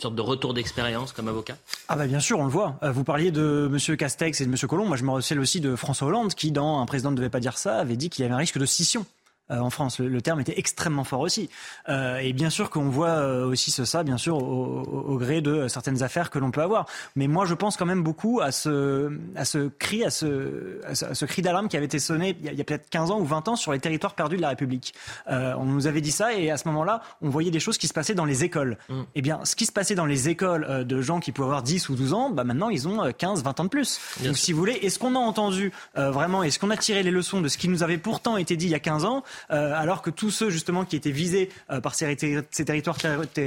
sorte 0.00 0.14
de 0.14 0.22
retour 0.22 0.54
d'expérience 0.54 1.12
comme 1.12 1.28
avocat? 1.28 1.56
Ah 1.88 1.96
bah 1.96 2.06
bien 2.06 2.20
sûr, 2.20 2.38
on 2.38 2.44
le 2.44 2.50
voit. 2.50 2.78
Vous 2.82 3.04
parliez 3.04 3.30
de 3.30 3.70
M. 3.72 3.96
Castex 3.96 4.40
et 4.40 4.46
de 4.46 4.50
M. 4.50 4.56
Colomb. 4.68 4.86
Moi, 4.86 4.96
je 5.00 5.04
me 5.06 5.10
recèle 5.10 5.40
aussi 5.40 5.60
de 5.60 5.76
François 5.76 6.08
Hollande, 6.08 6.34
qui, 6.34 6.52
dans 6.52 6.80
Un 6.80 6.86
président 6.86 7.10
ne 7.10 7.16
devait 7.16 7.30
pas 7.30 7.40
dire 7.40 7.56
ça, 7.56 7.78
avait 7.78 7.96
dit 7.96 8.10
qu'il 8.10 8.22
y 8.22 8.26
avait 8.26 8.34
un 8.34 8.38
risque 8.38 8.58
de 8.58 8.66
scission. 8.66 9.06
Euh, 9.50 9.58
en 9.58 9.70
France. 9.70 9.98
Le, 9.98 10.20
terme 10.20 10.40
était 10.40 10.58
extrêmement 10.58 11.04
fort 11.04 11.20
aussi. 11.20 11.50
Euh, 11.88 12.18
et 12.18 12.32
bien 12.32 12.50
sûr 12.50 12.70
qu'on 12.70 12.88
voit 12.88 13.08
euh, 13.08 13.46
aussi 13.46 13.70
ça, 13.70 14.02
bien 14.04 14.18
sûr, 14.18 14.36
au, 14.36 15.16
gré 15.18 15.40
de 15.40 15.66
certaines 15.66 16.02
affaires 16.02 16.30
que 16.30 16.38
l'on 16.38 16.50
peut 16.50 16.62
avoir. 16.62 16.86
Mais 17.16 17.26
moi, 17.26 17.46
je 17.46 17.54
pense 17.54 17.76
quand 17.76 17.86
même 17.86 18.02
beaucoup 18.02 18.40
à 18.40 18.52
ce, 18.52 19.12
à 19.34 19.44
ce 19.44 19.68
cri, 19.68 20.04
à 20.04 20.10
ce, 20.10 20.80
à 20.84 21.14
ce, 21.14 21.24
cri 21.24 21.42
d'alarme 21.42 21.68
qui 21.68 21.76
avait 21.76 21.86
été 21.86 21.98
sonné 21.98 22.36
il 22.42 22.54
y 22.54 22.60
a, 22.60 22.64
peut-être 22.64 22.88
15 22.90 23.10
ans 23.10 23.20
ou 23.20 23.24
20 23.24 23.48
ans 23.48 23.56
sur 23.56 23.72
les 23.72 23.80
territoires 23.80 24.14
perdus 24.14 24.36
de 24.36 24.42
la 24.42 24.50
République. 24.50 24.94
on 25.28 25.64
nous 25.64 25.86
avait 25.86 26.00
dit 26.00 26.12
ça 26.12 26.32
et 26.34 26.50
à 26.50 26.56
ce 26.56 26.68
moment-là, 26.68 27.02
on 27.22 27.28
voyait 27.28 27.50
des 27.50 27.60
choses 27.60 27.78
qui 27.78 27.88
se 27.88 27.92
passaient 27.92 28.14
dans 28.14 28.24
les 28.24 28.44
écoles. 28.44 28.78
Mm. 28.88 29.02
Eh 29.14 29.22
bien, 29.22 29.40
ce 29.44 29.56
qui 29.56 29.66
se 29.66 29.72
passait 29.72 29.94
dans 29.94 30.06
les 30.06 30.28
écoles 30.28 30.84
de 30.86 31.00
gens 31.00 31.20
qui 31.20 31.32
pouvaient 31.32 31.46
avoir 31.46 31.62
10 31.62 31.88
ou 31.88 31.96
12 31.96 32.12
ans, 32.12 32.30
bah 32.30 32.44
maintenant, 32.44 32.70
ils 32.70 32.86
ont 32.86 33.10
15, 33.12 33.42
20 33.42 33.60
ans 33.60 33.64
de 33.64 33.68
plus. 33.68 34.00
Donc, 34.24 34.36
si 34.36 34.52
vous 34.52 34.58
voulez, 34.58 34.74
est-ce 34.74 34.98
qu'on 34.98 35.14
a 35.14 35.18
entendu 35.18 35.72
vraiment, 35.94 36.42
est-ce 36.42 36.58
qu'on 36.58 36.70
a 36.70 36.76
tiré 36.76 37.02
les 37.02 37.10
leçons 37.10 37.40
de 37.40 37.48
ce 37.48 37.58
qui 37.58 37.68
nous 37.68 37.82
avait 37.82 37.98
pourtant 37.98 38.36
été 38.36 38.56
dit 38.56 38.66
il 38.66 38.72
y 38.72 38.74
a 38.74 38.80
15 38.80 39.04
ans 39.04 39.24
euh, 39.50 39.72
alors 39.74 40.02
que 40.02 40.10
tous 40.10 40.30
ceux 40.30 40.50
justement 40.50 40.84
qui 40.84 40.96
étaient 40.96 41.10
visés 41.10 41.50
euh, 41.70 41.80
par 41.80 41.94
ces, 41.94 42.16
territoires 42.16 42.98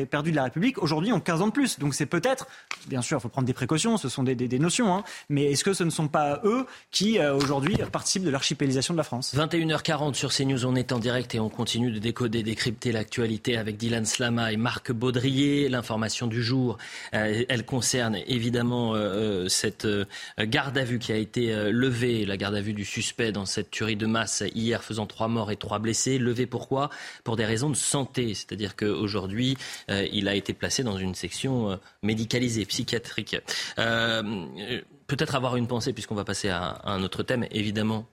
perdus 0.09 0.31
de 0.31 0.35
la 0.35 0.43
République, 0.43 0.81
aujourd'hui 0.81 1.11
ont 1.11 1.19
15 1.19 1.41
ans 1.41 1.47
de 1.47 1.51
plus. 1.51 1.79
Donc 1.79 1.93
c'est 1.93 2.05
peut-être, 2.05 2.47
bien 2.87 3.01
sûr, 3.01 3.17
il 3.17 3.21
faut 3.21 3.29
prendre 3.29 3.47
des 3.47 3.53
précautions, 3.53 3.97
ce 3.97 4.09
sont 4.09 4.23
des, 4.23 4.59
notions, 4.59 4.93
hein, 4.93 5.03
mais 5.29 5.51
est-ce 5.51 5.63
que 5.63 5.73
ce 5.73 5.83
ne 5.83 5.89
sont 5.89 6.07
pas 6.07 6.41
eux 6.43 6.65
qui 6.91 7.19
euh, 7.19 7.35
aujourd'hui 7.35 7.75
participent 7.91 8.23
de 8.23 8.29
l'archipélisation 8.29 8.93
de 8.93 8.97
la 8.97 9.03
France? 9.03 9.33
21h40 9.35 10.13
sur 10.13 10.31
CNews, 10.33 10.65
on 10.65 10.75
est 10.75 10.91
en 10.91 10.99
direct 10.99 11.35
et 11.35 11.39
on 11.39 11.49
continue 11.49 11.91
de 11.91 11.99
décoder, 11.99 12.43
décrypter 12.43 12.91
l'actualité 12.91 13.57
avec 13.57 13.77
Dylan 13.77 14.05
Slama 14.05 14.51
et 14.51 14.57
Marc 14.57 14.91
Baudrier. 14.91 15.69
L'information 15.69 16.27
du 16.27 16.43
jour, 16.43 16.77
elle 17.11 17.65
concerne 17.65 18.17
évidemment 18.27 18.93
cette 19.47 19.87
garde 20.39 20.77
à 20.77 20.83
vue 20.83 20.99
qui 20.99 21.11
a 21.11 21.17
été 21.17 21.71
levée, 21.71 22.25
la 22.25 22.37
garde 22.37 22.55
à 22.55 22.61
vue 22.61 22.73
du 22.73 22.85
suspect 22.85 23.31
dans 23.31 23.45
cette 23.45 23.71
tuerie 23.71 23.95
de 23.95 24.05
masse 24.05 24.43
hier 24.53 24.83
faisant 24.83 25.05
trois 25.05 25.27
morts 25.27 25.51
et 25.51 25.55
trois 25.57 25.79
blessés. 25.83 26.17
Levé 26.17 26.47
pourquoi? 26.47 26.89
Pour 27.23 27.35
des 27.35 27.45
raisons 27.45 27.69
de 27.69 27.75
santé. 27.75 28.33
C'est-à-dire 28.33 28.75
qu'aujourd'hui, 28.75 29.55
euh, 29.91 30.07
il 30.11 30.27
a 30.27 30.33
été 30.33 30.53
placé 30.53 30.81
dans 30.83 30.97
une 30.97 31.13
section 31.13 31.69
euh, 31.69 31.75
médicalisée, 32.01 32.65
psychiatrique. 32.65 33.37
Euh, 33.77 34.81
peut-être 35.05 35.35
avoir 35.35 35.57
une 35.57 35.67
pensée, 35.67 35.93
puisqu'on 35.93 36.15
va 36.15 36.25
passer 36.25 36.49
à, 36.49 36.81
un 36.85 37.03
autre 37.03 37.21
thème, 37.21 37.45
évidemment, 37.51 38.07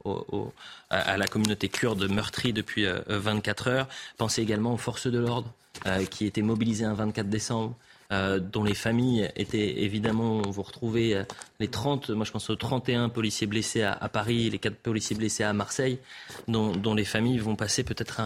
à, 0.91 1.17
la 1.17 1.27
communauté 1.27 1.69
kurde 1.69 2.11
meurtrie 2.11 2.53
depuis 2.53 2.85
24 3.07 3.69
heures. 3.69 3.89
Pensez 4.19 4.43
également 4.43 4.75
aux 4.75 4.79
forces 4.79 5.07
de 5.07 5.19
l'ordre 5.19 5.51
qui 6.11 6.27
étaient 6.27 6.43
mobilisées 6.43 6.85
un 6.85 6.95
24 6.95 7.29
décembre. 7.29 7.75
Euh, 8.13 8.41
dont 8.41 8.65
les 8.65 8.75
familles 8.75 9.31
étaient 9.37 9.83
évidemment, 9.83 10.43
vous 10.43 10.63
retrouvez 10.63 11.15
euh, 11.15 11.23
les 11.61 11.69
30, 11.69 12.11
moi 12.11 12.25
je 12.25 12.33
pense 12.33 12.51
aux 12.51 12.57
31 12.57 13.09
policiers 13.09 13.47
blessés 13.47 13.83
à, 13.83 14.09
Paris, 14.09 14.51
les 14.51 14.59
4 14.59 14.75
policiers 14.75 15.15
blessés 15.15 15.45
à 15.45 15.53
Marseille, 15.53 15.99
dont, 16.49 16.95
les 16.95 17.05
familles 17.05 17.39
vont 17.39 17.55
passer 17.55 17.85
peut-être 17.85 18.21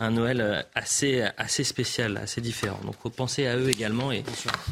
un, 0.00 0.10
Noël 0.10 0.40
euh, 0.40 0.62
assez, 0.74 1.24
assez 1.36 1.62
spécial, 1.62 2.16
assez 2.16 2.40
différent. 2.40 2.80
Donc 2.84 2.96
faut 3.00 3.10
penser 3.10 3.46
à 3.46 3.56
eux 3.56 3.68
également 3.68 4.10
et, 4.10 4.24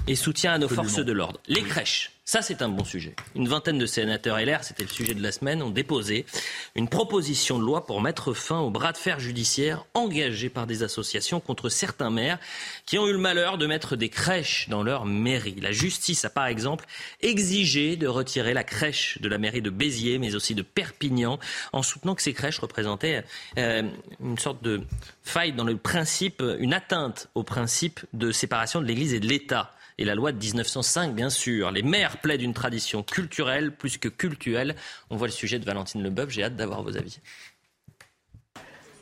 et 0.08 0.16
soutien 0.16 0.54
à 0.54 0.58
nos 0.58 0.68
forces 0.68 0.96
de 0.96 1.12
l'ordre. 1.12 1.38
Les 1.46 1.62
crèches. 1.62 2.15
Ça, 2.28 2.42
c'est 2.42 2.60
un 2.60 2.68
bon 2.68 2.82
sujet. 2.82 3.14
Une 3.36 3.46
vingtaine 3.46 3.78
de 3.78 3.86
sénateurs 3.86 4.40
LR, 4.40 4.64
c'était 4.64 4.82
le 4.82 4.88
sujet 4.88 5.14
de 5.14 5.22
la 5.22 5.30
semaine, 5.30 5.62
ont 5.62 5.70
déposé 5.70 6.26
une 6.74 6.88
proposition 6.88 7.56
de 7.56 7.62
loi 7.62 7.86
pour 7.86 8.00
mettre 8.00 8.34
fin 8.34 8.58
au 8.58 8.68
bras 8.68 8.90
de 8.90 8.96
fer 8.96 9.20
judiciaire 9.20 9.84
engagé 9.94 10.48
par 10.48 10.66
des 10.66 10.82
associations 10.82 11.38
contre 11.38 11.68
certains 11.68 12.10
maires 12.10 12.40
qui 12.84 12.98
ont 12.98 13.06
eu 13.06 13.12
le 13.12 13.18
malheur 13.18 13.58
de 13.58 13.66
mettre 13.68 13.94
des 13.94 14.08
crèches 14.08 14.68
dans 14.68 14.82
leur 14.82 15.04
mairie. 15.04 15.54
La 15.60 15.70
justice 15.70 16.24
a 16.24 16.28
par 16.28 16.46
exemple 16.46 16.84
exigé 17.22 17.94
de 17.94 18.08
retirer 18.08 18.54
la 18.54 18.64
crèche 18.64 19.20
de 19.20 19.28
la 19.28 19.38
mairie 19.38 19.62
de 19.62 19.70
Béziers, 19.70 20.18
mais 20.18 20.34
aussi 20.34 20.56
de 20.56 20.62
Perpignan, 20.62 21.38
en 21.72 21.84
soutenant 21.84 22.16
que 22.16 22.22
ces 22.22 22.34
crèches 22.34 22.58
représentaient 22.58 23.22
euh, 23.56 23.84
une 24.18 24.38
sorte 24.38 24.64
de 24.64 24.82
faille 25.22 25.52
dans 25.52 25.62
le 25.62 25.76
principe, 25.76 26.42
une 26.58 26.74
atteinte 26.74 27.28
au 27.36 27.44
principe 27.44 28.00
de 28.14 28.32
séparation 28.32 28.80
de 28.80 28.86
l'Église 28.86 29.14
et 29.14 29.20
de 29.20 29.28
l'État 29.28 29.75
et 29.98 30.04
la 30.04 30.14
loi 30.14 30.32
de 30.32 30.38
1905, 30.38 31.14
bien 31.14 31.30
sûr. 31.30 31.70
Les 31.70 31.82
maires 31.82 32.20
plaident 32.20 32.42
une 32.42 32.54
tradition 32.54 33.02
culturelle 33.02 33.74
plus 33.74 33.98
que 33.98 34.08
cultuelle. 34.08 34.76
On 35.10 35.16
voit 35.16 35.28
le 35.28 35.32
sujet 35.32 35.58
de 35.58 35.64
Valentine 35.64 36.02
Leboeuf. 36.02 36.30
J'ai 36.30 36.44
hâte 36.44 36.56
d'avoir 36.56 36.82
vos 36.82 36.96
avis. 36.96 37.18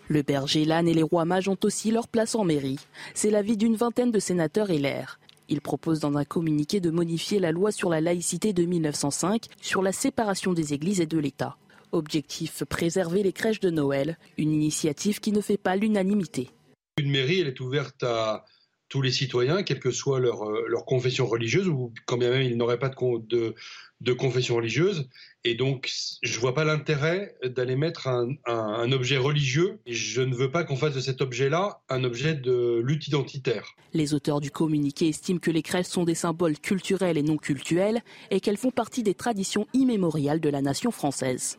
Le 0.08 0.22
berger, 0.22 0.64
l'âne 0.64 0.86
et 0.86 0.94
les 0.94 1.02
rois 1.02 1.24
mages 1.24 1.48
ont 1.48 1.58
aussi 1.64 1.90
leur 1.90 2.08
place 2.08 2.34
en 2.34 2.44
mairie. 2.44 2.78
C'est 3.14 3.30
l'avis 3.30 3.56
d'une 3.56 3.74
vingtaine 3.74 4.12
de 4.12 4.18
sénateurs 4.18 4.70
et 4.70 4.78
l'air. 4.78 5.18
Ils 5.48 5.60
proposent 5.60 6.00
dans 6.00 6.16
un 6.16 6.24
communiqué 6.24 6.80
de 6.80 6.90
modifier 6.90 7.38
la 7.38 7.52
loi 7.52 7.72
sur 7.72 7.90
la 7.90 8.00
laïcité 8.00 8.52
de 8.52 8.64
1905 8.64 9.46
sur 9.60 9.82
la 9.82 9.92
séparation 9.92 10.52
des 10.52 10.74
églises 10.74 11.00
et 11.00 11.06
de 11.06 11.18
l'État. 11.18 11.56
Objectif 11.92 12.64
préserver 12.64 13.22
les 13.22 13.32
crèches 13.32 13.60
de 13.60 13.70
Noël, 13.70 14.18
une 14.36 14.52
initiative 14.52 15.20
qui 15.20 15.32
ne 15.32 15.40
fait 15.40 15.56
pas 15.56 15.76
l'unanimité. 15.76 16.50
Une 16.98 17.10
mairie, 17.10 17.40
elle 17.40 17.48
est 17.48 17.60
ouverte 17.60 18.02
à 18.02 18.44
tous 18.88 19.02
les 19.02 19.10
citoyens, 19.10 19.62
quelle 19.62 19.80
que 19.80 19.90
soit 19.90 20.20
leur, 20.20 20.48
euh, 20.48 20.64
leur 20.68 20.84
confession 20.84 21.26
religieuse, 21.26 21.68
ou 21.68 21.92
quand 22.06 22.16
bien 22.16 22.30
même 22.30 22.42
ils 22.42 22.56
n'auraient 22.56 22.78
pas 22.78 22.88
de, 22.90 23.54
de, 24.00 24.12
confession 24.12 24.56
religieuse. 24.56 25.08
Et 25.44 25.54
donc, 25.54 25.90
je 26.22 26.34
ne 26.34 26.40
vois 26.40 26.54
pas 26.54 26.64
l'intérêt 26.64 27.34
d'aller 27.44 27.76
mettre 27.76 28.08
un, 28.08 28.28
un, 28.46 28.92
objet 28.92 29.16
religieux. 29.16 29.78
Je 29.86 30.22
ne 30.22 30.34
veux 30.34 30.50
pas 30.50 30.64
qu'on 30.64 30.76
fasse 30.76 30.94
de 30.94 31.00
cet 31.00 31.20
objet-là 31.20 31.80
un 31.88 32.04
objet 32.04 32.34
de 32.34 32.80
lutte 32.84 33.08
identitaire. 33.08 33.74
Les 33.92 34.14
auteurs 34.14 34.40
du 34.40 34.50
communiqué 34.50 35.08
estiment 35.08 35.38
que 35.38 35.50
les 35.50 35.62
crèches 35.62 35.86
sont 35.86 36.04
des 36.04 36.14
symboles 36.14 36.58
culturels 36.58 37.18
et 37.18 37.22
non 37.22 37.36
cultuels 37.36 38.00
et 38.30 38.40
qu'elles 38.40 38.56
font 38.56 38.70
partie 38.70 39.02
des 39.02 39.14
traditions 39.14 39.66
immémoriales 39.72 40.40
de 40.40 40.48
la 40.48 40.62
nation 40.62 40.90
française. 40.90 41.58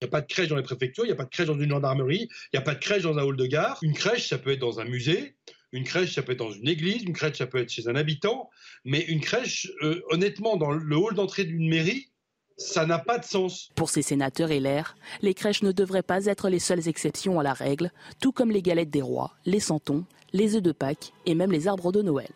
Il 0.00 0.04
n'y 0.04 0.08
a 0.08 0.10
pas 0.10 0.20
de 0.20 0.26
crèche 0.26 0.48
dans 0.48 0.56
les 0.56 0.62
préfectures, 0.62 1.04
il 1.04 1.08
n'y 1.08 1.14
a 1.14 1.16
pas 1.16 1.24
de 1.24 1.30
crèche 1.30 1.46
dans 1.46 1.58
une 1.58 1.70
gendarmerie, 1.70 2.28
il 2.30 2.56
n'y 2.56 2.58
a 2.58 2.62
pas 2.62 2.74
de 2.74 2.80
crèche 2.80 3.02
dans 3.02 3.16
un 3.16 3.22
hall 3.22 3.36
de 3.36 3.46
gare. 3.46 3.78
Une 3.80 3.94
crèche, 3.94 4.28
ça 4.28 4.36
peut 4.36 4.50
être 4.50 4.60
dans 4.60 4.78
un 4.78 4.84
musée, 4.84 5.36
une 5.72 5.84
crèche, 5.84 6.14
ça 6.14 6.22
peut 6.22 6.32
être 6.32 6.38
dans 6.38 6.52
une 6.52 6.68
église, 6.68 7.02
une 7.02 7.12
crèche, 7.12 7.38
ça 7.38 7.46
peut 7.46 7.58
être 7.58 7.70
chez 7.70 7.88
un 7.88 7.96
habitant, 7.96 8.50
mais 8.84 9.00
une 9.00 9.20
crèche, 9.20 9.70
euh, 9.82 10.02
honnêtement, 10.10 10.56
dans 10.56 10.70
le 10.70 10.96
hall 10.96 11.14
d'entrée 11.14 11.44
d'une 11.44 11.68
mairie, 11.68 12.08
ça 12.56 12.86
n'a 12.86 12.98
pas 12.98 13.18
de 13.18 13.24
sens. 13.24 13.70
Pour 13.74 13.90
ces 13.90 14.02
sénateurs 14.02 14.50
et 14.50 14.60
l'air, 14.60 14.96
les 15.20 15.34
crèches 15.34 15.62
ne 15.62 15.72
devraient 15.72 16.02
pas 16.02 16.24
être 16.26 16.48
les 16.48 16.58
seules 16.58 16.88
exceptions 16.88 17.38
à 17.38 17.42
la 17.42 17.52
règle, 17.52 17.92
tout 18.20 18.32
comme 18.32 18.50
les 18.50 18.62
galettes 18.62 18.90
des 18.90 19.02
rois, 19.02 19.34
les 19.44 19.60
santons, 19.60 20.06
les 20.32 20.54
œufs 20.56 20.62
de 20.62 20.72
Pâques 20.72 21.12
et 21.26 21.34
même 21.34 21.52
les 21.52 21.68
arbres 21.68 21.92
de 21.92 22.02
Noël. 22.02 22.30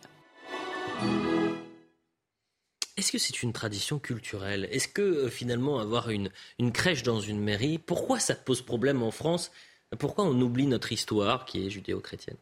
Est-ce 2.96 3.12
que 3.12 3.18
c'est 3.18 3.42
une 3.42 3.54
tradition 3.54 3.98
culturelle? 3.98 4.68
Est-ce 4.70 4.88
que 4.88 5.00
euh, 5.00 5.28
finalement 5.30 5.78
avoir 5.78 6.10
une, 6.10 6.30
une 6.58 6.70
crèche 6.70 7.02
dans 7.02 7.20
une 7.20 7.40
mairie, 7.40 7.78
pourquoi 7.78 8.18
ça 8.18 8.34
pose 8.34 8.60
problème 8.60 9.02
en 9.02 9.10
France? 9.10 9.52
Pourquoi 9.98 10.24
on 10.24 10.38
oublie 10.40 10.66
notre 10.66 10.92
histoire 10.92 11.46
qui 11.46 11.66
est 11.66 11.70
judéo-chrétienne? 11.70 12.36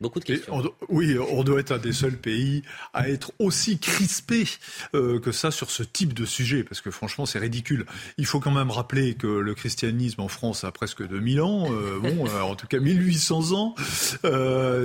Beaucoup 0.00 0.18
de 0.18 0.24
questions. 0.24 0.60
oui, 0.88 1.16
on 1.30 1.44
doit 1.44 1.60
être 1.60 1.70
un 1.70 1.78
des 1.78 1.92
seuls 1.92 2.16
pays 2.16 2.62
à 2.94 3.08
être 3.08 3.32
aussi 3.38 3.78
crispé 3.78 4.44
euh, 4.92 5.20
que 5.20 5.30
ça 5.30 5.52
sur 5.52 5.70
ce 5.70 5.84
type 5.84 6.14
de 6.14 6.24
sujet, 6.24 6.64
parce 6.64 6.80
que 6.80 6.90
franchement, 6.90 7.26
c'est 7.26 7.38
ridicule. 7.38 7.86
Il 8.18 8.26
faut 8.26 8.40
quand 8.40 8.50
même 8.50 8.72
rappeler 8.72 9.14
que 9.14 9.28
le 9.28 9.54
christianisme 9.54 10.20
en 10.20 10.26
France 10.26 10.64
a 10.64 10.72
presque 10.72 11.06
2000 11.06 11.40
ans, 11.40 11.66
euh, 11.70 12.00
bon, 12.00 12.26
euh, 12.26 12.40
en 12.40 12.56
tout 12.56 12.66
cas 12.66 12.80
1800 12.80 13.52
ans, 13.52 13.76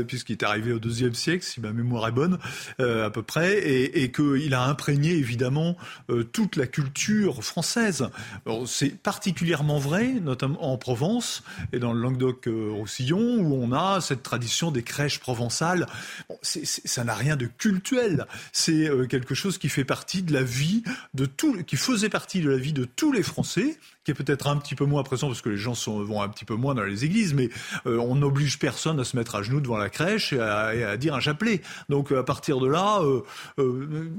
puisqu'il 0.07 0.33
est 0.33 0.43
arrivé 0.43 0.73
au 0.73 0.79
deuxième 0.79 1.15
siècle, 1.15 1.43
si 1.43 1.59
ma 1.59 1.73
mémoire 1.73 2.07
est 2.07 2.11
bonne, 2.11 2.37
à 2.77 3.09
peu 3.09 3.23
près, 3.23 3.57
et, 3.57 4.03
et 4.03 4.11
qu'il 4.11 4.53
a 4.53 4.63
imprégné 4.63 5.09
évidemment 5.13 5.75
toute 6.33 6.55
la 6.55 6.67
culture 6.67 7.43
française. 7.43 8.09
C'est 8.67 8.95
particulièrement 9.01 9.79
vrai, 9.79 10.13
notamment 10.21 10.71
en 10.71 10.77
Provence 10.77 11.43
et 11.73 11.79
dans 11.79 11.93
le 11.93 12.01
Languedoc-Roussillon, 12.01 13.39
où 13.39 13.55
on 13.55 13.71
a 13.71 14.01
cette 14.01 14.21
tradition 14.21 14.71
des 14.71 14.83
crèche 14.99 15.19
provençale, 15.19 15.87
ça 16.41 17.05
n'a 17.05 17.15
rien 17.15 17.37
de 17.37 17.45
cultuel. 17.45 18.25
C'est 18.51 18.89
euh, 18.89 19.07
quelque 19.07 19.33
chose 19.33 19.57
qui 19.57 19.69
fait 19.69 19.85
partie 19.85 20.23
de 20.23 20.33
la 20.33 20.43
vie 20.43 20.83
de 21.13 21.25
tout, 21.25 21.63
qui 21.63 21.77
faisait 21.77 22.09
partie 22.09 22.41
de 22.41 22.49
la 22.49 22.57
vie 22.57 22.73
de 22.73 22.83
tous 22.83 23.13
les 23.13 23.23
Français 23.23 23.77
qui 24.05 24.11
est 24.11 24.13
peut-être 24.13 24.47
un 24.47 24.57
petit 24.57 24.75
peu 24.75 24.85
moins 24.85 25.03
présent 25.03 25.27
parce 25.27 25.41
que 25.41 25.49
les 25.49 25.57
gens 25.57 25.75
sont, 25.75 26.01
vont 26.03 26.21
un 26.21 26.29
petit 26.29 26.45
peu 26.45 26.55
moins 26.55 26.73
dans 26.73 26.83
les 26.83 27.03
églises, 27.03 27.33
mais 27.33 27.49
euh, 27.85 27.97
on 27.97 28.15
n'oblige 28.15 28.57
personne 28.57 28.99
à 28.99 29.03
se 29.03 29.17
mettre 29.17 29.35
à 29.35 29.43
genoux 29.43 29.59
devant 29.59 29.77
la 29.77 29.89
crèche 29.89 30.31
et 30.31 30.39
à, 30.39 30.95
dire 30.97 31.15
un 31.15 31.19
chapelet. 31.19 31.61
Donc 31.89 32.11
à 32.11 32.23
partir 32.23 32.59
de 32.59 32.67
là, 32.67 33.01
euh, 33.01 33.21
euh, 33.59 34.09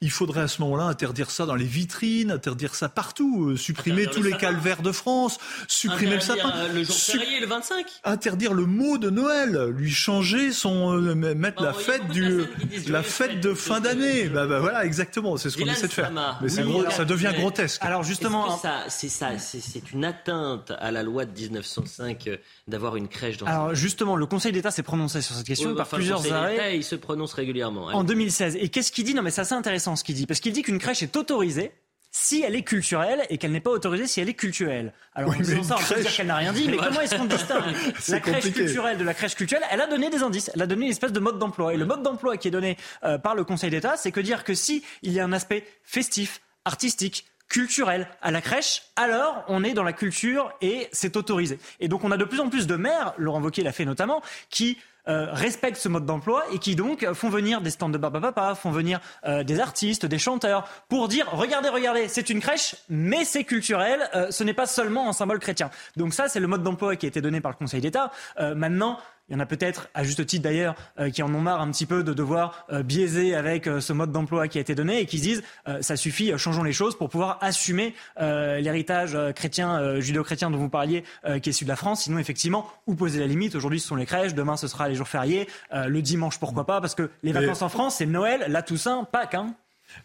il 0.00 0.10
faudrait 0.10 0.42
à 0.42 0.48
ce 0.48 0.62
moment-là 0.62 0.84
interdire 0.84 1.30
ça 1.30 1.44
dans 1.44 1.54
les 1.54 1.66
vitrines, 1.66 2.30
interdire 2.30 2.74
ça 2.74 2.88
partout, 2.88 3.56
supprimer 3.56 4.06
tous 4.06 4.22
les 4.22 4.32
calvaires 4.32 4.82
de 4.82 4.92
France, 4.92 5.38
supprimer 5.68 6.14
le 6.14 6.20
sapin, 6.20 6.52
le 6.72 6.82
jour 6.82 6.96
férié, 6.96 7.40
le 7.40 7.46
25, 7.46 7.86
interdire 8.04 8.54
le 8.54 8.64
mot 8.64 8.96
de 8.96 9.10
Noël, 9.10 9.68
lui 9.76 9.90
changer 9.90 10.50
son, 10.52 10.92
mettre 11.14 11.62
la 11.62 11.74
fête 11.74 12.08
du, 12.08 12.44
la 12.88 13.02
fête 13.02 13.40
de 13.40 13.52
fin 13.52 13.80
d'année. 13.80 14.28
Bah, 14.28 14.46
bah, 14.46 14.60
voilà, 14.60 14.84
exactement, 14.86 15.36
c'est 15.36 15.50
ce 15.50 15.58
qu'on 15.58 15.66
essaie 15.66 15.88
de 15.88 15.92
faire. 15.92 16.10
Mais 16.40 16.48
ça 16.48 17.04
devient 17.04 17.32
grotesque. 17.36 17.82
Alors 17.84 18.02
justement, 18.02 18.60
c'est 19.08 19.08
ça, 19.08 19.38
c'est 19.38 19.92
une 19.92 20.04
atteinte 20.04 20.72
à 20.78 20.90
la 20.90 21.02
loi 21.02 21.24
de 21.24 21.32
1905 21.38 22.26
euh, 22.26 22.36
d'avoir 22.68 22.96
une 22.96 23.08
crèche 23.08 23.36
dans. 23.36 23.46
Alors 23.46 23.74
justement, 23.74 24.16
le 24.16 24.26
Conseil 24.26 24.52
d'État 24.52 24.70
s'est 24.70 24.82
prononcé 24.82 25.20
sur 25.20 25.34
cette 25.34 25.46
question 25.46 25.74
par 25.74 25.88
plusieurs 25.88 26.32
arrêts. 26.32 26.76
Il 26.76 26.84
se 26.84 26.96
prononce 26.96 27.32
régulièrement. 27.34 27.86
En 27.86 28.04
2016. 28.04 28.56
Et 28.56 28.68
qu'est-ce 28.68 28.92
qu'il 28.92 29.04
dit? 29.04 29.14
Non, 29.14 29.22
mais 29.22 29.30
c'est 29.30 29.42
assez 29.42 29.54
intéressant 29.54 29.96
ce 29.96 30.04
qu'il 30.04 30.14
dit, 30.14 30.26
parce 30.26 30.40
qu'il 30.40 30.52
dit 30.52 30.62
qu'une 30.62 30.78
crèche 30.78 31.02
est 31.02 31.16
autorisée 31.16 31.72
si 32.16 32.42
elle 32.42 32.54
est 32.54 32.62
culturelle 32.62 33.26
et 33.28 33.38
qu'elle 33.38 33.50
n'est 33.50 33.60
pas 33.60 33.72
autorisée 33.72 34.06
si 34.06 34.20
elle 34.20 34.28
est 34.28 34.34
culturelle. 34.34 34.92
Alors 35.14 35.30
en 35.34 35.38
disant 35.38 35.64
ça, 35.64 35.76
on 35.80 35.94
peut 35.94 36.00
dire 36.00 36.14
qu'elle 36.14 36.28
n'a 36.28 36.36
rien 36.36 36.52
dit, 36.52 36.68
mais 36.68 36.76
comment 36.76 37.00
est-ce 37.00 37.16
qu'on 37.16 37.24
distingue 37.24 37.74
la 38.08 38.20
crèche 38.20 38.52
culturelle 38.52 38.98
de 38.98 39.04
la 39.04 39.14
crèche 39.14 39.34
culturelle? 39.34 39.66
Elle 39.70 39.80
a 39.80 39.88
donné 39.88 40.10
des 40.10 40.22
indices, 40.22 40.50
elle 40.54 40.62
a 40.62 40.66
donné 40.68 40.84
une 40.84 40.92
espèce 40.92 41.12
de 41.12 41.18
mode 41.20 41.40
d'emploi. 41.40 41.74
Et 41.74 41.76
le 41.76 41.84
mode 41.84 42.02
d'emploi 42.04 42.36
qui 42.36 42.48
est 42.48 42.52
donné 42.52 42.76
euh, 43.02 43.18
par 43.18 43.34
le 43.34 43.42
Conseil 43.42 43.70
d'État, 43.70 43.96
c'est 43.96 44.12
que 44.12 44.20
dire 44.20 44.44
que 44.44 44.54
si 44.54 44.84
il 45.02 45.12
y 45.12 45.18
a 45.18 45.24
un 45.24 45.32
aspect 45.32 45.66
festif, 45.82 46.40
artistique, 46.64 47.26
culturel 47.48 48.08
à 48.22 48.30
la 48.30 48.40
crèche, 48.40 48.82
alors 48.96 49.44
on 49.48 49.64
est 49.64 49.74
dans 49.74 49.82
la 49.82 49.92
culture 49.92 50.52
et 50.60 50.88
c'est 50.92 51.16
autorisé. 51.16 51.58
Et 51.80 51.88
donc 51.88 52.04
on 52.04 52.10
a 52.10 52.16
de 52.16 52.24
plus 52.24 52.40
en 52.40 52.48
plus 52.48 52.66
de 52.66 52.76
maires, 52.76 53.14
Laurent 53.18 53.40
Wauquiez 53.40 53.62
l'a 53.62 53.72
fait 53.72 53.84
notamment, 53.84 54.22
qui 54.50 54.78
euh, 55.06 55.26
respectent 55.32 55.76
ce 55.76 55.90
mode 55.90 56.06
d'emploi 56.06 56.44
et 56.50 56.58
qui 56.58 56.76
donc 56.76 57.06
font 57.12 57.28
venir 57.28 57.60
des 57.60 57.68
stands 57.68 57.90
de 57.90 57.98
papa 57.98 58.20
papa, 58.20 58.54
font 58.54 58.70
venir 58.70 59.00
euh, 59.26 59.44
des 59.44 59.60
artistes, 59.60 60.06
des 60.06 60.18
chanteurs 60.18 60.66
pour 60.88 61.08
dire 61.08 61.28
regardez 61.30 61.68
regardez 61.68 62.08
c'est 62.08 62.30
une 62.30 62.40
crèche 62.40 62.74
mais 62.88 63.26
c'est 63.26 63.44
culturel, 63.44 64.08
euh, 64.14 64.30
ce 64.30 64.42
n'est 64.44 64.54
pas 64.54 64.64
seulement 64.64 65.10
un 65.10 65.12
symbole 65.12 65.40
chrétien. 65.40 65.70
Donc 65.96 66.14
ça 66.14 66.28
c'est 66.28 66.40
le 66.40 66.46
mode 66.46 66.62
d'emploi 66.62 66.96
qui 66.96 67.04
a 67.04 67.08
été 67.10 67.20
donné 67.20 67.42
par 67.42 67.52
le 67.52 67.56
Conseil 67.58 67.82
d'État. 67.82 68.10
maintenant 68.56 68.98
il 69.28 69.32
y 69.32 69.36
en 69.36 69.40
a 69.40 69.46
peut-être, 69.46 69.88
à 69.94 70.04
juste 70.04 70.24
titre 70.26 70.42
d'ailleurs, 70.42 70.74
euh, 70.98 71.08
qui 71.08 71.22
en 71.22 71.34
ont 71.34 71.40
marre 71.40 71.62
un 71.62 71.70
petit 71.70 71.86
peu 71.86 72.02
de 72.02 72.12
devoir 72.12 72.66
euh, 72.70 72.82
biaiser 72.82 73.34
avec 73.34 73.66
euh, 73.66 73.80
ce 73.80 73.94
mode 73.94 74.12
d'emploi 74.12 74.48
qui 74.48 74.58
a 74.58 74.60
été 74.60 74.74
donné 74.74 75.00
et 75.00 75.06
qui 75.06 75.18
se 75.18 75.22
disent 75.22 75.42
ça 75.80 75.96
suffit, 75.96 76.32
changeons 76.36 76.62
les 76.62 76.72
choses 76.72 76.96
pour 76.96 77.08
pouvoir 77.08 77.38
assumer 77.40 77.94
l'héritage 78.18 79.16
chrétien, 79.34 80.00
judéo-chrétien 80.00 80.50
dont 80.50 80.58
vous 80.58 80.68
parliez, 80.68 81.04
qui 81.24 81.30
est 81.30 81.52
issu 81.52 81.64
de 81.64 81.68
la 81.68 81.76
France. 81.76 82.02
Sinon, 82.02 82.18
effectivement, 82.18 82.68
où 82.86 82.94
poser 82.94 83.18
la 83.20 83.26
limite? 83.26 83.54
Aujourd'hui, 83.54 83.80
ce 83.80 83.88
sont 83.88 83.96
les 83.96 84.06
crèches, 84.06 84.34
demain, 84.34 84.56
ce 84.56 84.68
sera 84.68 84.88
les 84.88 84.94
jours 84.94 85.08
fériés, 85.08 85.48
le 85.72 86.02
dimanche, 86.02 86.38
pourquoi 86.38 86.66
pas? 86.66 86.80
Parce 86.80 86.94
que 86.94 87.10
les 87.22 87.32
vacances 87.32 87.62
en 87.62 87.68
France, 87.68 87.96
c'est 87.96 88.06
Noël, 88.06 88.44
la 88.48 88.62
Toussaint, 88.62 89.04
Pâques. 89.04 89.34
Hein 89.34 89.54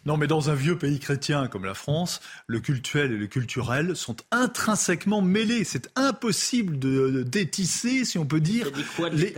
non, 0.06 0.16
mais 0.16 0.26
dans 0.26 0.50
un 0.50 0.54
vieux 0.54 0.78
pays 0.78 0.98
chrétien 0.98 1.46
comme 1.48 1.64
la 1.64 1.74
France, 1.74 2.20
le 2.46 2.60
cultuel 2.60 3.12
et 3.12 3.16
le 3.16 3.26
culturel 3.26 3.96
sont 3.96 4.16
intrinsèquement 4.30 5.20
mêlés. 5.20 5.64
C'est 5.64 5.90
impossible 5.96 6.78
de, 6.78 7.22
détisser, 7.22 8.04
si 8.04 8.18
on 8.18 8.26
peut 8.26 8.40
dire, 8.40 8.66
les, 9.12 9.34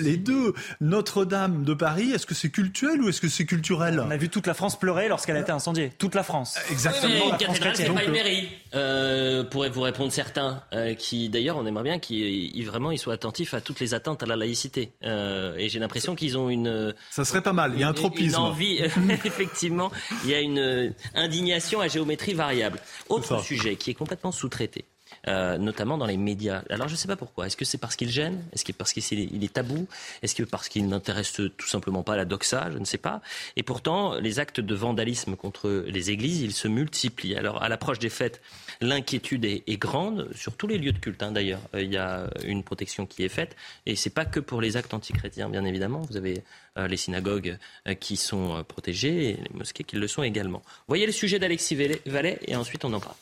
les, 0.00 0.16
deux. 0.16 0.54
Notre-Dame 0.80 1.64
de 1.64 1.74
Paris, 1.74 2.12
est-ce 2.12 2.26
que 2.26 2.34
c'est 2.34 2.50
cultuel 2.50 3.02
ou 3.02 3.08
est-ce 3.08 3.20
que 3.20 3.28
c'est 3.28 3.46
culturel? 3.46 4.00
On 4.00 4.10
a 4.10 4.16
vu 4.16 4.28
toute 4.28 4.46
la 4.46 4.54
France 4.54 4.78
pleurer 4.78 5.08
lorsqu'elle 5.08 5.36
a 5.36 5.40
été 5.40 5.52
incendiée. 5.52 5.92
Toute 5.98 6.14
la 6.14 6.22
France. 6.22 6.58
Exactement. 6.70 7.30
la 7.30 7.38
France 7.38 7.58
chrétienne. 7.58 7.94
Pas 7.94 8.04
une 8.04 8.12
mairie. 8.12 8.48
Euh, 8.74 9.44
pourrait 9.44 9.70
vous 9.70 9.82
répondre 9.82 10.10
certains, 10.10 10.62
euh, 10.72 10.94
qui 10.94 11.28
d'ailleurs, 11.28 11.56
on 11.56 11.66
aimerait 11.66 11.84
bien 11.84 11.98
qu'ils 11.98 12.66
vraiment 12.66 12.90
ils 12.90 12.98
soient 12.98 13.14
attentifs 13.14 13.54
à 13.54 13.60
toutes 13.60 13.80
les 13.80 13.94
attentes 13.94 14.22
à 14.22 14.26
la 14.26 14.36
laïcité. 14.36 14.92
Euh, 15.04 15.56
et 15.56 15.68
j'ai 15.68 15.78
l'impression 15.78 16.14
qu'ils 16.14 16.36
ont 16.36 16.48
une. 16.50 16.94
Ça 17.10 17.24
serait 17.24 17.42
pas 17.42 17.52
mal. 17.52 17.72
Il 17.74 17.80
y 17.80 17.84
a 17.84 17.88
un 17.88 17.92
tropisme. 17.92 18.36
Une 18.36 18.36
envie, 18.36 18.78
effectivement 19.24 19.90
il 20.24 20.30
y 20.30 20.34
a 20.34 20.40
une 20.40 20.58
euh, 20.58 20.90
indignation 21.14 21.80
à 21.80 21.88
géométrie 21.88 22.34
variable. 22.34 22.78
Autre 23.08 23.42
sujet 23.42 23.76
qui 23.76 23.90
est 23.90 23.94
complètement 23.94 24.32
sous-traité. 24.32 24.84
Euh, 25.26 25.56
notamment 25.56 25.96
dans 25.96 26.06
les 26.06 26.18
médias. 26.18 26.62
Alors 26.68 26.88
je 26.88 26.92
ne 26.92 26.98
sais 26.98 27.08
pas 27.08 27.16
pourquoi. 27.16 27.46
Est-ce 27.46 27.56
que 27.56 27.64
c'est 27.64 27.78
parce 27.78 27.96
qu'il 27.96 28.10
gêne? 28.10 28.44
Est-ce 28.52 28.64
que 28.64 28.72
parce 28.72 28.92
qu'il 28.92 29.42
est 29.42 29.52
tabou? 29.52 29.86
Est-ce 30.22 30.34
que 30.34 30.42
parce 30.42 30.68
qu'il 30.68 30.86
n'intéresse 30.86 31.32
tout 31.32 31.66
simplement 31.66 32.02
pas 32.02 32.16
la 32.16 32.26
doxa? 32.26 32.70
Je 32.70 32.78
ne 32.78 32.84
sais 32.84 32.98
pas. 32.98 33.22
Et 33.56 33.62
pourtant, 33.62 34.16
les 34.16 34.38
actes 34.38 34.60
de 34.60 34.74
vandalisme 34.74 35.36
contre 35.36 35.84
les 35.86 36.10
églises, 36.10 36.42
ils 36.42 36.52
se 36.52 36.68
multiplient. 36.68 37.36
Alors 37.36 37.62
à 37.62 37.70
l'approche 37.70 37.98
des 37.98 38.10
fêtes, 38.10 38.42
l'inquiétude 38.82 39.46
est, 39.46 39.78
grande 39.78 40.28
sur 40.34 40.56
tous 40.56 40.66
les 40.66 40.78
lieux 40.78 40.92
de 40.92 40.98
culte. 40.98 41.22
Hein, 41.22 41.32
D'ailleurs, 41.32 41.60
euh, 41.74 41.82
il 41.82 41.92
y 41.92 41.96
a 41.96 42.28
une 42.44 42.62
protection 42.62 43.06
qui 43.06 43.24
est 43.24 43.28
faite, 43.28 43.56
et 43.86 43.96
c'est 43.96 44.10
pas 44.10 44.24
que 44.24 44.40
pour 44.40 44.60
les 44.60 44.76
actes 44.76 44.94
antichrétiens, 44.94 45.48
bien 45.48 45.64
évidemment. 45.64 46.02
Vous 46.02 46.16
avez 46.16 46.44
euh, 46.78 46.86
les 46.86 46.96
synagogues 46.96 47.58
qui 47.98 48.16
sont 48.16 48.62
protégées 48.68 49.30
et 49.30 49.32
les 49.36 49.50
mosquées 49.54 49.84
qui 49.84 49.96
le 49.96 50.06
sont 50.06 50.22
également. 50.22 50.62
Voyez 50.86 51.06
le 51.06 51.12
sujet 51.12 51.38
d'Alexis 51.38 51.76
Vallet, 52.06 52.38
et 52.46 52.56
ensuite 52.56 52.84
on 52.84 52.92
en 52.92 53.00
parle. 53.00 53.16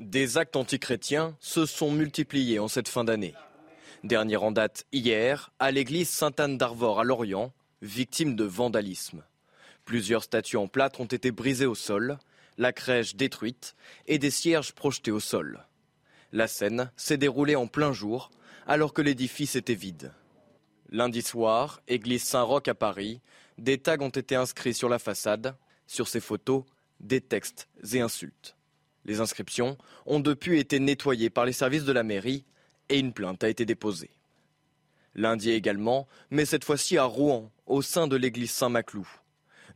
Des 0.00 0.38
actes 0.38 0.56
antichrétiens 0.56 1.36
se 1.40 1.66
sont 1.66 1.92
multipliés 1.92 2.58
en 2.58 2.68
cette 2.68 2.88
fin 2.88 3.04
d'année. 3.04 3.34
Dernier 4.02 4.38
en 4.38 4.50
date 4.50 4.86
hier, 4.92 5.52
à 5.58 5.70
l'église 5.70 6.08
Sainte-Anne 6.08 6.56
d'Arvor 6.56 7.00
à 7.00 7.04
Lorient, 7.04 7.52
victime 7.82 8.34
de 8.34 8.44
vandalisme. 8.44 9.22
Plusieurs 9.84 10.24
statues 10.24 10.56
en 10.56 10.68
plâtre 10.68 11.02
ont 11.02 11.04
été 11.04 11.30
brisées 11.32 11.66
au 11.66 11.74
sol, 11.74 12.18
la 12.56 12.72
crèche 12.72 13.14
détruite 13.14 13.76
et 14.06 14.18
des 14.18 14.30
cierges 14.30 14.72
projetés 14.72 15.10
au 15.10 15.20
sol. 15.20 15.66
La 16.32 16.48
scène 16.48 16.90
s'est 16.96 17.18
déroulée 17.18 17.54
en 17.54 17.66
plein 17.66 17.92
jour, 17.92 18.30
alors 18.66 18.94
que 18.94 19.02
l'édifice 19.02 19.54
était 19.54 19.74
vide. 19.74 20.14
Lundi 20.88 21.20
soir, 21.20 21.82
église 21.88 22.24
Saint-Roch 22.24 22.68
à 22.68 22.74
Paris, 22.74 23.20
des 23.58 23.76
tags 23.76 24.00
ont 24.00 24.08
été 24.08 24.34
inscrits 24.34 24.72
sur 24.72 24.88
la 24.88 24.98
façade. 24.98 25.54
Sur 25.86 26.08
ces 26.08 26.20
photos, 26.20 26.64
des 27.00 27.20
textes 27.20 27.68
et 27.92 28.00
insultes. 28.00 28.56
Les 29.04 29.20
inscriptions 29.20 29.78
ont 30.06 30.20
depuis 30.20 30.58
été 30.58 30.78
nettoyées 30.78 31.30
par 31.30 31.44
les 31.44 31.52
services 31.52 31.84
de 31.84 31.92
la 31.92 32.02
mairie 32.02 32.44
et 32.88 32.98
une 32.98 33.12
plainte 33.12 33.42
a 33.44 33.48
été 33.48 33.64
déposée. 33.64 34.10
Lundi 35.14 35.50
également, 35.50 36.06
mais 36.30 36.44
cette 36.44 36.64
fois-ci 36.64 36.96
à 36.96 37.04
Rouen, 37.04 37.50
au 37.66 37.82
sein 37.82 38.06
de 38.06 38.16
l'église 38.16 38.52
Saint-Maclou. 38.52 39.08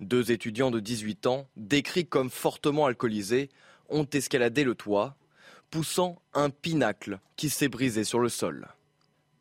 Deux 0.01 0.31
étudiants 0.31 0.71
de 0.71 0.81
18 0.81 1.27
ans, 1.27 1.49
décrits 1.57 2.07
comme 2.07 2.31
fortement 2.31 2.87
alcoolisés, 2.87 3.49
ont 3.89 4.07
escaladé 4.07 4.65
le 4.65 4.75
toit, 4.75 5.17
poussant 5.71 6.21
un 6.35 6.51
pinacle 6.51 7.19
qui 7.37 7.51
s'est 7.51 7.69
brisé 7.69 8.05
sur 8.05 8.21
le 8.21 8.29
sol. 8.29 8.69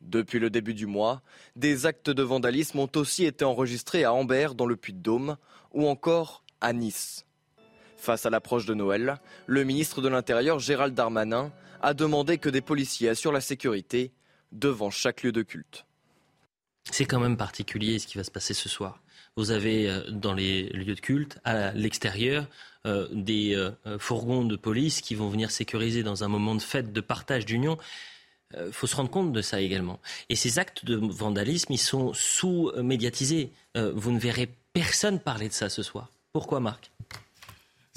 Depuis 0.00 0.38
le 0.38 0.50
début 0.50 0.74
du 0.74 0.86
mois, 0.86 1.22
des 1.56 1.86
actes 1.86 2.10
de 2.10 2.22
vandalisme 2.22 2.78
ont 2.78 2.90
aussi 2.96 3.24
été 3.24 3.44
enregistrés 3.44 4.04
à 4.04 4.12
Ambert 4.12 4.54
dans 4.54 4.66
le 4.66 4.76
Puy-de-Dôme 4.76 5.36
ou 5.72 5.86
encore 5.88 6.44
à 6.60 6.72
Nice. 6.72 7.24
Face 8.04 8.26
à 8.26 8.30
l'approche 8.30 8.66
de 8.66 8.74
Noël, 8.74 9.18
le 9.46 9.64
ministre 9.64 10.02
de 10.02 10.08
l'Intérieur 10.08 10.58
Gérald 10.58 10.92
Darmanin 10.92 11.50
a 11.80 11.94
demandé 11.94 12.36
que 12.36 12.50
des 12.50 12.60
policiers 12.60 13.08
assurent 13.08 13.32
la 13.32 13.40
sécurité 13.40 14.12
devant 14.52 14.90
chaque 14.90 15.22
lieu 15.22 15.32
de 15.32 15.40
culte. 15.40 15.86
C'est 16.90 17.06
quand 17.06 17.18
même 17.18 17.38
particulier 17.38 17.98
ce 17.98 18.06
qui 18.06 18.18
va 18.18 18.24
se 18.24 18.30
passer 18.30 18.52
ce 18.52 18.68
soir. 18.68 19.00
Vous 19.38 19.52
avez 19.52 19.88
euh, 19.88 20.02
dans 20.10 20.34
les 20.34 20.64
lieux 20.64 20.94
de 20.94 21.00
culte, 21.00 21.38
à 21.44 21.72
l'extérieur, 21.72 22.46
euh, 22.84 23.08
des 23.10 23.56
euh, 23.56 23.70
fourgons 23.98 24.44
de 24.44 24.56
police 24.56 25.00
qui 25.00 25.14
vont 25.14 25.30
venir 25.30 25.50
sécuriser 25.50 26.02
dans 26.02 26.24
un 26.24 26.28
moment 26.28 26.54
de 26.54 26.60
fête, 26.60 26.92
de 26.92 27.00
partage, 27.00 27.46
d'union. 27.46 27.78
Il 28.54 28.70
faut 28.70 28.86
se 28.86 28.96
rendre 28.96 29.10
compte 29.10 29.32
de 29.32 29.40
ça 29.40 29.62
également. 29.62 29.98
Et 30.28 30.36
ces 30.36 30.58
actes 30.58 30.84
de 30.84 30.94
vandalisme, 30.94 31.72
ils 31.72 31.78
sont 31.78 32.12
sous-médiatisés. 32.12 33.50
vous 33.74 34.12
ne 34.12 34.18
verrez 34.18 34.50
personne 34.74 35.18
parler 35.18 35.48
de 35.48 35.54
ça 35.54 35.70
ce 35.70 35.82
soir. 35.82 36.10
Pourquoi, 36.34 36.60
Marc? 36.60 36.92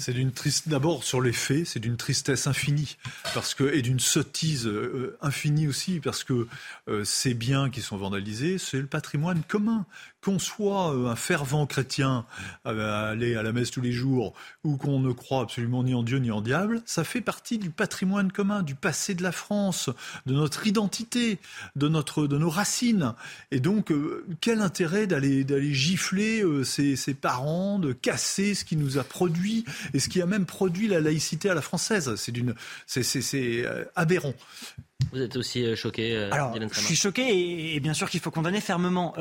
C'est 0.00 0.12
d'une 0.12 0.30
triste. 0.30 0.68
D'abord 0.68 1.02
sur 1.02 1.20
les 1.20 1.32
faits, 1.32 1.66
c'est 1.66 1.80
d'une 1.80 1.96
tristesse 1.96 2.46
infinie, 2.46 2.98
parce 3.34 3.52
que 3.54 3.64
et 3.74 3.82
d'une 3.82 3.98
sottise 3.98 4.68
euh, 4.68 5.18
infinie 5.20 5.66
aussi, 5.66 5.98
parce 5.98 6.22
que 6.22 6.46
euh, 6.86 7.02
ces 7.02 7.34
biens 7.34 7.68
qui 7.68 7.82
sont 7.82 7.96
vandalisés, 7.96 8.58
c'est 8.58 8.78
le 8.78 8.86
patrimoine 8.86 9.42
commun 9.48 9.86
qu'on 10.22 10.38
soit 10.38 10.94
euh, 10.94 11.06
un 11.06 11.16
fervent 11.16 11.66
chrétien 11.66 12.26
à 12.64 13.08
aller 13.08 13.36
à 13.36 13.42
la 13.42 13.52
messe 13.52 13.70
tous 13.70 13.80
les 13.80 13.92
jours 13.92 14.34
ou 14.64 14.76
qu'on 14.76 14.98
ne 14.98 15.12
croit 15.12 15.42
absolument 15.42 15.84
ni 15.84 15.94
en 15.94 16.02
Dieu 16.02 16.18
ni 16.18 16.30
en 16.30 16.40
diable, 16.40 16.82
ça 16.86 17.04
fait 17.04 17.20
partie 17.20 17.58
du 17.58 17.70
patrimoine 17.70 18.32
commun, 18.32 18.62
du 18.62 18.74
passé 18.74 19.14
de 19.14 19.22
la 19.22 19.32
France, 19.32 19.90
de 20.26 20.34
notre 20.34 20.66
identité, 20.66 21.38
de 21.76 21.88
notre 21.88 22.26
de 22.26 22.36
nos 22.36 22.50
racines. 22.50 23.14
Et 23.52 23.60
donc 23.60 23.92
euh, 23.92 24.26
quel 24.40 24.60
intérêt 24.60 25.06
d'aller 25.06 25.44
d'aller 25.44 25.72
gifler 25.72 26.42
euh, 26.42 26.64
ses, 26.64 26.96
ses, 26.96 27.14
parents, 27.14 27.78
de 27.78 27.92
casser 27.92 28.54
ce 28.54 28.64
qui 28.64 28.76
nous 28.76 28.98
a 28.98 29.04
produit 29.04 29.64
et 29.94 29.98
ce 29.98 30.08
qui 30.08 30.20
a 30.22 30.26
même 30.26 30.46
produit 30.46 30.88
la 30.88 31.00
laïcité 31.00 31.50
à 31.50 31.54
la 31.54 31.62
française. 31.62 32.14
C'est 32.16 32.32
d'une 32.32 32.54
c'est 32.86 33.02
c'est 33.02 33.64
aberrant. 33.96 34.34
Vous 35.12 35.20
êtes 35.20 35.36
aussi 35.36 35.74
choqué, 35.76 36.16
Alors, 36.32 36.54
je 36.72 36.80
suis 36.80 36.96
choqué 36.96 37.74
et, 37.74 37.80
bien 37.80 37.94
sûr 37.94 38.10
qu'il 38.10 38.20
faut 38.20 38.30
condamner 38.30 38.60
fermement. 38.60 39.14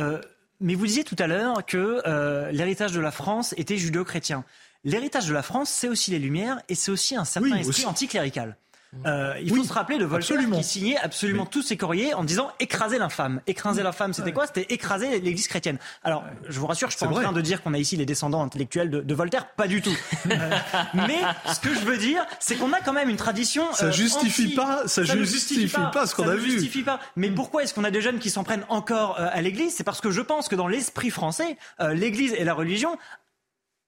Mais 0.60 0.74
vous 0.74 0.88
disiez 0.88 1.04
tout 1.04 1.16
à 1.20 1.28
l'heure 1.28 1.66
que 1.66 2.02
euh, 2.06 2.52
l'héritage 2.52 2.92
de 2.92 3.00
la 3.00 3.12
France 3.12 3.54
était 3.58 3.78
judéo-chrétien. 3.78 4.44
L'héritage 4.84 5.28
de 5.28 5.34
la 5.34 5.44
France, 5.44 5.70
c'est 5.70 5.88
aussi 5.88 6.12
les 6.12 6.20
Lumières 6.20 6.62
et 6.70 6.76
c'est 6.76 6.92
aussi 6.92 7.16
un 7.16 7.26
certain 7.26 7.56
esprit 7.56 7.86
anticlérical. 7.86 8.58
Euh, 9.06 9.36
il 9.42 9.54
faut 9.54 9.64
se 9.64 9.74
rappeler 9.74 9.98
de 9.98 10.06
Voltaire 10.06 10.40
qui 10.40 10.64
signait 10.64 10.98
absolument 10.98 11.46
tous 11.46 11.62
ses 11.62 11.78
courriers 11.78 12.14
en 12.14 12.24
disant 12.24 12.52
écraser 12.60 12.98
l'infâme. 12.98 13.42
Écraser 13.48 13.84
l'infâme, 13.84 14.14
c'était 14.14 14.32
quoi? 14.32 14.48
C'était 14.48 14.74
écraser 14.74 15.20
l'Église 15.20 15.48
chrétienne. 15.48 15.78
Alors, 16.04 16.24
je 16.48 16.60
vous 16.60 16.68
rassure, 16.68 16.90
je 16.90 16.98
suis 16.98 17.06
pas 17.06 17.12
en 17.12 17.22
train 17.22 17.32
de 17.32 17.42
dire 17.42 17.62
qu'on 17.62 17.74
a 17.74 17.78
ici 17.78 17.98
les 17.98 18.06
descendants 18.06 18.42
intellectuels 18.42 18.90
de, 18.90 19.18
Voltaire, 19.18 19.48
pas 19.48 19.68
du 19.68 19.82
tout. 19.82 19.96
Euh, 20.28 20.50
mais 20.94 21.20
ce 21.52 21.60
que 21.60 21.74
je 21.74 21.80
veux 21.80 21.98
dire, 21.98 22.26
c'est 22.40 22.56
qu'on 22.56 22.74
a 22.74 22.82
quand 22.82 22.92
même 22.92 23.10
une 23.10 23.18
tradition. 23.18 23.64
Ça 23.74 23.86
euh, 23.86 23.92
justifie 23.92 24.54
pas, 24.54 24.88
ça, 24.88 25.04
justifie, 25.04 25.68
pas, 25.94 26.06
ce 26.06 26.14
qu'on 26.14 26.28
a 26.28 26.36
vu. 26.36 26.52
Justifie 26.52 26.84
pas. 26.84 27.00
Mais 27.16 27.32
pourquoi 27.32 27.64
est-ce 27.64 27.74
qu'on 27.74 27.86
a 27.86 27.92
des 27.92 28.02
jeunes 28.02 28.20
qui 28.20 28.30
s'en 28.30 28.44
prennent 28.44 28.66
encore 28.68 29.18
à 29.18 29.42
l'Église? 29.42 29.74
C'est 29.76 29.84
parce 29.84 30.02
que 30.02 30.12
je 30.12 30.22
pense 30.22 30.50
que 30.50 30.56
dans 30.56 30.68
l'esprit 30.68 31.10
français, 31.10 31.58
l'Église 31.80 32.34
et 32.38 32.44
la 32.44 32.54
religion 32.54 32.98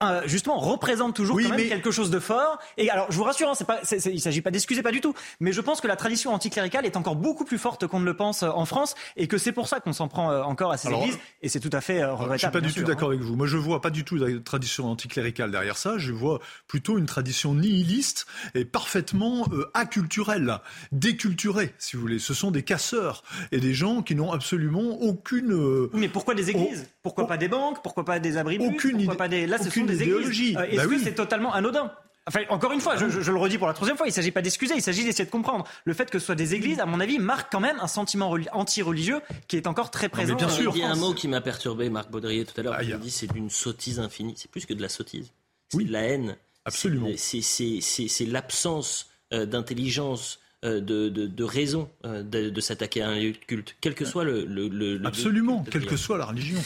euh, 0.02 0.22
justement 0.26 0.58
représente 0.58 1.14
toujours 1.14 1.38
quand 1.42 1.50
même 1.50 1.68
quelque 1.68 1.92
chose 1.92 2.10
de 2.10 2.20
fort. 2.20 2.58
Et 2.78 2.90
alors, 2.90 3.12
je 3.12 3.18
vous 3.18 3.24
rassure, 3.24 3.50
hein, 3.50 3.54
c'est 3.54 3.68
pas, 3.68 3.80
c'est, 3.84 3.98
il 4.06 4.22
s'agit 4.22 4.42
pas 4.42 4.50
d'excuser, 4.50 4.82
pas 4.82 4.94
du 4.94 5.02
tout. 5.02 5.14
Mais 5.42 5.52
je 5.52 5.60
pense 5.60 5.82
que 5.82 5.88
la 5.88 5.98
tradition 5.98 6.34
anticléricale 6.34 6.86
est 6.86 6.96
encore 6.96 7.18
beaucoup 7.18 7.44
plus 7.44 7.58
forte 7.58 7.86
qu'on 7.86 8.00
ne 8.00 8.06
le 8.06 8.16
pense 8.16 8.44
euh, 8.44 8.50
en 8.50 8.64
France, 8.64 8.96
et 9.18 9.28
que 9.28 9.38
c'est 9.38 9.52
pour 9.52 9.68
ça 9.68 9.82
qu'on 9.82 9.92
s'en 9.92 10.08
prend 10.08 10.32
euh, 10.32 10.42
encore 10.44 10.72
à 10.72 10.78
ces 10.78 10.90
églises. 10.90 11.20
Et 11.42 11.50
c'est 11.50 11.60
tout 11.60 11.70
à 11.74 11.82
fait 11.82 12.06
regrettable. 12.06 12.34
Je 12.34 12.38
suis 12.40 12.50
pas 12.50 12.62
du 12.62 12.74
tout 12.74 12.84
d'accord 12.84 13.10
hein. 13.10 13.14
avec 13.14 13.26
vous. 13.26 13.36
Moi, 13.36 13.46
je 13.46 13.58
vois 13.58 13.82
pas 13.82 13.90
du 13.90 14.06
tout 14.06 14.16
la 14.16 14.40
tradition 14.40 14.90
anticléricale 14.90 15.52
derrière 15.52 15.78
ça. 15.78 15.98
Je 15.98 16.14
vois 16.14 16.40
plutôt 16.68 16.98
une 16.98 17.06
tradition 17.06 17.54
nihiliste 17.54 18.26
et 18.56 18.64
parfaitement 18.64 19.48
acculturelle, 19.74 20.60
déculturée, 20.94 21.74
si 21.78 21.98
vous 21.98 22.02
voulez. 22.02 22.20
Ce 22.20 22.34
sont 22.34 22.52
des 22.52 22.64
casseurs 22.64 23.24
et 23.52 23.60
des 23.60 23.74
gens 23.74 24.02
qui 24.02 24.16
n'ont 24.16 24.32
absolument 24.32 25.02
aucune. 25.02 25.90
mais 25.92 26.08
pourquoi 26.08 26.36
des 26.36 26.50
églises? 26.50 26.88
Pourquoi 27.02 27.28
pas 27.28 27.38
des 27.38 27.50
banques? 27.50 27.84
Pourquoi 27.84 28.06
pas 28.06 28.20
des 28.20 28.38
abris 28.38 28.60
Aucune 28.60 28.98
Pourquoi 28.98 29.18
pas 29.18 29.28
des 29.28 29.46
Là, 29.46 29.58
ce 29.58 29.70
sont 29.70 29.89
des 29.90 30.04
idéologies. 30.04 30.56
Euh, 30.58 30.64
est-ce 30.64 30.76
bah 30.76 30.88
que 30.88 31.00
c'est 31.00 31.16
totalement 31.16 31.54
anodin 31.54 31.92
Enfin, 32.28 32.42
encore 32.50 32.72
une 32.74 32.82
fois, 32.82 32.96
je, 32.96 33.32
le 33.32 33.38
redis 33.38 33.58
pour 33.58 33.66
la 33.66 33.74
troisième 33.74 33.98
fois, 33.98 34.06
il 34.06 34.12
ne 34.12 34.14
s'agit 34.14 34.30
pas 34.30 34.44
d'excuser, 34.44 34.76
il 34.76 34.84
s'agit 34.84 35.04
d'essayer 35.04 35.26
de 35.26 35.32
comprendre. 35.32 35.66
Le 35.84 35.96
fait 35.96 36.12
que 36.12 36.20
ce 36.20 36.26
soit 36.28 36.36
des 36.36 36.54
églises, 36.54 36.80
à 36.80 36.86
mon 36.86 37.00
avis, 37.00 37.18
marque 37.18 37.52
quand 37.52 37.60
même 37.60 37.80
un 37.80 37.88
sentiment 37.88 38.36
anti-religieux 38.52 39.20
qui 39.48 39.58
est 39.58 39.66
encore 39.66 39.90
très 39.90 40.10
présent. 40.10 40.36
bien 40.36 40.48
sûr. 40.48 40.72
Il 40.76 40.82
y 40.82 40.84
a 40.84 40.92
un 40.92 40.96
mot 40.96 41.16
qui 41.16 41.28
m'a 41.28 41.42
perturbé, 41.42 41.90
Marc 41.90 42.12
Baudrier, 42.12 42.46
tout 42.46 42.54
à 42.60 42.64
l'heure. 42.64 42.80
Il 42.84 42.94
a 42.94 42.98
dit 42.98 43.10
c'est 43.10 43.32
d'une 43.32 43.50
sottise 43.50 44.00
infinie. 44.00 44.36
C'est 44.38 44.52
plus 44.52 44.68
que 44.68 44.76
de 44.76 44.82
la 44.82 44.90
sottise. 44.90 45.32
C'est 45.70 45.84
de 45.84 45.92
la 45.92 46.02
haine. 46.02 46.38
Absolument. 46.66 47.10
C'est 47.18 48.26
l'absence 48.28 49.10
euh, 49.34 49.48
d'intelligence 49.48 50.40
euh, 50.66 50.82
de, 50.82 51.08
de, 51.08 51.44
raison 51.46 51.90
euh, 52.06 52.22
de, 52.22 52.60
s'attaquer 52.60 53.02
à 53.02 53.08
un 53.08 53.18
lieu 53.18 53.32
de 53.32 53.38
culte, 53.38 53.78
quel 53.80 53.96
que 53.96 54.04
soit 54.04 54.26
le... 54.26 54.44
le, 54.44 55.00
Absolument, 55.06 55.64
quelle 55.72 55.86
que 55.86 55.96
soit 55.96 56.18
la 56.18 56.26
religion. 56.26 56.60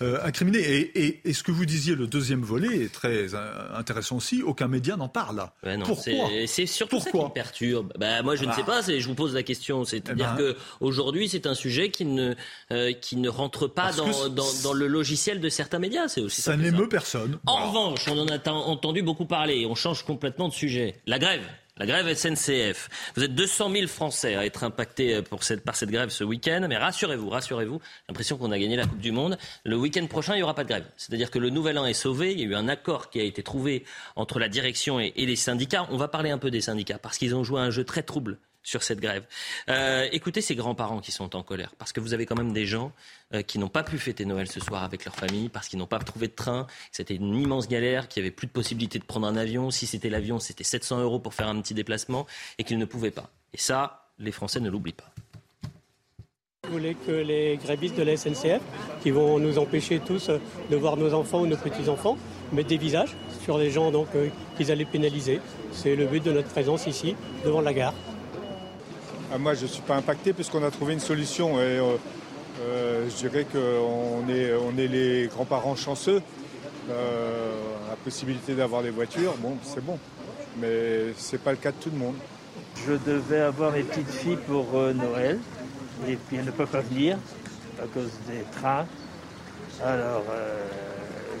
Euh, 0.00 0.20
incriminé. 0.22 0.60
Et, 0.60 1.20
et, 1.24 1.32
ce 1.32 1.42
que 1.42 1.50
vous 1.50 1.66
disiez, 1.66 1.96
le 1.96 2.06
deuxième 2.06 2.42
volet 2.42 2.84
est 2.84 2.92
très 2.92 3.34
intéressant 3.74 4.18
aussi, 4.18 4.42
aucun 4.42 4.68
média 4.68 4.96
n'en 4.96 5.08
parle. 5.08 5.48
Pourquoi 5.84 6.28
C'est 6.46 6.66
surtout 6.66 6.98
Pourquoi 6.98 7.12
ça 7.12 7.18
qui 7.18 7.24
me 7.24 7.34
perturbe. 7.34 7.92
Bah, 7.98 8.22
moi, 8.22 8.36
je 8.36 8.44
ne 8.44 8.52
sais 8.52 8.62
ah. 8.62 8.64
pas, 8.64 8.82
je 8.82 9.06
vous 9.08 9.16
pose 9.16 9.34
la 9.34 9.42
question. 9.42 9.84
C'est-à-dire 9.84 10.36
eh 10.38 10.40
ben... 10.40 10.54
qu'aujourd'hui, 10.78 11.28
c'est 11.28 11.48
un 11.48 11.54
sujet 11.54 11.90
qui 11.90 12.04
ne, 12.04 12.34
qui 13.00 13.16
ne 13.16 13.28
rentre 13.28 13.66
pas 13.66 13.90
dans, 13.92 14.28
dans, 14.28 14.72
le 14.72 14.86
logiciel 14.86 15.40
de 15.40 15.48
certains 15.48 15.80
médias. 15.80 16.06
C'est 16.06 16.20
aussi 16.20 16.42
ça 16.42 16.56
n'émeut 16.56 16.88
personne. 16.88 17.40
En 17.46 17.70
revanche, 17.70 18.06
on 18.06 18.18
en 18.18 18.28
a 18.28 18.50
entendu 18.50 19.02
beaucoup 19.02 19.26
parler. 19.26 19.66
On 19.66 19.74
change 19.74 20.04
complètement 20.04 20.48
de 20.48 20.54
sujet. 20.54 20.94
La 21.06 21.18
grève. 21.18 21.42
La 21.82 21.86
grève 21.86 22.14
SNCF. 22.14 22.88
Vous 23.16 23.24
êtes 23.24 23.34
200 23.34 23.72
000 23.72 23.88
Français 23.88 24.36
à 24.36 24.46
être 24.46 24.62
impactés 24.62 25.16
euh, 25.16 25.22
pour 25.22 25.42
cette, 25.42 25.64
par 25.64 25.74
cette 25.74 25.90
grève 25.90 26.10
ce 26.10 26.22
week-end. 26.22 26.64
Mais 26.68 26.76
rassurez-vous, 26.76 27.28
rassurez-vous, 27.28 27.80
j'ai 27.82 28.04
l'impression 28.08 28.36
qu'on 28.38 28.52
a 28.52 28.58
gagné 28.60 28.76
la 28.76 28.86
Coupe 28.86 29.00
du 29.00 29.10
Monde. 29.10 29.36
Le 29.64 29.76
week-end 29.76 30.06
prochain, 30.06 30.34
il 30.34 30.36
n'y 30.36 30.42
aura 30.44 30.54
pas 30.54 30.62
de 30.62 30.68
grève. 30.68 30.84
C'est-à-dire 30.96 31.28
que 31.32 31.40
le 31.40 31.50
nouvel 31.50 31.76
an 31.78 31.84
est 31.84 31.92
sauvé. 31.92 32.30
Il 32.30 32.38
y 32.38 32.42
a 32.44 32.46
eu 32.46 32.54
un 32.54 32.68
accord 32.68 33.10
qui 33.10 33.18
a 33.18 33.24
été 33.24 33.42
trouvé 33.42 33.84
entre 34.14 34.38
la 34.38 34.48
direction 34.48 35.00
et, 35.00 35.12
les 35.16 35.34
syndicats. 35.34 35.88
On 35.90 35.96
va 35.96 36.06
parler 36.06 36.30
un 36.30 36.38
peu 36.38 36.52
des 36.52 36.60
syndicats 36.60 36.98
parce 36.98 37.18
qu'ils 37.18 37.34
ont 37.34 37.42
joué 37.42 37.60
un 37.60 37.70
jeu 37.70 37.82
très 37.82 38.04
trouble 38.04 38.38
sur 38.62 38.84
cette 38.84 39.00
grève. 39.00 39.24
Euh, 39.68 40.06
écoutez 40.12 40.40
ces 40.40 40.54
grands-parents 40.54 41.00
qui 41.00 41.10
sont 41.10 41.34
en 41.34 41.42
colère, 41.42 41.74
parce 41.78 41.92
que 41.92 41.98
vous 41.98 42.14
avez 42.14 42.26
quand 42.26 42.36
même 42.36 42.52
des 42.52 42.64
gens 42.64 42.92
qui 43.46 43.58
n'ont 43.58 43.68
pas 43.68 43.82
pu 43.82 43.98
fêter 43.98 44.24
Noël 44.24 44.46
ce 44.46 44.60
soir 44.60 44.82
avec 44.82 45.04
leur 45.04 45.14
famille, 45.14 45.48
parce 45.48 45.68
qu'ils 45.68 45.78
n'ont 45.78 45.86
pas 45.86 45.98
trouvé 45.98 46.28
de 46.28 46.32
train, 46.32 46.66
c'était 46.90 47.14
une 47.14 47.34
immense 47.34 47.68
galère, 47.68 48.08
qu'il 48.08 48.22
n'y 48.22 48.28
avait 48.28 48.34
plus 48.34 48.46
de 48.46 48.52
possibilité 48.52 48.98
de 48.98 49.04
prendre 49.04 49.26
un 49.26 49.36
avion. 49.36 49.70
Si 49.70 49.86
c'était 49.86 50.10
l'avion, 50.10 50.38
c'était 50.38 50.64
700 50.64 51.00
euros 51.00 51.18
pour 51.18 51.34
faire 51.34 51.48
un 51.48 51.60
petit 51.60 51.74
déplacement, 51.74 52.26
et 52.58 52.64
qu'ils 52.64 52.78
ne 52.78 52.84
pouvaient 52.84 53.10
pas. 53.10 53.30
Et 53.54 53.58
ça, 53.58 54.10
les 54.18 54.32
Français 54.32 54.60
ne 54.60 54.68
l'oublient 54.68 54.92
pas. 54.92 55.10
Vous 56.64 56.78
voulez 56.78 56.94
que 56.94 57.10
les 57.10 57.56
grévistes 57.56 57.96
de 57.96 58.02
la 58.02 58.16
SNCF, 58.16 58.60
qui 59.02 59.10
vont 59.10 59.38
nous 59.40 59.58
empêcher 59.58 59.98
tous 59.98 60.30
de 60.70 60.76
voir 60.76 60.96
nos 60.96 61.12
enfants 61.12 61.40
ou 61.40 61.46
nos 61.46 61.56
petits-enfants, 61.56 62.16
mettent 62.52 62.68
des 62.68 62.76
visages 62.76 63.16
sur 63.42 63.58
les 63.58 63.70
gens 63.70 63.90
donc 63.90 64.08
euh, 64.14 64.28
qu'ils 64.56 64.70
allaient 64.70 64.84
pénaliser. 64.84 65.40
C'est 65.72 65.96
le 65.96 66.06
but 66.06 66.22
de 66.22 66.30
notre 66.30 66.48
présence 66.48 66.86
ici, 66.86 67.16
devant 67.44 67.60
la 67.60 67.74
gare. 67.74 67.94
Ah, 69.32 69.38
moi, 69.38 69.54
je 69.54 69.62
ne 69.62 69.66
suis 69.66 69.82
pas 69.82 69.96
impacté 69.96 70.32
puisqu'on 70.32 70.62
a 70.62 70.70
trouvé 70.70 70.92
une 70.92 71.00
solution. 71.00 71.58
Et, 71.58 71.78
euh, 71.78 71.96
euh, 72.60 73.08
je 73.08 73.28
dirais 73.28 73.46
qu'on 73.50 74.28
est, 74.28 74.52
on 74.54 74.76
est 74.78 74.88
les 74.88 75.28
grands-parents 75.28 75.76
chanceux. 75.76 76.22
Euh, 76.90 77.52
la 77.88 77.96
possibilité 77.96 78.54
d'avoir 78.54 78.82
des 78.82 78.90
voitures, 78.90 79.34
bon, 79.38 79.56
c'est 79.62 79.84
bon. 79.84 79.98
Mais 80.60 81.14
ce 81.16 81.32
n'est 81.32 81.42
pas 81.42 81.52
le 81.52 81.56
cas 81.56 81.70
de 81.70 81.76
tout 81.76 81.90
le 81.90 81.98
monde. 81.98 82.16
Je 82.86 82.92
devais 82.92 83.40
avoir 83.40 83.72
mes 83.72 83.82
petites 83.82 84.10
filles 84.10 84.38
pour 84.46 84.66
Noël. 84.72 85.38
Et 86.08 86.16
puis 86.16 86.36
elles 86.36 86.44
ne 86.44 86.50
peuvent 86.50 86.66
pas 86.66 86.80
venir 86.80 87.16
à 87.80 87.86
cause 87.86 88.10
des 88.26 88.42
trains. 88.58 88.86
Alors, 89.84 90.24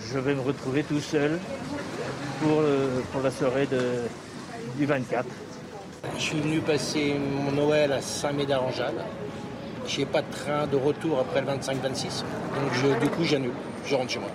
je 0.00 0.18
vais 0.18 0.34
me 0.34 0.40
retrouver 0.40 0.82
tout 0.84 1.00
seul 1.00 1.38
pour, 2.40 2.62
pour 3.12 3.22
la 3.22 3.30
soirée 3.30 3.66
de, 3.66 3.80
du 4.76 4.86
24. 4.86 5.26
Je 6.16 6.22
suis 6.22 6.40
venu 6.40 6.60
passer 6.60 7.14
mon 7.14 7.52
Noël 7.52 7.92
à 7.92 8.00
Saint-Médard-en-Jalles. 8.00 9.04
Je 9.86 9.98
n'ai 9.98 10.06
pas 10.06 10.22
de 10.22 10.30
train 10.30 10.66
de 10.66 10.76
retour 10.76 11.18
après 11.18 11.40
le 11.40 11.46
25-26. 11.48 12.24
Donc 12.54 13.00
du 13.00 13.08
coup, 13.08 13.24
j'annule. 13.24 13.52
Je 13.84 13.94
rentre 13.94 14.10
chez 14.10 14.18
moi. 14.18 14.30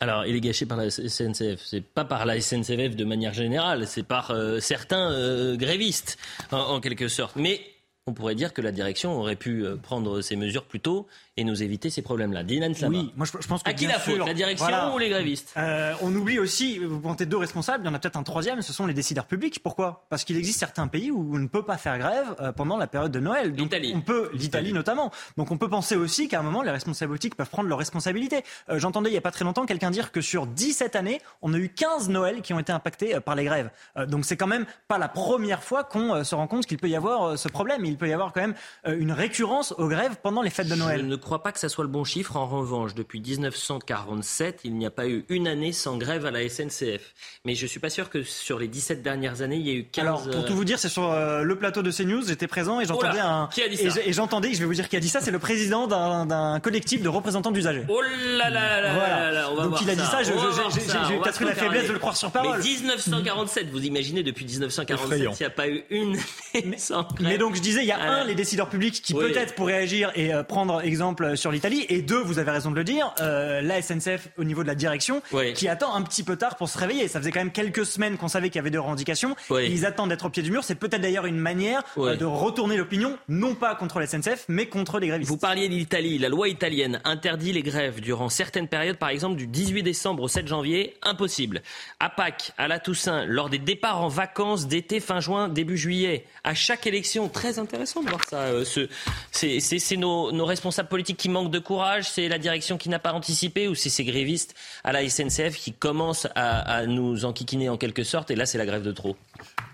Alors, 0.00 0.26
il 0.26 0.36
est 0.36 0.40
gâché 0.40 0.66
par 0.66 0.76
la 0.76 0.90
SNCF. 0.90 1.62
C'est 1.64 1.80
pas 1.80 2.04
par 2.04 2.26
la 2.26 2.40
SNCF 2.40 2.94
de 2.94 3.04
manière 3.04 3.32
générale, 3.32 3.86
c'est 3.86 4.02
par 4.02 4.32
euh, 4.32 4.60
certains 4.60 5.10
euh, 5.12 5.56
grévistes, 5.56 6.18
en, 6.52 6.80
quelque 6.80 7.08
sorte. 7.08 7.36
Mais 7.36 7.60
on 8.06 8.12
pourrait 8.12 8.34
dire 8.34 8.52
que 8.52 8.60
la 8.60 8.70
direction 8.70 9.18
aurait 9.18 9.36
pu 9.36 9.64
euh, 9.64 9.76
prendre 9.76 10.20
ces 10.20 10.36
mesures 10.36 10.64
plus 10.64 10.80
tôt 10.80 11.06
et 11.36 11.44
nous 11.44 11.62
éviter 11.62 11.90
ces 11.90 12.02
problèmes-là. 12.02 12.44
Dylan 12.44 12.74
Oui, 12.88 13.12
moi 13.16 13.26
je, 13.26 13.46
pense 13.46 13.62
que 13.62 13.70
à 13.70 13.72
qui 13.72 13.86
la 13.86 13.98
faute, 13.98 14.24
la 14.24 14.34
direction 14.34 14.94
ou 14.94 14.98
les 14.98 15.08
grévistes? 15.08 15.52
Euh, 15.56 15.92
On 16.00 16.14
oublie 16.14 16.38
aussi, 16.38 16.78
vous 16.78 17.00
pointez 17.00 17.26
deux 17.26 17.36
responsables, 17.36 17.82
il 17.82 17.86
y 17.86 17.90
en 17.90 17.94
a 17.94 17.98
peut-être 17.98 18.16
un 18.16 18.22
troisième, 18.22 18.62
ce 18.62 18.72
sont 18.72 18.86
les 18.86 18.94
décideurs 18.94 19.26
publics. 19.26 19.60
Pourquoi? 19.62 20.06
Parce 20.10 20.22
qu'il 20.22 20.36
existe 20.36 20.60
certains 20.60 20.86
pays 20.86 21.10
où 21.10 21.34
on 21.34 21.38
ne 21.38 21.48
peut 21.48 21.64
pas 21.64 21.76
faire 21.76 21.98
grève 21.98 22.36
euh, 22.40 22.52
pendant 22.52 22.76
la 22.76 22.86
période 22.86 23.10
de 23.10 23.18
Noël. 23.18 23.52
L'Italie. 23.52 23.92
On 23.96 24.00
peut, 24.00 24.30
l'Italie 24.32 24.72
notamment. 24.72 25.10
Donc 25.36 25.50
on 25.50 25.58
peut 25.58 25.68
penser 25.68 25.96
aussi 25.96 26.28
qu'à 26.28 26.38
un 26.38 26.42
moment, 26.42 26.62
les 26.62 26.70
responsables 26.70 27.10
politiques 27.10 27.34
peuvent 27.34 27.50
prendre 27.50 27.68
leurs 27.68 27.78
responsabilités. 27.78 28.44
Euh, 28.68 28.78
j'entendais 28.78 29.10
il 29.10 29.12
n'y 29.12 29.18
a 29.18 29.22
pas 29.22 29.32
très 29.32 29.44
longtemps 29.44 29.66
quelqu'un 29.66 29.90
dire 29.90 30.12
que 30.12 30.20
sur 30.20 30.46
17 30.46 30.94
années, 30.94 31.20
on 31.42 31.52
a 31.52 31.58
eu 31.58 31.68
15 31.68 32.10
Noëls 32.10 32.42
qui 32.42 32.52
ont 32.54 32.60
été 32.60 32.72
impactés 32.72 33.18
par 33.20 33.34
les 33.34 33.44
grèves. 33.44 33.70
donc 34.08 34.24
c'est 34.24 34.36
quand 34.36 34.46
même 34.46 34.66
pas 34.88 34.98
la 34.98 35.08
première 35.08 35.62
fois 35.62 35.84
qu'on 35.84 36.22
se 36.22 36.34
rend 36.34 36.46
compte 36.46 36.66
qu'il 36.66 36.78
peut 36.78 36.88
y 36.88 36.96
avoir 36.96 37.38
ce 37.38 37.48
problème. 37.48 37.84
Il 37.84 37.96
peut 37.96 38.08
y 38.08 38.12
avoir 38.12 38.32
quand 38.32 38.40
même 38.40 38.54
une 38.86 39.12
récurrence 39.12 39.72
aux 39.78 39.88
grèves 39.88 40.16
pendant 40.22 40.42
les 40.42 40.50
fêtes 40.50 40.68
de 40.68 40.74
Noël 40.74 41.18
crois 41.24 41.42
pas 41.42 41.50
que 41.52 41.58
ça 41.58 41.68
soit 41.68 41.84
le 41.84 41.90
bon 41.90 42.04
chiffre. 42.04 42.36
En 42.36 42.46
revanche, 42.46 42.94
depuis 42.94 43.20
1947, 43.20 44.60
il 44.64 44.74
n'y 44.76 44.86
a 44.86 44.90
pas 44.90 45.08
eu 45.08 45.24
une 45.28 45.48
année 45.48 45.72
sans 45.72 45.96
grève 45.96 46.26
à 46.26 46.30
la 46.30 46.48
SNCF. 46.48 47.14
Mais 47.44 47.54
je 47.54 47.66
suis 47.66 47.80
pas 47.80 47.90
sûr 47.90 48.10
que 48.10 48.22
sur 48.22 48.58
les 48.58 48.68
17 48.68 49.02
dernières 49.02 49.42
années, 49.42 49.56
il 49.56 49.66
y 49.66 49.70
a 49.70 49.74
eu 49.74 49.84
15... 49.84 50.04
Alors, 50.04 50.30
pour 50.30 50.44
tout 50.44 50.54
vous 50.54 50.64
dire, 50.64 50.78
c'est 50.78 50.88
sur 50.88 51.10
euh, 51.10 51.42
le 51.42 51.56
plateau 51.58 51.82
de 51.82 51.90
CNews, 51.90 52.22
j'étais 52.26 52.46
présent 52.46 52.80
et 52.80 52.84
j'entendais 52.84 53.18
un... 53.20 53.48
Qui 53.52 53.62
a 53.62 53.68
dit 53.68 53.76
ça 53.76 54.00
Et 54.04 54.12
j'entendais, 54.12 54.52
je 54.54 54.58
vais 54.60 54.64
vous 54.66 54.74
dire 54.74 54.88
qui 54.88 54.96
a 54.96 55.00
dit 55.00 55.08
ça, 55.08 55.20
c'est 55.20 55.30
le 55.30 55.38
président 55.38 55.86
d'un 55.86 56.60
collectif 56.60 57.02
de 57.02 57.08
représentants 57.08 57.50
d'usagers. 57.50 57.84
Oh 57.88 58.00
là 58.02 58.50
là 58.50 58.80
là 58.80 58.94
Voilà. 58.94 59.32
là 59.32 59.48
on 59.50 59.54
va 59.56 59.62
Donc 59.62 59.70
voir 59.70 59.82
il 59.82 59.90
a 59.90 59.94
dit 59.94 60.02
ça, 60.04 60.22
je- 60.22 60.32
je- 60.32 60.74
j'ai- 60.74 60.80
ça. 60.80 61.02
peut-être 61.22 61.42
eu 61.42 61.44
la 61.46 61.54
faiblesse 61.54 61.82
les- 61.82 61.88
de 61.88 61.92
le 61.94 61.98
croire 61.98 62.16
sur 62.16 62.30
parole. 62.30 62.58
Mais 62.58 62.64
1947, 62.64 63.70
vous 63.70 63.84
imaginez 63.84 64.22
depuis 64.22 64.44
1947, 64.44 65.18
il 65.20 65.28
n'y 65.40 65.44
a 65.46 65.50
pas 65.50 65.68
eu 65.68 65.84
une 65.90 66.16
année 66.54 66.78
sans 66.78 67.02
grève. 67.02 67.28
Mais 67.28 67.38
donc 67.38 67.54
je 67.56 67.60
disais, 67.60 67.80
il 67.82 67.86
y 67.86 67.92
a 67.92 67.98
Euh, 67.98 68.22
un, 68.22 68.24
les 68.24 68.34
décideurs 68.34 68.68
publics 68.68 69.00
qui 69.02 69.14
oui. 69.14 69.32
peut-être 69.32 69.54
pourraient 69.54 69.74
agir 69.82 70.10
et 70.14 70.34
euh, 70.34 70.42
prendre 70.42 70.80
exemple 70.82 71.13
sur 71.36 71.50
l'Italie, 71.50 71.84
et 71.88 72.02
deux, 72.02 72.20
vous 72.22 72.38
avez 72.38 72.50
raison 72.50 72.70
de 72.70 72.76
le 72.76 72.84
dire, 72.84 73.12
euh, 73.20 73.60
la 73.62 73.80
SNCF 73.82 74.28
au 74.38 74.44
niveau 74.44 74.62
de 74.62 74.68
la 74.68 74.74
direction 74.74 75.22
qui 75.54 75.68
attend 75.68 75.94
un 75.94 76.02
petit 76.02 76.22
peu 76.22 76.36
tard 76.36 76.56
pour 76.56 76.68
se 76.68 76.78
réveiller. 76.78 77.08
Ça 77.08 77.18
faisait 77.20 77.30
quand 77.30 77.40
même 77.40 77.52
quelques 77.52 77.86
semaines 77.86 78.16
qu'on 78.16 78.28
savait 78.28 78.48
qu'il 78.48 78.56
y 78.56 78.60
avait 78.60 78.70
des 78.70 78.78
revendications, 78.78 79.36
Oui. 79.50 79.68
ils 79.70 79.86
attendent 79.86 80.10
d'être 80.10 80.26
au 80.26 80.30
pied 80.30 80.42
du 80.42 80.50
mur. 80.50 80.64
C'est 80.64 80.74
peut-être 80.74 81.00
d'ailleurs 81.02 81.26
une 81.26 81.38
manière 81.38 81.82
Oui. 81.96 82.10
euh, 82.10 82.16
de 82.16 82.24
retourner 82.24 82.76
l'opinion, 82.76 83.16
non 83.28 83.54
pas 83.54 83.74
contre 83.74 83.98
la 84.00 84.06
SNCF, 84.06 84.44
mais 84.48 84.66
contre 84.66 84.98
les 84.98 85.08
grévistes. 85.08 85.28
Vous 85.30 85.36
parliez 85.36 85.68
de 85.68 85.74
l'Italie. 85.74 86.18
La 86.18 86.28
loi 86.28 86.48
italienne 86.48 87.00
interdit 87.04 87.52
les 87.52 87.62
grèves 87.62 88.00
durant 88.00 88.28
certaines 88.28 88.68
périodes, 88.68 88.96
par 88.96 89.08
exemple 89.10 89.36
du 89.36 89.46
18 89.46 89.82
décembre 89.82 90.22
au 90.22 90.28
7 90.28 90.46
janvier. 90.48 90.94
Impossible. 91.02 91.62
À 92.00 92.08
Pâques, 92.10 92.52
à 92.58 92.68
la 92.68 92.78
Toussaint, 92.78 93.24
lors 93.26 93.50
des 93.50 93.58
départs 93.58 94.00
en 94.02 94.08
vacances 94.08 94.66
d'été 94.66 95.00
fin 95.00 95.20
juin, 95.20 95.48
début 95.48 95.76
juillet. 95.76 96.24
À 96.44 96.54
chaque 96.54 96.86
élection, 96.86 97.28
très 97.28 97.58
intéressant 97.58 98.02
de 98.02 98.08
voir 98.08 98.24
ça. 98.28 98.38
euh, 98.44 98.64
ce- 98.64 98.88
c'est 99.30 99.60
c'est- 99.60 99.78
c'est 99.78 99.96
nos, 99.96 100.32
nos 100.32 100.44
responsables 100.44 100.88
politiques 100.88 101.03
qui 101.12 101.28
manquent 101.28 101.50
de 101.50 101.58
courage, 101.58 102.08
c'est 102.08 102.28
la 102.28 102.38
direction 102.38 102.78
qui 102.78 102.88
n'a 102.88 102.98
pas 102.98 103.12
anticipé, 103.12 103.68
ou 103.68 103.74
c'est 103.74 103.90
ces 103.90 104.04
grévistes 104.04 104.54
à 104.82 104.92
la 104.92 105.08
SNCF 105.08 105.56
qui 105.56 105.72
commencent 105.72 106.28
à 106.34 106.86
nous 106.86 107.24
enquiquiner 107.24 107.68
en 107.68 107.76
quelque 107.76 108.04
sorte. 108.04 108.30
Et 108.30 108.36
là, 108.36 108.46
c'est 108.46 108.58
la 108.58 108.66
grève 108.66 108.82
de 108.82 108.92
trop. 108.92 109.16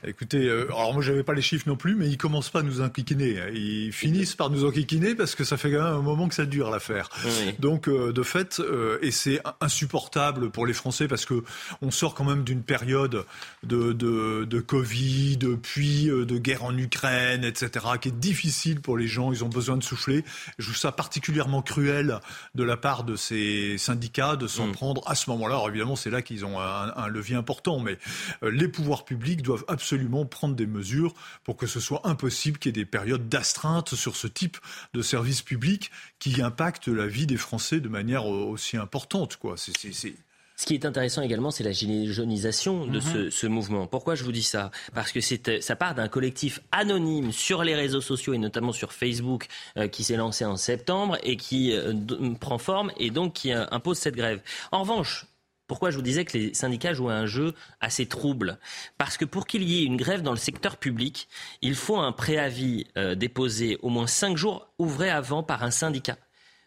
Écoutez, 0.02 0.48
euh, 0.48 0.64
alors 0.68 0.94
moi 0.94 1.02
j'avais 1.02 1.22
pas 1.22 1.34
les 1.34 1.42
chiffres 1.42 1.68
non 1.68 1.76
plus, 1.76 1.94
mais 1.94 2.08
ils 2.08 2.16
commencent 2.16 2.48
pas 2.48 2.60
à 2.60 2.62
nous 2.62 2.80
enquiquiner. 2.80 3.38
Ils 3.52 3.92
finissent 3.92 4.34
par 4.34 4.48
nous 4.48 4.64
enquiquiner 4.64 5.14
parce 5.14 5.34
que 5.34 5.44
ça 5.44 5.58
fait 5.58 5.70
quand 5.70 5.82
même 5.82 5.92
un 5.92 6.00
moment 6.00 6.26
que 6.28 6.34
ça 6.34 6.46
dure 6.46 6.70
l'affaire. 6.70 7.10
Oui. 7.24 7.54
Donc 7.58 7.86
euh, 7.86 8.12
de 8.12 8.22
fait, 8.22 8.60
euh, 8.60 8.98
et 9.02 9.10
c'est 9.10 9.42
insupportable 9.60 10.50
pour 10.50 10.64
les 10.64 10.72
Français 10.72 11.06
parce 11.06 11.26
que 11.26 11.44
on 11.82 11.90
sort 11.90 12.14
quand 12.14 12.24
même 12.24 12.44
d'une 12.44 12.62
période 12.62 13.26
de, 13.62 13.92
de, 13.92 14.46
de 14.46 14.60
Covid, 14.60 15.38
puis 15.62 16.06
de 16.06 16.38
guerre 16.38 16.64
en 16.64 16.76
Ukraine, 16.76 17.44
etc., 17.44 17.86
qui 18.00 18.08
est 18.08 18.18
difficile 18.18 18.80
pour 18.80 18.96
les 18.96 19.06
gens. 19.06 19.32
Ils 19.32 19.44
ont 19.44 19.48
besoin 19.48 19.76
de 19.76 19.82
souffler. 19.82 20.24
Je 20.58 20.64
trouve 20.64 20.78
ça 20.78 20.92
particulièrement 20.92 21.60
cruel 21.60 22.20
de 22.54 22.64
la 22.64 22.78
part 22.78 23.04
de 23.04 23.16
ces 23.16 23.76
syndicats 23.76 24.36
de 24.36 24.46
s'en 24.46 24.72
prendre 24.72 25.02
à 25.06 25.14
ce 25.14 25.28
moment-là. 25.30 25.56
Alors 25.56 25.68
évidemment, 25.68 25.96
c'est 25.96 26.10
là 26.10 26.22
qu'ils 26.22 26.46
ont 26.46 26.58
un, 26.58 26.92
un 26.96 27.08
levier 27.08 27.36
important, 27.36 27.80
mais 27.80 27.98
les 28.42 28.68
pouvoirs 28.68 29.04
publics 29.04 29.42
doivent 29.42 29.49
absolument 29.68 30.24
prendre 30.26 30.54
des 30.54 30.66
mesures 30.66 31.14
pour 31.44 31.56
que 31.56 31.66
ce 31.66 31.80
soit 31.80 32.02
impossible 32.06 32.58
qu'il 32.58 32.70
y 32.70 32.78
ait 32.80 32.84
des 32.84 32.86
périodes 32.90 33.28
d'astreinte 33.28 33.94
sur 33.94 34.16
ce 34.16 34.26
type 34.26 34.56
de 34.94 35.02
service 35.02 35.42
public 35.42 35.90
qui 36.18 36.40
impactent 36.42 36.88
la 36.88 37.06
vie 37.06 37.26
des 37.26 37.36
Français 37.36 37.80
de 37.80 37.88
manière 37.88 38.26
aussi 38.26 38.76
importante. 38.76 39.36
Quoi. 39.36 39.54
C'est, 39.56 39.76
c'est, 39.76 39.92
c'est... 39.92 40.14
Ce 40.56 40.66
qui 40.66 40.74
est 40.74 40.84
intéressant 40.84 41.22
également, 41.22 41.50
c'est 41.50 41.64
la 41.64 41.72
jaunisation 41.72 42.86
de 42.86 43.00
ce, 43.00 43.16
Mhm. 43.16 43.30
ce 43.30 43.46
mouvement. 43.46 43.86
Pourquoi 43.86 44.14
je 44.14 44.24
vous 44.24 44.32
dis 44.32 44.42
ça? 44.42 44.70
Parce 44.94 45.10
que 45.10 45.22
c'est, 45.22 45.48
euh, 45.48 45.60
ça 45.62 45.74
part 45.74 45.94
d'un 45.94 46.08
collectif 46.08 46.60
anonyme 46.70 47.32
sur 47.32 47.64
les 47.64 47.74
réseaux 47.74 48.02
sociaux 48.02 48.34
et 48.34 48.38
notamment 48.38 48.72
sur 48.72 48.92
Facebook 48.92 49.46
euh, 49.78 49.88
qui 49.88 50.04
s'est 50.04 50.16
lancé 50.16 50.44
en 50.44 50.58
septembre 50.58 51.16
et 51.22 51.38
qui 51.38 51.72
euh, 51.72 51.94
d- 51.94 52.14
prend 52.38 52.58
forme 52.58 52.92
et 52.98 53.08
donc 53.10 53.32
qui 53.32 53.54
euh, 53.54 53.64
impose 53.70 53.96
cette 53.96 54.16
grève. 54.16 54.42
En 54.70 54.82
revanche, 54.82 55.24
pourquoi 55.70 55.92
je 55.92 55.96
vous 55.96 56.02
disais 56.02 56.24
que 56.24 56.36
les 56.36 56.52
syndicats 56.52 56.94
jouent 56.94 57.10
un 57.10 57.26
jeu 57.26 57.54
assez 57.80 58.04
trouble? 58.04 58.58
Parce 58.98 59.16
que 59.16 59.24
pour 59.24 59.46
qu'il 59.46 59.62
y 59.62 59.78
ait 59.78 59.84
une 59.84 59.96
grève 59.96 60.20
dans 60.20 60.32
le 60.32 60.36
secteur 60.36 60.78
public, 60.78 61.28
il 61.62 61.76
faut 61.76 61.96
un 61.96 62.10
préavis 62.10 62.88
euh, 62.98 63.14
déposé 63.14 63.78
au 63.80 63.88
moins 63.88 64.08
cinq 64.08 64.36
jours 64.36 64.66
ouvrés 64.80 65.10
avant 65.10 65.44
par 65.44 65.62
un 65.62 65.70
syndicat. 65.70 66.18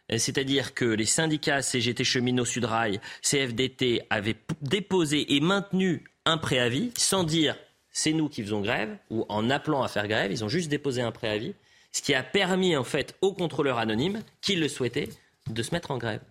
Euh, 0.09 0.17
C'est-à-dire 0.17 0.73
que 0.73 0.85
les 0.85 1.03
syndicats 1.03 1.61
CGT 1.61 2.05
Cheminots 2.05 2.45
Sudrail, 2.45 3.01
CFDT 3.21 4.03
avaient 4.09 4.37
déposé 4.61 5.35
et 5.35 5.41
maintenu 5.41 6.05
un 6.23 6.37
préavis 6.37 6.91
sans 6.95 7.25
dire 7.25 7.57
c'est 7.91 8.13
nous 8.13 8.29
qui 8.29 8.41
faisons 8.41 8.61
grève 8.61 8.97
ou 9.09 9.25
en 9.27 9.49
appelant 9.49 9.83
à 9.83 9.89
faire 9.89 10.07
grève, 10.07 10.31
ils 10.31 10.45
ont 10.45 10.49
juste 10.49 10.69
déposé 10.69 11.01
un 11.01 11.11
préavis, 11.11 11.55
ce 11.91 12.01
qui 12.01 12.13
a 12.13 12.23
permis 12.23 12.77
en 12.77 12.85
fait 12.85 13.17
aux 13.19 13.33
contrôleurs 13.33 13.79
anonymes 13.79 14.21
qui 14.39 14.55
le 14.55 14.69
souhaitaient 14.69 15.09
de 15.49 15.61
se 15.61 15.71
mettre 15.71 15.91
en 15.91 15.97
grève. 15.97 16.21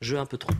Jeu 0.00 0.16
un 0.16 0.26
peu 0.26 0.38
trop. 0.38 0.54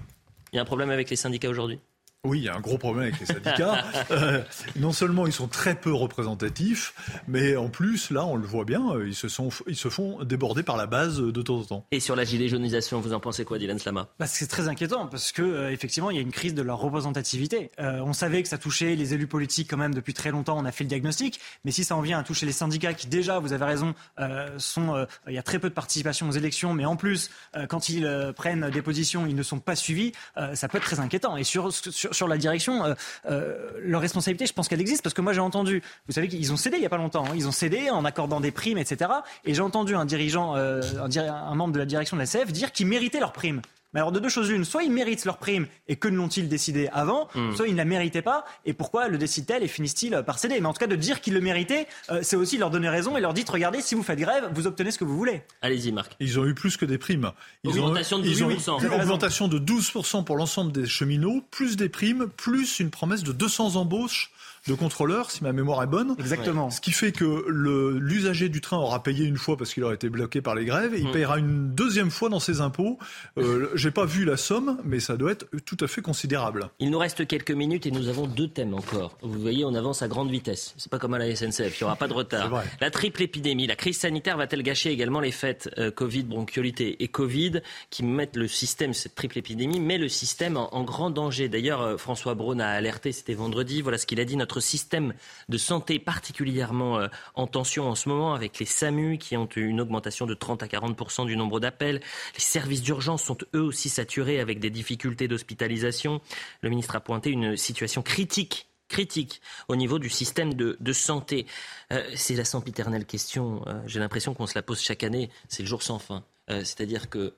Il 0.52 0.56
y 0.56 0.58
a 0.58 0.62
un 0.62 0.66
problème 0.66 0.90
avec 0.90 1.10
les 1.10 1.16
syndicats 1.16 1.48
aujourd'hui? 1.48 1.80
Oui, 2.24 2.38
il 2.40 2.44
y 2.44 2.48
a 2.48 2.56
un 2.56 2.60
gros 2.60 2.78
problème 2.78 3.04
avec 3.04 3.20
les 3.20 3.26
syndicats. 3.26 3.84
Euh, 4.10 4.42
non 4.76 4.92
seulement 4.92 5.26
ils 5.26 5.32
sont 5.32 5.48
très 5.48 5.74
peu 5.74 5.92
représentatifs, 5.92 6.94
mais 7.26 7.56
en 7.56 7.68
plus, 7.68 8.10
là, 8.10 8.24
on 8.24 8.36
le 8.36 8.46
voit 8.46 8.64
bien, 8.64 8.90
euh, 8.92 9.06
ils 9.08 9.14
se, 9.14 9.28
sont, 9.28 9.50
ils 9.66 9.76
se 9.76 9.88
font 9.88 10.24
déborder 10.24 10.62
par 10.62 10.76
la 10.76 10.86
base 10.86 11.20
euh, 11.20 11.32
de 11.32 11.42
temps 11.42 11.58
en 11.58 11.64
temps. 11.64 11.86
Et 11.90 12.00
sur 12.00 12.16
la 12.16 12.24
gilet 12.24 12.48
jaunisation, 12.48 13.00
vous 13.00 13.12
en 13.12 13.20
pensez 13.20 13.44
quoi, 13.44 13.58
Dylan 13.58 13.78
Slama? 13.78 14.08
Bah, 14.18 14.26
c'est 14.26 14.46
très 14.46 14.68
inquiétant 14.68 15.06
parce 15.06 15.32
que 15.32 15.42
euh, 15.42 15.70
effectivement 15.72 16.10
il 16.10 16.16
y 16.16 16.18
a 16.18 16.22
une 16.22 16.32
crise 16.32 16.54
de 16.54 16.62
leur 16.62 16.78
représentativité. 16.78 17.70
Euh, 17.80 18.00
on 18.00 18.12
savait 18.12 18.42
que 18.42 18.48
ça 18.48 18.58
touchait 18.58 18.94
les 18.94 19.14
élus 19.14 19.26
politiques 19.26 19.68
quand 19.70 19.76
même 19.76 19.94
depuis 19.94 20.14
très 20.14 20.30
longtemps. 20.30 20.56
On 20.58 20.64
a 20.64 20.72
fait 20.72 20.84
le 20.84 20.88
diagnostic, 20.88 21.38
mais 21.64 21.70
si 21.70 21.84
ça 21.84 21.94
en 21.96 22.00
vient 22.00 22.18
à 22.18 22.22
toucher 22.22 22.46
les 22.46 22.52
syndicats 22.52 22.94
qui 22.94 23.08
déjà, 23.08 23.38
vous 23.38 23.52
avez 23.52 23.64
raison, 23.64 23.94
euh, 24.20 24.48
sont 24.58 24.94
euh, 24.94 25.04
il 25.28 25.34
y 25.34 25.38
a 25.38 25.42
très 25.42 25.58
peu 25.58 25.68
de 25.68 25.74
participation 25.74 26.28
aux 26.28 26.32
élections, 26.32 26.72
mais 26.72 26.86
en 26.86 26.96
plus 26.96 27.30
euh, 27.56 27.66
quand 27.66 27.88
ils 27.88 28.06
euh, 28.06 28.32
prennent 28.32 28.70
des 28.70 28.82
positions, 28.82 29.26
ils 29.26 29.36
ne 29.36 29.42
sont 29.42 29.60
pas 29.60 29.76
suivis. 29.76 30.12
euh, 30.36 30.54
ça 30.54 30.68
peut 30.68 30.78
être 30.78 30.84
très 30.84 31.00
inquiétant. 31.00 31.36
Et 31.36 31.44
sur 31.44 31.72
sur, 31.72 32.17
sur 32.18 32.28
la 32.28 32.36
direction, 32.36 32.84
euh, 32.84 32.94
euh, 33.30 33.70
leur 33.80 34.00
responsabilité, 34.00 34.46
je 34.46 34.52
pense 34.52 34.68
qu'elle 34.68 34.80
existe 34.80 35.02
parce 35.02 35.14
que 35.14 35.22
moi 35.22 35.32
j'ai 35.32 35.40
entendu, 35.40 35.82
vous 36.06 36.12
savez 36.12 36.28
qu'ils 36.28 36.52
ont 36.52 36.56
cédé 36.56 36.76
il 36.76 36.82
y 36.82 36.86
a 36.86 36.90
pas 36.90 36.98
longtemps, 36.98 37.24
hein. 37.24 37.34
ils 37.34 37.48
ont 37.48 37.52
cédé 37.52 37.88
en 37.90 38.04
accordant 38.04 38.40
des 38.40 38.50
primes, 38.50 38.78
etc. 38.78 39.10
Et 39.44 39.54
j'ai 39.54 39.62
entendu 39.62 39.94
un 39.94 40.04
dirigeant, 40.04 40.56
euh, 40.56 40.82
un, 41.00 41.16
un 41.16 41.54
membre 41.54 41.72
de 41.72 41.78
la 41.78 41.86
direction 41.86 42.16
de 42.16 42.22
la 42.22 42.26
CF 42.26 42.52
dire 42.52 42.72
qu'ils 42.72 42.86
méritaient 42.86 43.20
leurs 43.20 43.32
primes. 43.32 43.62
Mais 43.94 44.00
alors 44.00 44.12
de 44.12 44.20
deux 44.20 44.28
choses 44.28 44.50
l'une, 44.50 44.64
soit 44.64 44.82
ils 44.82 44.92
méritent 44.92 45.24
leur 45.24 45.38
prime 45.38 45.66
et 45.86 45.96
que 45.96 46.08
ne 46.08 46.16
l'ont-ils 46.16 46.48
décidé 46.48 46.88
avant, 46.92 47.28
Hmm. 47.34 47.54
soit 47.56 47.66
ils 47.68 47.72
ne 47.72 47.78
la 47.78 47.84
méritaient 47.84 48.22
pas 48.22 48.44
et 48.66 48.72
pourquoi 48.72 49.08
le 49.08 49.16
décident-elles 49.18 49.62
et 49.62 49.68
finissent-ils 49.68 50.22
par 50.26 50.38
céder 50.38 50.60
Mais 50.60 50.66
en 50.66 50.72
tout 50.72 50.78
cas 50.80 50.86
de 50.86 50.96
dire 50.96 51.20
qu'ils 51.20 51.34
le 51.34 51.40
méritaient, 51.40 51.86
euh, 52.10 52.20
c'est 52.22 52.36
aussi 52.36 52.58
leur 52.58 52.70
donner 52.70 52.88
raison 52.88 53.16
et 53.16 53.20
leur 53.20 53.32
dire 53.34 53.44
regardez 53.48 53.80
si 53.80 53.94
vous 53.94 54.02
faites 54.02 54.18
grève, 54.18 54.50
vous 54.52 54.66
obtenez 54.66 54.90
ce 54.90 54.98
que 54.98 55.04
vous 55.04 55.16
voulez. 55.16 55.42
Allez-y 55.62 55.92
Marc. 55.92 56.16
Ils 56.20 56.38
ont 56.38 56.44
eu 56.46 56.54
plus 56.54 56.76
que 56.76 56.84
des 56.84 56.98
primes. 56.98 57.32
Ils 57.64 57.70
Augmentation 57.70 58.18
ont, 58.18 58.20
de 58.20 58.26
ils 58.26 58.44
ont 58.44 58.50
eu 58.50 58.54
12%. 58.56 58.80
une 58.86 59.00
augmentation 59.00 59.48
de 59.48 59.58
12% 59.58 60.24
pour 60.24 60.36
l'ensemble 60.36 60.72
des 60.72 60.86
cheminots, 60.86 61.42
plus 61.50 61.76
des 61.76 61.88
primes, 61.88 62.28
plus 62.36 62.80
une 62.80 62.90
promesse 62.90 63.22
de 63.22 63.32
200 63.32 63.76
embauches 63.76 64.32
de 64.68 64.74
contrôleurs, 64.74 65.30
si 65.32 65.42
ma 65.42 65.52
mémoire 65.52 65.82
est 65.82 65.86
bonne. 65.88 66.14
Exactement. 66.18 66.70
Ce 66.70 66.80
qui 66.80 66.92
fait 66.92 67.10
que 67.12 67.44
le- 67.48 67.98
l'usager 67.98 68.48
du 68.48 68.60
train 68.60 68.76
aura 68.76 69.02
payé 69.02 69.24
une 69.24 69.36
fois 69.38 69.56
parce 69.56 69.74
qu'il 69.74 69.82
aurait 69.82 69.94
été 69.96 70.08
bloqué 70.08 70.40
par 70.42 70.54
les 70.54 70.64
grèves, 70.64 70.94
et 70.94 71.00
il 71.00 71.08
Mm. 71.08 71.12
payera 71.12 71.38
une 71.38 71.74
deuxième 71.74 72.10
fois 72.10 72.28
dans 72.28 72.38
ses 72.40 72.60
impôts. 72.60 72.98
Euh, 73.38 73.68
J'ai 73.74 73.90
pas 73.90 74.04
vu 74.04 74.24
la 74.24 74.36
somme, 74.36 74.78
mais 74.84 75.00
ça 75.00 75.16
doit 75.16 75.32
être 75.32 75.46
tout 75.64 75.76
à 75.80 75.86
fait 75.88 76.02
considérable. 76.02 76.68
Il 76.78 76.90
nous 76.90 76.98
reste 76.98 77.26
quelques 77.26 77.50
minutes 77.50 77.86
et 77.86 77.90
nous 77.90 78.08
avons 78.08 78.26
deux 78.26 78.48
thèmes 78.48 78.74
encore. 78.74 79.16
Vous 79.22 79.38
voyez, 79.40 79.64
on 79.64 79.74
avance 79.74 80.02
à 80.02 80.08
grande 80.08 80.30
vitesse. 80.30 80.74
C'est 80.76 80.90
pas 80.90 80.98
comme 80.98 81.14
à 81.14 81.18
la 81.18 81.34
SNCF, 81.34 81.80
il 81.80 81.82
n'y 81.82 81.86
aura 81.86 81.96
pas 81.96 82.08
de 82.08 82.12
retard. 82.12 82.48
vrai. 82.50 82.64
La 82.80 82.90
triple 82.90 83.22
épidémie, 83.22 83.66
la 83.66 83.76
crise 83.76 83.98
sanitaire 83.98 84.36
va-t-elle 84.36 84.62
gâcher 84.62 84.90
également 84.90 85.20
les 85.20 85.32
fêtes 85.32 85.70
euh, 85.78 85.90
Covid, 85.90 86.24
bronchiolite 86.24 86.80
et 86.80 87.08
Covid 87.08 87.60
qui 87.90 88.02
mettent 88.04 88.36
le 88.36 88.46
système, 88.48 88.92
cette 88.94 89.14
triple 89.14 89.38
épidémie, 89.38 89.80
met 89.80 89.98
le 89.98 90.08
système 90.08 90.56
en, 90.56 90.74
en 90.74 90.84
grand 90.84 91.10
danger. 91.10 91.48
D'ailleurs, 91.48 91.80
euh, 91.82 91.96
François 91.96 92.34
Braun 92.34 92.60
a 92.60 92.68
alerté, 92.68 93.12
c'était 93.12 93.34
vendredi, 93.34 93.80
voilà 93.82 93.96
ce 93.98 94.06
qu'il 94.06 94.20
a 94.20 94.24
dit, 94.24 94.36
notre 94.36 94.57
système 94.60 95.14
de 95.48 95.58
santé 95.58 95.98
particulièrement 95.98 96.98
euh, 96.98 97.08
en 97.34 97.46
tension 97.46 97.88
en 97.88 97.94
ce 97.94 98.08
moment 98.08 98.34
avec 98.34 98.58
les 98.58 98.66
SAMU 98.66 99.18
qui 99.18 99.36
ont 99.36 99.46
une 99.46 99.80
augmentation 99.80 100.26
de 100.26 100.34
30 100.34 100.62
à 100.62 100.66
40% 100.66 101.26
du 101.26 101.36
nombre 101.36 101.60
d'appels. 101.60 102.00
Les 102.34 102.40
services 102.40 102.82
d'urgence 102.82 103.22
sont 103.22 103.38
eux 103.54 103.62
aussi 103.62 103.88
saturés 103.88 104.40
avec 104.40 104.60
des 104.60 104.70
difficultés 104.70 105.28
d'hospitalisation. 105.28 106.20
Le 106.62 106.70
ministre 106.70 106.96
a 106.96 107.00
pointé 107.00 107.30
une 107.30 107.56
situation 107.56 108.02
critique 108.02 108.66
critique 108.88 109.42
au 109.68 109.76
niveau 109.76 109.98
du 109.98 110.08
système 110.08 110.54
de, 110.54 110.92
santé. 110.94 111.46
Euh, 111.92 112.02
c'est 112.14 112.34
la 112.34 112.46
sempiternelle 112.46 113.04
question. 113.04 113.62
euh, 113.66 113.82
J'ai 113.86 114.00
l'impression 114.00 114.32
qu'on 114.32 114.46
se 114.46 114.54
la 114.54 114.62
pose 114.62 114.80
chaque 114.80 115.04
année. 115.04 115.28
C'est 115.48 115.62
le 115.62 115.68
jour 115.68 115.82
sans 115.82 115.98
fin. 115.98 116.24
C'est-à-dire 116.48 117.10
que, 117.10 117.34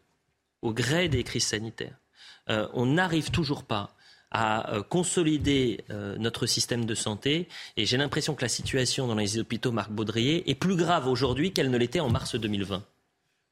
au 0.63 0.73
gré 0.73 1.09
des 1.09 1.25
crises 1.25 1.47
sanitaires, 1.47 1.99
on 2.47 2.87
n'arrive 2.87 3.33
toujours 3.33 3.65
pas 3.65 3.97
à 4.31 4.75
euh, 4.75 4.83
consolider 4.83 5.85
euh, 5.91 6.17
notre 6.19 6.47
système 6.47 6.85
de 6.85 6.95
santé. 6.95 7.49
Et 7.77 7.87
j'ai 7.87 7.97
l'impression 7.97 8.35
que 8.35 8.43
la 8.43 8.49
situation 8.49 9.07
dans 9.07 9.15
les 9.15 9.39
hôpitaux 9.39 9.73
Marc 9.73 9.91
Baudrier 9.91 10.49
est 10.51 10.55
plus 10.55 10.77
grave 10.77 11.09
aujourd'hui 11.09 11.53
qu'elle 11.53 11.71
ne 11.71 11.79
l'était 11.79 12.01
en 12.01 12.11
mars 12.11 12.37
2020. 12.37 12.83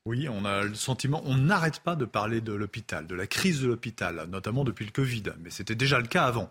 Oui, 0.08 0.26
on 0.26 0.46
a 0.46 0.62
le 0.62 0.74
sentiment, 0.74 1.22
on 1.26 1.36
n'arrête 1.36 1.80
pas 1.80 1.94
de 1.94 2.06
parler 2.06 2.40
de 2.40 2.54
l'hôpital, 2.54 3.06
de 3.06 3.14
la 3.14 3.26
crise 3.26 3.60
de 3.60 3.66
l'hôpital, 3.66 4.26
notamment 4.30 4.64
depuis 4.64 4.86
le 4.86 4.90
Covid, 4.90 5.24
mais 5.44 5.50
c'était 5.50 5.74
déjà 5.74 6.00
le 6.00 6.06
cas 6.06 6.24
avant. 6.24 6.48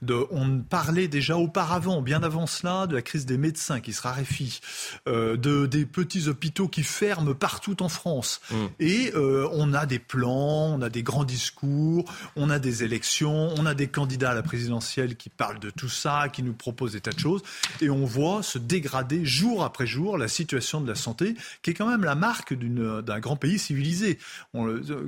De, 0.00 0.26
on 0.30 0.60
parlait 0.60 1.06
déjà 1.06 1.36
auparavant, 1.36 2.00
bien 2.00 2.22
avant 2.22 2.46
cela, 2.46 2.86
de 2.86 2.94
la 2.94 3.02
crise 3.02 3.26
des 3.26 3.36
médecins 3.36 3.80
qui 3.80 3.92
se 3.92 4.00
raréfient, 4.00 4.58
euh, 5.06 5.36
de, 5.36 5.66
des 5.66 5.84
petits 5.84 6.28
hôpitaux 6.28 6.66
qui 6.66 6.82
ferment 6.82 7.34
partout 7.34 7.82
en 7.82 7.90
France. 7.90 8.40
Mm. 8.50 8.56
Et 8.80 9.12
euh, 9.14 9.50
on 9.52 9.74
a 9.74 9.84
des 9.84 9.98
plans, 9.98 10.72
on 10.72 10.80
a 10.80 10.88
des 10.88 11.02
grands 11.02 11.24
discours, 11.24 12.10
on 12.36 12.48
a 12.48 12.58
des 12.58 12.84
élections, 12.84 13.52
on 13.58 13.66
a 13.66 13.74
des 13.74 13.88
candidats 13.88 14.30
à 14.30 14.34
la 14.34 14.42
présidentielle 14.42 15.16
qui 15.16 15.28
parlent 15.28 15.60
de 15.60 15.68
tout 15.68 15.90
ça, 15.90 16.30
qui 16.32 16.42
nous 16.42 16.54
proposent 16.54 16.92
des 16.92 17.02
tas 17.02 17.12
de 17.12 17.20
choses, 17.20 17.42
et 17.82 17.90
on 17.90 18.06
voit 18.06 18.42
se 18.42 18.56
dégrader 18.56 19.26
jour 19.26 19.62
après 19.62 19.86
jour 19.86 20.16
la 20.16 20.28
situation 20.28 20.80
de 20.80 20.88
la 20.88 20.94
santé, 20.94 21.34
qui 21.60 21.72
est 21.72 21.74
quand 21.74 21.90
même 21.90 22.04
la 22.04 22.14
marque 22.14 22.54
d'une 22.54 22.93
d'un 23.02 23.20
grand 23.20 23.36
pays 23.36 23.58
civilisé. 23.58 24.18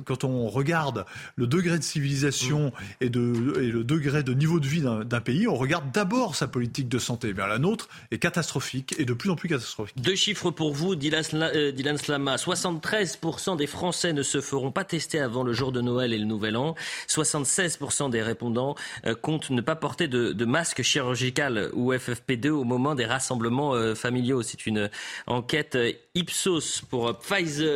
quand 0.05 0.23
on 0.23 0.47
regarde 0.47 1.05
le 1.35 1.47
degré 1.47 1.77
de 1.77 1.83
civilisation 1.83 2.71
et, 3.01 3.09
de, 3.09 3.61
et 3.61 3.71
le 3.71 3.83
degré 3.83 4.23
de 4.23 4.33
niveau 4.33 4.59
de 4.59 4.67
vie 4.67 4.81
d'un 4.81 5.21
pays, 5.21 5.47
on 5.47 5.55
regarde 5.55 5.91
d'abord 5.91 6.35
sa 6.35 6.47
politique 6.47 6.89
de 6.89 6.99
santé. 6.99 7.33
La 7.33 7.59
nôtre 7.59 7.87
est 8.11 8.19
catastrophique 8.19 8.95
et 8.97 9.05
de 9.05 9.13
plus 9.13 9.29
en 9.29 9.35
plus 9.35 9.49
catastrophique. 9.49 9.95
Deux 10.01 10.15
chiffres 10.15 10.51
pour 10.51 10.73
vous, 10.73 10.95
Dylan, 10.95 11.23
euh, 11.33 11.97
Slama. 11.97 12.35
73% 12.35 13.57
des 13.57 13.67
Français 13.67 14.13
ne 14.13 14.23
se 14.23 14.41
feront 14.41 14.71
pas 14.71 14.83
tester 14.83 15.19
avant 15.19 15.43
le 15.43 15.53
jour 15.53 15.71
de 15.71 15.81
Noël 15.81 16.13
et 16.13 16.17
le 16.17 16.25
Nouvel 16.25 16.57
An. 16.57 16.75
76% 17.07 18.09
des 18.09 18.21
répondants 18.21 18.75
euh, 19.05 19.15
comptent 19.15 19.49
ne 19.49 19.61
pas 19.61 19.75
porter 19.75 20.07
de, 20.07 20.45
masque 20.45 20.81
chirurgical 20.81 21.69
ou 21.73 21.93
FFP2 21.93 22.49
au 22.49 22.63
moment 22.63 22.95
des 22.95 23.05
rassemblements 23.05 23.73
euh, 23.73 23.95
familiaux. 23.95 24.41
C'est 24.41 24.65
une 24.65 24.89
enquête 25.25 25.77
Ipsos 26.15 26.81
pour 26.89 27.17
Pfizer 27.19 27.66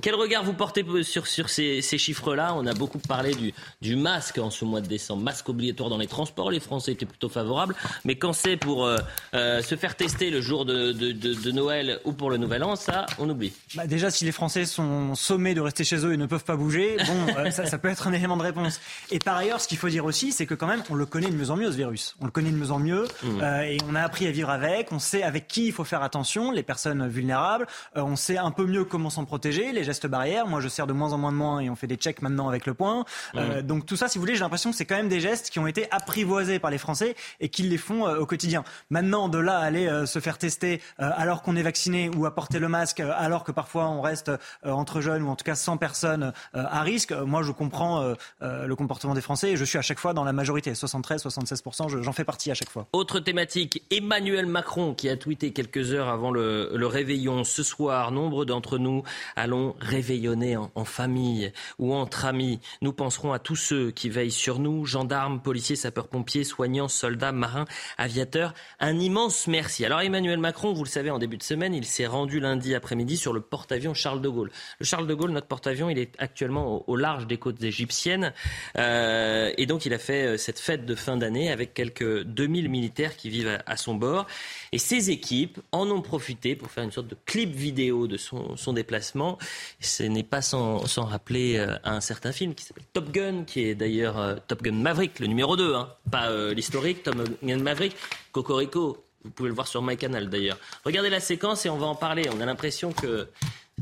quel 0.00 0.14
regard 0.14 0.44
vous 0.44 0.54
portez 0.54 0.84
sur, 1.02 1.26
sur 1.26 1.48
ces, 1.48 1.82
chiffres-là? 1.82 2.54
On 2.56 2.66
a 2.66 2.74
beaucoup 2.74 2.98
parlé 2.98 3.34
du, 3.34 3.52
du, 3.80 3.96
masque 3.96 4.38
en 4.38 4.50
ce 4.50 4.64
mois 4.64 4.80
de 4.80 4.86
décembre. 4.86 5.22
Masque 5.22 5.48
obligatoire 5.48 5.90
dans 5.90 5.98
les 5.98 6.06
transports, 6.06 6.50
les 6.50 6.60
Français 6.60 6.92
étaient 6.92 7.06
plutôt 7.06 7.28
favorables. 7.28 7.74
Mais 8.04 8.16
quand 8.16 8.32
c'est 8.32 8.56
pour 8.56 8.86
euh, 8.86 8.98
euh, 9.34 9.62
se 9.62 9.74
faire 9.76 9.96
tester 9.96 10.30
le 10.30 10.40
jour 10.40 10.64
de, 10.64 10.92
de, 10.92 11.50
Noël 11.52 12.00
ou 12.04 12.12
pour 12.12 12.30
le 12.30 12.38
Nouvel 12.38 12.64
An, 12.64 12.76
ça, 12.76 13.06
on 13.18 13.28
oublie. 13.28 13.52
Bah 13.74 13.86
déjà, 13.86 14.10
si 14.10 14.24
les 14.24 14.32
Français 14.32 14.64
sont 14.64 15.14
sommés 15.14 15.54
de 15.54 15.60
rester 15.60 15.84
chez 15.84 16.04
eux 16.06 16.14
et 16.14 16.16
ne 16.16 16.26
peuvent 16.26 16.44
pas 16.44 16.56
bouger, 16.56 16.96
bon, 17.06 17.34
euh, 17.36 17.50
ça, 17.50 17.66
ça, 17.66 17.78
peut 17.78 17.88
être 17.88 18.06
un 18.06 18.12
élément 18.12 18.36
de 18.36 18.42
réponse. 18.42 18.80
Et 19.10 19.18
par 19.18 19.36
ailleurs, 19.36 19.60
ce 19.60 19.68
qu'il 19.68 19.78
faut 19.78 19.88
dire 19.88 20.04
aussi, 20.04 20.32
c'est 20.32 20.46
que 20.46 20.54
quand 20.54 20.66
même, 20.66 20.82
on 20.90 20.94
le 20.94 21.06
connaît 21.06 21.30
de 21.30 21.36
mieux 21.36 21.50
en 21.50 21.56
mieux, 21.56 21.70
ce 21.70 21.76
virus. 21.76 22.16
On 22.20 22.24
le 22.24 22.30
connaît 22.30 22.50
de 22.50 22.56
mieux 22.56 22.70
en 22.70 22.78
mieux 22.78 23.06
mmh. 23.22 23.42
et 23.64 23.78
on 23.88 23.94
a 23.94 24.00
appris 24.00 24.26
à 24.26 24.30
vivre 24.30 24.50
avec. 24.50 24.92
On 24.92 24.98
sait 24.98 25.22
avec 25.22 25.46
qui 25.46 25.66
il 25.66 25.72
faut 25.72 25.84
faire 25.84 26.02
attention, 26.02 26.50
les 26.50 26.62
personnes 26.62 27.06
vulnérables. 27.08 27.66
on 27.94 28.16
sait 28.16 28.38
un 28.38 28.50
peu 28.50 28.66
mieux 28.66 28.84
comment 28.84 29.10
s'en 29.10 29.21
protéger 29.24 29.72
les 29.72 29.84
gestes 29.84 30.06
barrières. 30.06 30.46
Moi, 30.46 30.60
je 30.60 30.68
sers 30.68 30.86
de 30.86 30.92
moins 30.92 31.12
en 31.12 31.18
moins 31.18 31.32
de 31.32 31.36
moins 31.36 31.60
et 31.60 31.70
on 31.70 31.76
fait 31.76 31.86
des 31.86 31.96
checks 31.96 32.22
maintenant 32.22 32.48
avec 32.48 32.66
le 32.66 32.74
point. 32.74 33.04
Euh, 33.34 33.62
donc 33.62 33.86
tout 33.86 33.96
ça, 33.96 34.08
si 34.08 34.18
vous 34.18 34.22
voulez, 34.22 34.34
j'ai 34.34 34.40
l'impression 34.40 34.70
que 34.70 34.76
c'est 34.76 34.84
quand 34.84 34.96
même 34.96 35.08
des 35.08 35.20
gestes 35.20 35.50
qui 35.50 35.58
ont 35.58 35.66
été 35.66 35.86
apprivoisés 35.90 36.58
par 36.58 36.70
les 36.70 36.78
Français 36.78 37.14
et 37.40 37.48
qu'ils 37.48 37.68
les 37.68 37.78
font 37.78 38.06
euh, 38.06 38.18
au 38.18 38.26
quotidien. 38.26 38.64
Maintenant, 38.90 39.28
de 39.28 39.38
là 39.38 39.58
à 39.58 39.64
aller 39.64 39.86
euh, 39.86 40.06
se 40.06 40.18
faire 40.18 40.38
tester 40.38 40.80
alors 40.98 41.42
qu'on 41.42 41.56
est 41.56 41.62
vacciné 41.62 42.10
ou 42.16 42.26
à 42.26 42.34
porter 42.34 42.58
le 42.58 42.68
masque 42.68 43.00
alors 43.00 43.44
que 43.44 43.52
parfois 43.52 43.88
on 43.88 44.00
reste 44.00 44.30
entre 44.64 45.00
jeunes 45.00 45.22
ou 45.22 45.28
en 45.28 45.36
tout 45.36 45.44
cas 45.44 45.54
sans 45.54 45.76
personnes 45.76 46.32
à 46.54 46.82
risque, 46.82 47.12
moi 47.12 47.42
je 47.42 47.52
comprends 47.52 48.14
le 48.40 48.74
comportement 48.74 49.14
des 49.14 49.20
Français 49.20 49.52
et 49.52 49.56
je 49.56 49.64
suis 49.64 49.78
à 49.78 49.82
chaque 49.82 49.98
fois 49.98 50.12
dans 50.12 50.24
la 50.24 50.32
majorité, 50.32 50.72
73-76%, 50.72 52.02
j'en 52.02 52.12
fais 52.12 52.24
partie 52.24 52.50
à 52.50 52.54
chaque 52.54 52.70
fois. 52.70 52.86
Autre 52.92 53.20
thématique, 53.20 53.82
Emmanuel 53.90 54.46
Macron 54.46 54.94
qui 54.94 55.08
a 55.08 55.16
tweeté 55.16 55.52
quelques 55.52 55.92
heures 55.92 56.08
avant 56.08 56.30
le, 56.30 56.70
le 56.74 56.86
réveillon 56.86 57.44
ce 57.44 57.62
soir, 57.62 58.10
nombre 58.10 58.44
d'entre 58.44 58.78
nous 58.78 59.02
allons 59.36 59.74
réveillonner 59.80 60.56
en, 60.56 60.84
famille 60.84 61.52
ou 61.78 61.94
entre 61.94 62.24
amis. 62.24 62.60
Nous 62.80 62.92
penserons 62.92 63.32
à 63.32 63.38
tous 63.38 63.56
ceux 63.56 63.90
qui 63.90 64.08
veillent 64.08 64.30
sur 64.30 64.58
nous, 64.58 64.84
gendarmes, 64.84 65.40
policiers, 65.40 65.76
sapeurs-pompiers, 65.76 66.44
soignants, 66.44 66.88
soldats, 66.88 67.32
marins, 67.32 67.66
aviateurs. 67.98 68.54
Un 68.80 68.98
immense 68.98 69.46
merci. 69.46 69.84
Alors 69.84 70.00
Emmanuel 70.00 70.38
Macron, 70.38 70.72
vous 70.72 70.84
le 70.84 70.88
savez, 70.88 71.10
en 71.10 71.18
début 71.18 71.36
de 71.36 71.42
semaine, 71.42 71.74
il 71.74 71.84
s'est 71.84 72.06
rendu 72.06 72.40
lundi 72.40 72.74
après-midi 72.74 73.16
sur 73.16 73.32
le 73.32 73.40
porte-avions 73.40 73.94
Charles 73.94 74.20
de 74.20 74.28
Gaulle. 74.28 74.50
Le 74.78 74.86
Charles 74.86 75.06
de 75.06 75.14
Gaulle, 75.14 75.30
notre 75.30 75.46
porte-avions, 75.46 75.90
il 75.90 75.98
est 75.98 76.14
actuellement 76.18 76.88
au, 76.88 76.96
large 76.96 77.26
des 77.26 77.38
côtes 77.38 77.62
égyptiennes. 77.62 78.32
Euh, 78.76 79.52
et 79.56 79.66
donc 79.66 79.86
il 79.86 79.94
a 79.94 79.98
fait 79.98 80.26
euh, 80.26 80.36
cette 80.36 80.58
fête 80.58 80.84
de 80.86 80.94
fin 80.94 81.16
d'année 81.16 81.50
avec 81.50 81.74
quelques 81.74 82.22
2000 82.22 82.68
militaires 82.68 83.16
qui 83.16 83.30
vivent 83.30 83.58
à, 83.66 83.76
son 83.76 83.94
bord. 83.94 84.26
Et 84.72 84.78
ses 84.78 85.10
équipes 85.10 85.60
en 85.72 85.90
ont 85.90 86.02
profité 86.02 86.56
pour 86.56 86.70
faire 86.70 86.84
une 86.84 86.92
sorte 86.92 87.08
de 87.08 87.16
clip 87.26 87.50
vidéo 87.50 88.06
de 88.06 88.16
son 88.16 88.72
déplacement 88.72 89.01
ce 89.02 90.02
n'est 90.02 90.22
pas 90.22 90.42
sans, 90.42 90.84
rappeler 90.96 91.58
euh, 91.58 91.76
un 91.84 92.00
certain 92.00 92.32
film 92.32 92.54
qui 92.54 92.64
s'appelle 92.64 92.84
Top 92.92 93.10
Gun, 93.10 93.44
qui 93.44 93.64
est 93.64 93.74
d'ailleurs 93.74 94.18
euh, 94.18 94.36
Top 94.46 94.62
Gun 94.62 94.72
Maverick, 94.72 95.18
le 95.18 95.26
numéro 95.26 95.56
2, 95.56 95.74
hein. 95.74 95.88
pas 96.10 96.30
euh, 96.30 96.54
l'historique, 96.54 97.02
Top 97.02 97.16
Gun 97.42 97.58
Maverick, 97.58 97.96
Cocorico. 98.32 99.04
Vous 99.24 99.30
pouvez 99.30 99.48
le 99.48 99.54
voir 99.54 99.68
sur 99.68 99.82
MyCanal 99.82 100.28
d'ailleurs. 100.30 100.58
Regardez 100.84 101.10
la 101.10 101.20
séquence 101.20 101.64
et 101.64 101.70
on 101.70 101.78
va 101.78 101.86
en 101.86 101.94
parler. 101.94 102.28
On 102.36 102.40
a 102.40 102.46
l'impression 102.46 102.92
que 102.92 103.28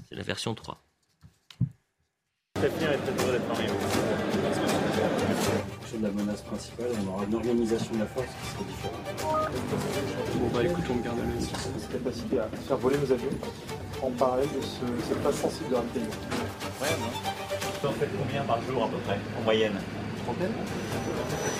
c'est 0.09 0.15
la 0.15 0.23
version 0.23 0.55
3 0.55 0.83
de 6.01 6.07
la 6.07 6.13
menace 6.13 6.43
principale, 6.43 6.87
on 7.05 7.13
aura 7.13 7.25
une 7.25 7.35
organisation 7.35 7.93
de 7.95 7.99
la 7.99 8.07
force 8.07 8.27
qui 8.27 8.51
sera 8.51 8.65
différente. 8.65 9.01
Bon 10.35 10.49
bah 10.55 10.65
écoute, 10.65 10.85
on 10.91 10.97
garde 10.97 11.19
à 11.19 11.79
cette 11.79 11.93
capacité 11.93 12.39
à 12.39 12.49
faire 12.49 12.77
voler 12.79 12.97
nos 12.97 13.13
avions 13.13 13.29
en 14.03 14.11
parallèle 14.11 14.49
de 14.49 14.63
ce, 14.63 14.87
cette 15.09 15.23
phase 15.23 15.37
sensible 15.37 15.71
de 15.71 15.77
Ouais, 15.77 16.97
non. 17.01 17.13
Tu 17.81 17.87
en 17.87 17.93
faites 17.93 18.13
combien 18.17 18.43
par 18.45 18.61
jour 18.63 18.85
à 18.85 18.89
peu 18.89 18.97
près, 19.05 19.19
en 19.39 19.43
moyenne? 19.45 19.77
Trentaine 20.25 20.53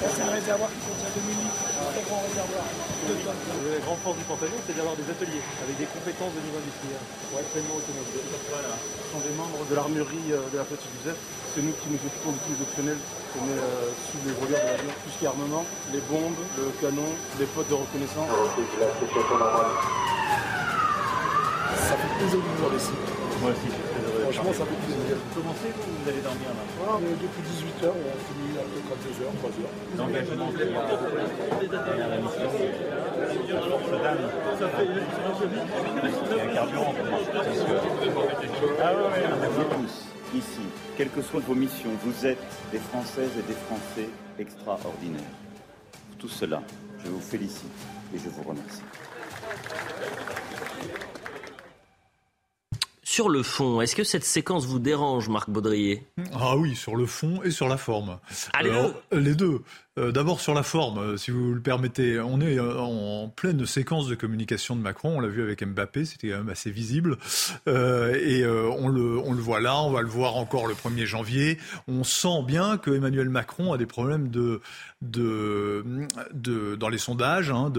c'est 0.01 0.25
un 0.25 0.33
réservoir 0.33 0.69
qui 0.73 0.81
contient 0.85 1.13
2000 1.13 1.37
litres, 1.45 1.65
un 1.77 1.93
très 1.93 2.05
grand 2.09 2.21
réservoir. 2.25 2.65
La 2.65 3.81
grande 3.85 4.01
force 4.01 4.17
du 4.17 4.25
Pantagnon, 4.25 4.57
c'est 4.65 4.77
d'avoir 4.77 4.97
des 4.97 5.05
ateliers 5.05 5.45
avec 5.61 5.77
des 5.77 5.89
compétences 5.89 6.33
de 6.33 6.41
niveau 6.41 6.57
industriel 6.57 7.01
pour 7.29 7.37
être 7.41 7.53
pleinement 7.53 7.77
autonome. 7.77 8.09
Voilà. 8.49 8.73
Ce 8.81 9.07
sont 9.13 9.23
des 9.25 9.35
membres 9.37 9.61
de 9.69 9.75
l'armurerie 9.77 10.33
euh, 10.33 10.45
de 10.53 10.57
la 10.57 10.65
flotte 10.65 10.81
du 10.81 11.01
C'est 11.05 11.61
nous 11.65 11.77
qui 11.85 11.89
nous 11.93 12.01
occupons 12.01 12.33
de 12.33 12.41
tous 12.45 12.53
les 12.57 12.61
optionnels 12.65 13.01
qu'on 13.33 13.45
met 13.45 13.61
euh, 13.61 13.93
sous 14.09 14.21
les 14.25 14.33
voleurs 14.41 14.65
de 14.65 14.71
l'avion. 14.73 14.93
Tout 15.05 15.11
ce 15.13 15.17
qui 15.21 15.25
est 15.25 15.33
armement, 15.33 15.65
les 15.93 16.03
bombes, 16.09 16.41
le 16.57 16.73
canon, 16.81 17.11
les 17.37 17.49
potes 17.49 17.69
de 17.69 17.77
reconnaissance. 17.77 18.29
Ça 21.77 21.95
fait 21.97 22.13
plaisir 22.19 22.39
de 22.39 22.45
vous 22.45 22.57
voir 22.63 22.75
ici. 22.75 22.93
Moi 23.41 23.51
aussi, 23.51 23.67
je 23.67 23.73
suis 23.73 23.83
très 23.83 24.03
heureux. 24.05 24.21
Franchement, 24.31 24.53
ça 24.53 24.65
fait 24.67 24.81
plaisir. 24.85 25.17
Vous 25.17 25.41
commencez 25.41 25.71
ou 25.71 25.91
vous 25.91 26.09
allez 26.09 26.21
dormir 26.21 26.51
là 26.51 26.65
ah, 26.85 26.99
Depuis 27.01 27.43
18h, 27.47 27.89
on 27.89 28.05
a 28.05 28.19
fini 28.29 28.53
à 28.59 28.65
peu 28.69 28.79
près 28.85 28.99
2h, 29.01 29.33
3h. 29.41 29.65
L'engagement 29.97 30.53
de 30.53 30.59
la 30.59 30.67
mission. 32.21 32.51
Ça 34.59 34.69
fait 34.69 36.41
un 36.41 36.55
carburant 36.55 36.95
Ah 38.83 38.93
ouais, 38.95 39.25
Vous 39.57 39.65
tous, 39.65 39.95
ici, 40.37 40.67
quelles 40.97 41.11
que 41.11 41.23
soient 41.23 41.41
vos 41.41 41.55
missions, 41.55 41.91
vous 42.05 42.27
êtes 42.27 42.43
des 42.73 42.79
Françaises 42.79 43.33
et 43.39 43.43
des 43.43 43.57
Français 43.67 44.09
extraordinaires. 44.39 45.23
Pour 46.09 46.19
tout 46.19 46.29
cela, 46.29 46.63
je 47.05 47.11
vous 47.11 47.21
félicite 47.21 47.71
et 48.15 48.19
je 48.19 48.29
vous 48.29 48.43
remercie. 48.43 48.83
Sur 53.21 53.29
le 53.29 53.43
fond, 53.43 53.83
est-ce 53.83 53.95
que 53.95 54.03
cette 54.03 54.25
séquence 54.25 54.65
vous 54.65 54.79
dérange, 54.79 55.29
Marc 55.29 55.51
Baudrier? 55.51 56.07
Ah 56.33 56.57
oui, 56.57 56.75
sur 56.75 56.97
le 56.97 57.05
fond 57.05 57.43
et 57.43 57.51
sur 57.51 57.69
la 57.69 57.77
forme. 57.77 58.19
les 59.13 59.35
deux. 59.35 59.61
Euh, 59.99 60.13
d'abord 60.13 60.41
sur 60.41 60.55
la 60.55 60.63
forme, 60.63 60.99
euh, 60.99 61.17
si 61.17 61.33
vous 61.33 61.53
le 61.53 61.61
permettez, 61.61 62.21
on 62.21 62.41
est 62.41 62.61
euh, 62.61 62.79
en 62.79 63.29
pleine 63.29 63.67
séquence 63.67 64.07
de 64.07 64.15
communication 64.15 64.77
de 64.77 64.81
Macron. 64.81 65.17
On 65.17 65.21
l'a 65.21 65.27
vu 65.27 65.43
avec 65.43 65.65
Mbappé, 65.65 66.05
c'était 66.05 66.29
quand 66.29 66.39
même 66.39 66.49
assez 66.49 66.71
visible. 66.71 67.19
et 67.67 68.47
on, 68.47 68.89
le, 68.89 69.19
on 69.19 69.33
le 69.33 69.41
voit 69.41 69.61
là, 69.61 69.81
on 69.83 69.91
va 69.91 70.03
le 70.03 70.09
voir 70.09 70.37
encore 70.37 70.69
le 70.69 70.75
1er 70.75 71.07
janvier. 71.07 71.59
On 71.89 72.05
sent 72.05 72.45
bien 72.47 72.79
que 72.79 72.93
Emmanuel 72.93 73.29
Macron 73.31 73.73
a 73.73 73.79
des 73.79 73.87
problèmes 73.87 74.29
de, 74.29 74.61
de, 75.03 75.85
de 76.33 76.77
dans 76.77 76.89
les 76.89 76.99
sondages, 76.99 77.51
hein, 77.51 77.73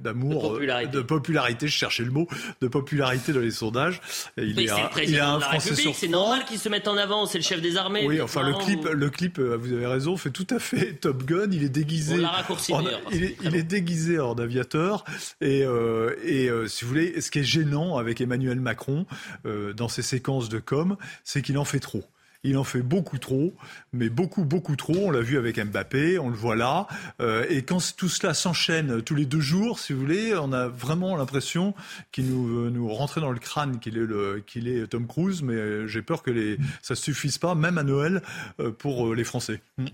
d'amour, 0.00 0.42
de 0.42 0.48
popularité. 0.48 0.96
de 0.96 1.02
popularité. 1.02 1.68
Je 1.68 1.76
cherchais 1.76 2.04
le 2.04 2.12
mot, 2.12 2.26
de 2.62 2.68
popularité 2.68 3.34
dans 3.34 3.40
les 3.40 3.50
sondages. 3.50 4.00
il, 4.38 4.58
est, 4.58 4.70
a, 4.70 4.90
il 5.02 5.18
a 5.20 5.34
un 5.34 5.40
Français 5.40 5.74
sur 5.74 5.94
C'est 5.94 6.08
normal 6.08 6.46
qu'il 6.46 6.58
se 6.58 6.70
mette 6.70 6.88
en 6.88 6.96
avant. 6.96 7.26
C'est 7.26 7.38
le 7.38 7.44
chef 7.44 7.60
des 7.60 7.76
armées. 7.76 8.06
Oui, 8.06 8.22
enfin 8.22 8.42
le 8.42 8.54
clip, 8.54 8.84
le 8.86 9.10
clip, 9.10 9.38
vous 9.38 9.72
avez 9.74 9.86
raison, 9.86 10.16
fait 10.16 10.30
tout 10.30 10.46
à 10.48 10.58
fait 10.58 10.94
Top 10.94 11.25
Gun. 11.26 11.50
Il 11.52 11.62
est 11.62 11.68
déguisé. 11.68 12.24
en, 12.24 12.80
il, 13.10 13.24
est, 13.24 13.36
il 13.42 13.54
est, 13.54 13.62
déguisé 13.62 14.18
en 14.18 14.34
aviateur. 14.34 15.04
Et, 15.40 15.62
euh, 15.64 16.14
et 16.24 16.48
euh, 16.48 16.66
si 16.66 16.84
vous 16.84 16.90
voulez, 16.90 17.20
ce 17.20 17.30
qui 17.30 17.40
est 17.40 17.44
gênant 17.44 17.98
avec 17.98 18.20
Emmanuel 18.20 18.60
Macron 18.60 19.06
euh, 19.44 19.72
dans 19.72 19.88
ses 19.88 20.02
séquences 20.02 20.48
de 20.48 20.58
com, 20.58 20.96
c'est 21.24 21.42
qu'il 21.42 21.58
en 21.58 21.64
fait 21.64 21.80
trop 21.80 22.04
il 22.46 22.56
en 22.56 22.64
fait 22.64 22.80
beaucoup 22.80 23.18
trop, 23.18 23.52
mais 23.92 24.08
beaucoup, 24.08 24.44
beaucoup 24.44 24.76
trop. 24.76 24.94
On 24.96 25.10
l'a 25.10 25.20
vu 25.20 25.36
avec 25.36 25.58
Mbappé, 25.58 26.18
on 26.18 26.28
le 26.28 26.36
voit 26.36 26.56
là. 26.56 26.86
Euh, 27.20 27.44
et 27.48 27.62
quand 27.62 27.78
tout 27.96 28.08
cela 28.08 28.34
s'enchaîne 28.34 29.02
tous 29.02 29.14
les 29.14 29.26
deux 29.26 29.40
jours, 29.40 29.80
si 29.80 29.92
vous 29.92 30.00
voulez, 30.00 30.34
on 30.36 30.52
a 30.52 30.68
vraiment 30.68 31.16
l'impression 31.16 31.74
qu'il 32.12 32.26
nous, 32.26 32.46
veut 32.46 32.70
nous 32.70 32.88
rentrer 32.88 33.20
dans 33.20 33.32
le 33.32 33.38
crâne 33.38 33.80
qu'il 33.80 33.98
est, 33.98 34.06
le, 34.06 34.42
qu'il 34.46 34.68
est 34.68 34.86
Tom 34.86 35.06
Cruise, 35.06 35.42
mais 35.42 35.88
j'ai 35.88 36.02
peur 36.02 36.22
que 36.22 36.30
les, 36.30 36.56
ça 36.82 36.94
ne 36.94 36.96
suffise 36.96 37.38
pas, 37.38 37.54
même 37.54 37.78
à 37.78 37.82
Noël, 37.82 38.22
euh, 38.60 38.70
pour 38.70 39.14
les 39.14 39.24
Français. 39.24 39.60
Mm. 39.78 39.86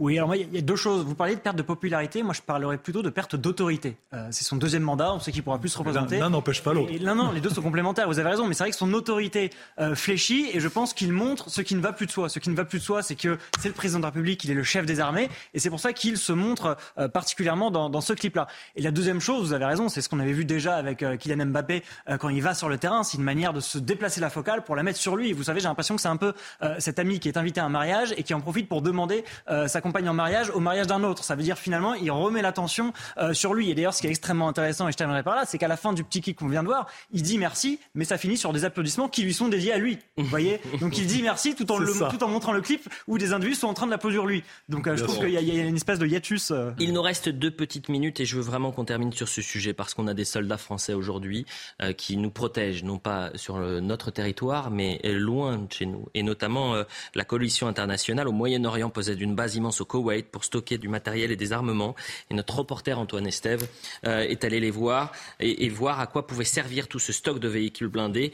Oui, 0.00 0.18
alors 0.18 0.28
moi, 0.28 0.36
il 0.36 0.52
y 0.52 0.58
a 0.58 0.62
deux 0.62 0.76
choses. 0.76 1.04
Vous 1.04 1.14
parlez 1.14 1.36
de 1.36 1.40
perte 1.40 1.56
de 1.56 1.62
popularité, 1.62 2.22
moi 2.22 2.34
je 2.34 2.42
parlerais 2.42 2.78
plutôt 2.78 3.02
de 3.02 3.10
perte 3.10 3.36
d'autorité. 3.36 3.96
c'est 4.30 4.44
son 4.44 4.56
deuxième 4.56 4.82
mandat, 4.82 5.14
on 5.14 5.20
sait 5.20 5.30
qu'il 5.30 5.42
pourra 5.42 5.58
plus 5.58 5.68
se 5.68 5.78
représenter. 5.78 6.18
L'un 6.18 6.30
n'empêche 6.30 6.62
pas 6.62 6.74
l'autre. 6.74 6.92
Non, 7.00 7.14
non, 7.14 7.30
les 7.30 7.40
deux 7.40 7.50
sont 7.50 7.62
complémentaires, 7.62 8.08
vous 8.08 8.18
avez 8.18 8.30
raison, 8.30 8.46
mais 8.46 8.54
c'est 8.54 8.64
vrai 8.64 8.70
que 8.70 8.76
son 8.76 8.92
autorité 8.94 9.50
fléchit 9.94 10.48
et 10.52 10.60
je 10.60 10.68
pense 10.68 10.92
qu'il 10.92 11.12
montre 11.12 11.50
ce 11.50 11.60
qui 11.60 11.74
ne 11.74 11.80
va 11.80 11.92
plus 11.92 11.99
de 12.06 12.10
soi. 12.10 12.28
Ce 12.28 12.38
qui 12.38 12.50
ne 12.50 12.56
va 12.56 12.64
plus 12.64 12.78
de 12.78 12.84
soi, 12.84 13.02
c'est 13.02 13.14
que 13.14 13.38
c'est 13.58 13.68
le 13.68 13.74
président 13.74 13.98
de 13.98 14.04
la 14.04 14.08
République, 14.08 14.44
il 14.44 14.50
est 14.50 14.54
le 14.54 14.62
chef 14.62 14.86
des 14.86 15.00
armées, 15.00 15.28
et 15.54 15.58
c'est 15.58 15.70
pour 15.70 15.80
ça 15.80 15.92
qu'il 15.92 16.16
se 16.16 16.32
montre 16.32 16.76
euh, 16.98 17.08
particulièrement 17.08 17.70
dans, 17.70 17.90
dans 17.90 18.00
ce 18.00 18.12
clip-là. 18.12 18.46
Et 18.76 18.82
la 18.82 18.90
deuxième 18.90 19.20
chose, 19.20 19.46
vous 19.46 19.52
avez 19.52 19.64
raison, 19.64 19.88
c'est 19.88 20.02
ce 20.02 20.08
qu'on 20.08 20.20
avait 20.20 20.32
vu 20.32 20.44
déjà 20.44 20.76
avec 20.76 21.02
euh, 21.02 21.16
Kylian 21.16 21.46
Mbappé 21.46 21.82
euh, 22.08 22.18
quand 22.18 22.28
il 22.28 22.42
va 22.42 22.54
sur 22.54 22.68
le 22.68 22.78
terrain, 22.78 23.02
c'est 23.02 23.18
une 23.18 23.24
manière 23.24 23.52
de 23.52 23.60
se 23.60 23.78
déplacer 23.78 24.20
la 24.20 24.30
focale 24.30 24.62
pour 24.62 24.76
la 24.76 24.82
mettre 24.82 24.98
sur 24.98 25.16
lui. 25.16 25.32
vous 25.32 25.44
savez, 25.44 25.60
j'ai 25.60 25.68
l'impression 25.68 25.96
que 25.96 26.02
c'est 26.02 26.08
un 26.08 26.16
peu 26.16 26.32
cet 26.78 26.98
ami 26.98 27.20
qui 27.20 27.28
est 27.28 27.36
invité 27.36 27.60
à 27.60 27.64
un 27.64 27.68
mariage 27.68 28.14
et 28.16 28.22
qui 28.22 28.34
en 28.34 28.40
profite 28.40 28.68
pour 28.68 28.82
demander 28.82 29.24
sa 29.66 29.80
compagne 29.80 30.08
en 30.08 30.14
mariage 30.14 30.50
au 30.50 30.60
mariage 30.60 30.86
d'un 30.86 31.02
autre. 31.02 31.24
Ça 31.24 31.34
veut 31.34 31.42
dire 31.42 31.58
finalement, 31.58 31.94
il 31.94 32.10
remet 32.10 32.42
l'attention 32.42 32.92
sur 33.32 33.54
lui. 33.54 33.70
Et 33.70 33.74
d'ailleurs, 33.74 33.94
ce 33.94 34.00
qui 34.00 34.06
est 34.06 34.10
extrêmement 34.10 34.48
intéressant, 34.48 34.88
et 34.88 34.92
je 34.92 34.96
terminerai 34.96 35.22
par 35.22 35.34
là, 35.34 35.44
c'est 35.46 35.58
qu'à 35.58 35.68
la 35.68 35.76
fin 35.76 35.92
du 35.92 36.04
petit 36.04 36.20
kick 36.20 36.38
qu'on 36.38 36.48
vient 36.48 36.62
de 36.62 36.68
voir, 36.68 36.86
il 37.12 37.22
dit 37.22 37.38
merci, 37.38 37.78
mais 37.94 38.04
ça 38.04 38.18
finit 38.18 38.36
sur 38.36 38.52
des 38.52 38.64
applaudissements 38.64 39.08
qui 39.08 39.22
lui 39.22 39.34
sont 39.34 39.48
dédiés 39.48 39.72
à 39.72 39.78
lui. 39.78 39.98
Vous 40.16 40.24
voyez? 40.24 40.60
Donc 40.80 40.98
il 40.98 41.06
dit 41.06 41.22
merci 41.22 41.54
tout 41.54 41.70
en, 41.72 41.78
le, 41.78 41.89
tout 42.10 42.22
en 42.24 42.28
montrant 42.28 42.52
le 42.52 42.60
clip 42.60 42.88
où 43.06 43.18
des 43.18 43.32
individus 43.32 43.60
sont 43.60 43.68
en 43.68 43.74
train 43.74 43.86
de 43.86 43.90
l'applaudir 43.90 44.26
lui. 44.26 44.42
Donc 44.68 44.86
euh, 44.86 44.96
je 44.96 45.04
trouve 45.04 45.18
qu'il 45.18 45.30
y, 45.30 45.36
a 45.36 45.64
une 45.64 45.76
espèce 45.76 45.98
de 45.98 46.06
hiatus. 46.06 46.50
Euh. 46.50 46.72
Il 46.78 46.92
nous 46.92 47.02
reste 47.02 47.28
deux 47.28 47.50
petites 47.50 47.88
minutes 47.88 48.20
et 48.20 48.24
je 48.24 48.36
veux 48.36 48.42
vraiment 48.42 48.72
qu'on 48.72 48.84
termine 48.84 49.12
sur 49.12 49.28
ce 49.28 49.42
sujet 49.42 49.72
parce 49.72 49.94
qu'on 49.94 50.06
a 50.06 50.14
des 50.14 50.24
soldats 50.24 50.58
français 50.58 50.94
aujourd'hui 50.94 51.46
euh, 51.82 51.92
qui 51.92 52.16
nous 52.16 52.30
protègent, 52.30 52.84
non 52.84 52.98
pas 52.98 53.30
sur 53.34 53.58
notre 53.58 54.10
territoire, 54.10 54.70
mais 54.70 55.00
loin 55.04 55.58
de 55.58 55.72
chez 55.72 55.86
nous. 55.86 56.06
Et 56.14 56.22
notamment 56.22 56.74
la 57.14 57.24
coalition 57.24 57.66
internationale 57.66 58.28
au 58.28 58.32
Moyen-Orient 58.32 58.90
possède 58.90 59.20
une 59.20 59.34
base 59.34 59.56
immense 59.56 59.80
au 59.80 59.84
Koweït 59.84 60.30
pour 60.30 60.44
stocker 60.44 60.78
du 60.78 60.88
matériel 60.88 61.30
et 61.30 61.36
des 61.36 61.52
armements. 61.52 61.94
Et 62.30 62.34
notre 62.34 62.56
reporter 62.56 62.98
Antoine 62.98 63.26
Estève 63.26 63.66
est 64.04 64.44
allé 64.44 64.60
les 64.60 64.70
voir 64.70 65.12
et, 65.38 65.64
et, 65.64 65.68
voir 65.68 66.00
à 66.00 66.06
quoi 66.06 66.26
pouvait 66.26 66.44
servir 66.44 66.88
tout 66.88 66.98
ce 66.98 67.12
stock 67.12 67.38
de 67.38 67.48
véhicules 67.48 67.88
blindés, 67.88 68.32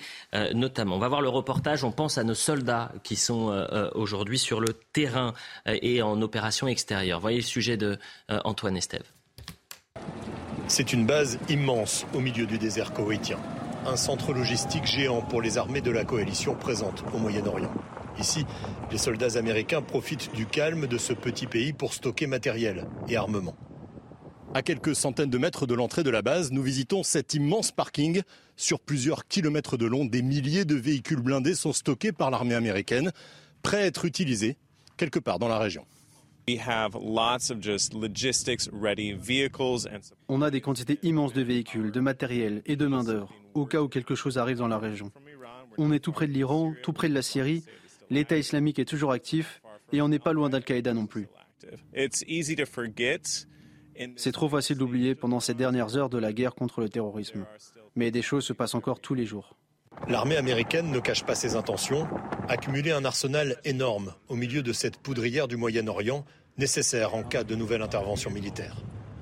notamment. 0.54 0.96
On 0.96 1.00
va 1.00 1.09
voir 1.09 1.22
le 1.22 1.28
reportage. 1.28 1.84
On 1.84 1.92
pense 1.92 2.18
à 2.18 2.24
nos 2.24 2.34
soldats 2.34 2.92
qui 3.02 3.16
sont 3.16 3.36
aujourd'hui 3.95 4.39
sur 4.39 4.61
le 4.61 4.72
terrain 4.93 5.32
euh, 5.66 5.78
et 5.82 6.03
en 6.03 6.20
opération 6.22 6.68
extérieure. 6.68 7.20
Voyez 7.20 7.39
le 7.39 7.43
sujet 7.43 7.76
de 7.76 7.99
euh, 8.30 8.41
Antoine 8.45 8.76
Estève. 8.76 9.07
C'est 10.68 10.93
une 10.93 11.07
base 11.07 11.39
immense 11.49 12.07
au 12.14 12.20
milieu 12.20 12.47
du 12.47 12.59
désert 12.59 12.93
koweïtien. 12.93 13.39
Un 13.87 13.97
centre 13.97 14.32
logistique 14.32 14.84
géant 14.84 15.22
pour 15.22 15.41
les 15.41 15.59
armées 15.59 15.80
de 15.80 15.93
la 15.93 16.05
coalition 16.05 16.55
présente 16.55 17.05
au 17.14 17.18
Moyen-Orient. 17.18 17.72
Ici, 18.18 18.45
les 18.91 18.99
soldats 18.99 19.39
américains 19.39 19.82
profitent 19.82 20.34
du 20.34 20.47
calme 20.47 20.87
de 20.87 20.99
ce 20.99 21.12
petit 21.12 21.47
pays 21.47 21.72
pour 21.72 21.95
stocker 21.95 22.26
matériel 22.26 22.87
et 23.09 23.16
armement. 23.16 23.55
À 24.55 24.62
quelques 24.62 24.97
centaines 24.97 25.30
de 25.30 25.39
mètres 25.39 25.66
de 25.66 25.74
l'entrée 25.74 26.03
de 26.03 26.11
la 26.11 26.22
base, 26.22 26.51
nous 26.51 26.62
visitons 26.62 27.03
cet 27.03 27.34
immense 27.34 27.72
parking. 27.72 28.22
Sur 28.57 28.80
plusieurs 28.80 29.26
kilomètres 29.26 29.76
de 29.76 29.84
long, 29.84 30.07
des 30.07 30.22
milliers 30.22 30.64
de 30.64 30.74
véhicules 30.74 31.20
blindés 31.20 31.54
sont 31.54 31.74
stockés 31.74 32.12
par 32.12 32.30
l'armée 32.30 32.54
américaine, 32.54 33.12
prêts 33.62 33.82
à 33.82 33.86
être 33.86 34.07
utilisés 34.07 34.57
quelque 34.96 35.18
part 35.18 35.38
dans 35.38 35.48
la 35.48 35.59
région. 35.59 35.84
On 40.28 40.42
a 40.42 40.50
des 40.50 40.61
quantités 40.61 40.98
immenses 41.02 41.32
de 41.32 41.42
véhicules, 41.42 41.90
de 41.90 42.00
matériel 42.00 42.62
et 42.64 42.76
de 42.76 42.86
main-d'œuvre, 42.86 43.32
au 43.54 43.66
cas 43.66 43.82
où 43.82 43.88
quelque 43.88 44.14
chose 44.14 44.38
arrive 44.38 44.59
dans 44.59 44.68
la 44.68 44.78
région. 44.78 45.12
On 45.76 45.92
est 45.92 45.98
tout 45.98 46.12
près 46.12 46.26
de 46.26 46.32
l'Iran, 46.32 46.72
tout 46.82 46.92
près 46.92 47.09
de 47.09 47.14
la 47.14 47.22
Syrie, 47.22 47.64
l'État 48.09 48.38
islamique 48.38 48.78
est 48.78 48.84
toujours 48.84 49.12
actif 49.12 49.61
et 49.92 50.00
on 50.00 50.09
n'est 50.09 50.18
pas 50.18 50.32
loin 50.32 50.48
d'Al-Qaïda 50.48 50.94
non 50.94 51.07
plus. 51.07 51.28
C'est 54.16 54.32
trop 54.32 54.48
facile 54.48 54.78
d'oublier 54.78 55.14
pendant 55.14 55.40
ces 55.40 55.54
dernières 55.54 55.96
heures 55.96 56.11
de 56.11 56.18
la 56.18 56.32
guerre 56.32 56.54
contre 56.54 56.80
le 56.80 56.88
terrorisme. 56.88 57.44
Mais 57.97 58.11
des 58.11 58.22
choses 58.22 58.44
se 58.44 58.53
passent 58.53 58.74
encore 58.74 59.01
tous 59.01 59.14
les 59.14 59.26
jours. 59.26 59.57
L'armée 60.09 60.36
américaine 60.36 60.90
ne 60.90 61.01
cache 61.01 61.24
pas 61.24 61.34
ses 61.34 61.57
intentions, 61.57 62.07
accumuler 62.49 62.92
un 62.92 63.05
arsenal 63.05 63.57
énorme 63.64 64.14
au 64.28 64.36
milieu 64.36 64.62
de 64.62 64.72
cette 64.72 64.99
poudrière 64.99 65.49
du 65.49 65.57
Moyen-Orient, 65.57 66.24
nécessaire 66.59 67.14
en 67.14 67.22
cas 67.22 67.42
de 67.42 67.55
nouvelle 67.55 67.82
intervention 67.82 68.30
militaire. 68.30 68.76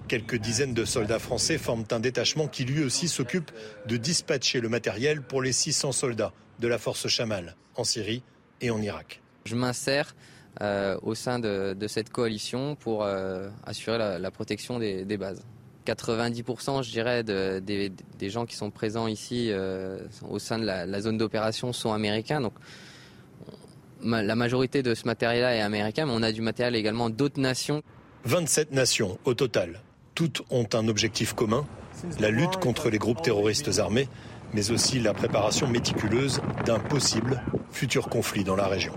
Quelques 0.09 0.37
dizaines 0.37 0.75
de 0.75 0.85
soldats 0.85 1.19
français 1.19 1.57
forment 1.57 1.87
un 1.91 2.01
détachement 2.01 2.49
qui 2.49 2.65
lui 2.65 2.85
aussi 2.85 3.09
s'occupe 3.09 3.51
de 3.87 3.97
dispatcher 3.97 4.61
le 4.61 4.69
matériel 4.69 5.23
pour 5.23 5.41
les 5.41 5.53
600 5.53 5.93
soldats 5.93 6.33
de 6.59 6.69
la 6.69 6.79
force 6.79 7.09
Chamal 7.09 7.57
en 7.77 7.85
Syrie 7.85 8.23
et 8.61 8.71
en 8.71 8.83
Irak. 8.83 9.23
Je 9.47 9.55
m'insère 9.55 10.15
euh, 10.61 10.99
au 11.03 11.15
sein 11.15 11.39
de, 11.39 11.87
cette 11.89 12.11
coalition 12.11 12.77
pour 12.77 13.05
euh, 13.05 13.49
assurer 13.65 13.99
la, 13.99 14.31
protection 14.31 14.79
des 14.79 15.17
bases. 15.17 15.45
90%, 15.87 16.83
je 16.83 16.91
dirais, 16.91 17.23
des, 17.23 18.31
gens 18.31 18.47
qui 18.47 18.57
sont 18.57 18.71
présents 18.71 19.07
ici 19.07 19.49
euh, 19.51 19.99
au 20.29 20.39
sein 20.39 20.59
de 20.59 20.65
la, 20.65 21.01
zone 21.01 21.19
d'opération 21.19 21.73
sont 21.73 21.93
américains. 21.93 22.41
Donc, 22.41 22.55
la 24.03 24.35
majorité 24.35 24.83
de 24.83 24.95
ce 24.95 25.07
matériel-là 25.07 25.57
est 25.57 25.61
américain, 25.61 26.07
mais 26.07 26.13
on 26.15 26.23
a 26.23 26.33
du 26.33 26.43
matériel 26.43 26.77
également 26.77 27.11
d'autres 27.11 27.41
nations. 27.41 27.83
27 28.25 28.73
nations 28.73 29.19
au 29.25 29.35
total. 29.35 29.81
Toutes 30.15 30.43
ont 30.51 30.69
un 30.75 30.89
objectif 30.89 31.33
commun, 31.33 31.67
la 32.21 32.31
lutte 32.31 32.57
contre 32.57 32.91
les 32.91 32.99
groupes 32.99 33.23
terroristes 33.23 33.79
armés, 33.79 34.09
mais 34.53 34.71
aussi 34.71 35.01
la 35.01 35.13
préparation 35.13 35.67
méticuleuse 35.67 36.41
d'un 36.65 36.79
possible 36.79 37.43
futur 37.71 38.09
conflit 38.09 38.45
dans 38.45 38.57
la 38.57 38.69
région. 38.69 38.95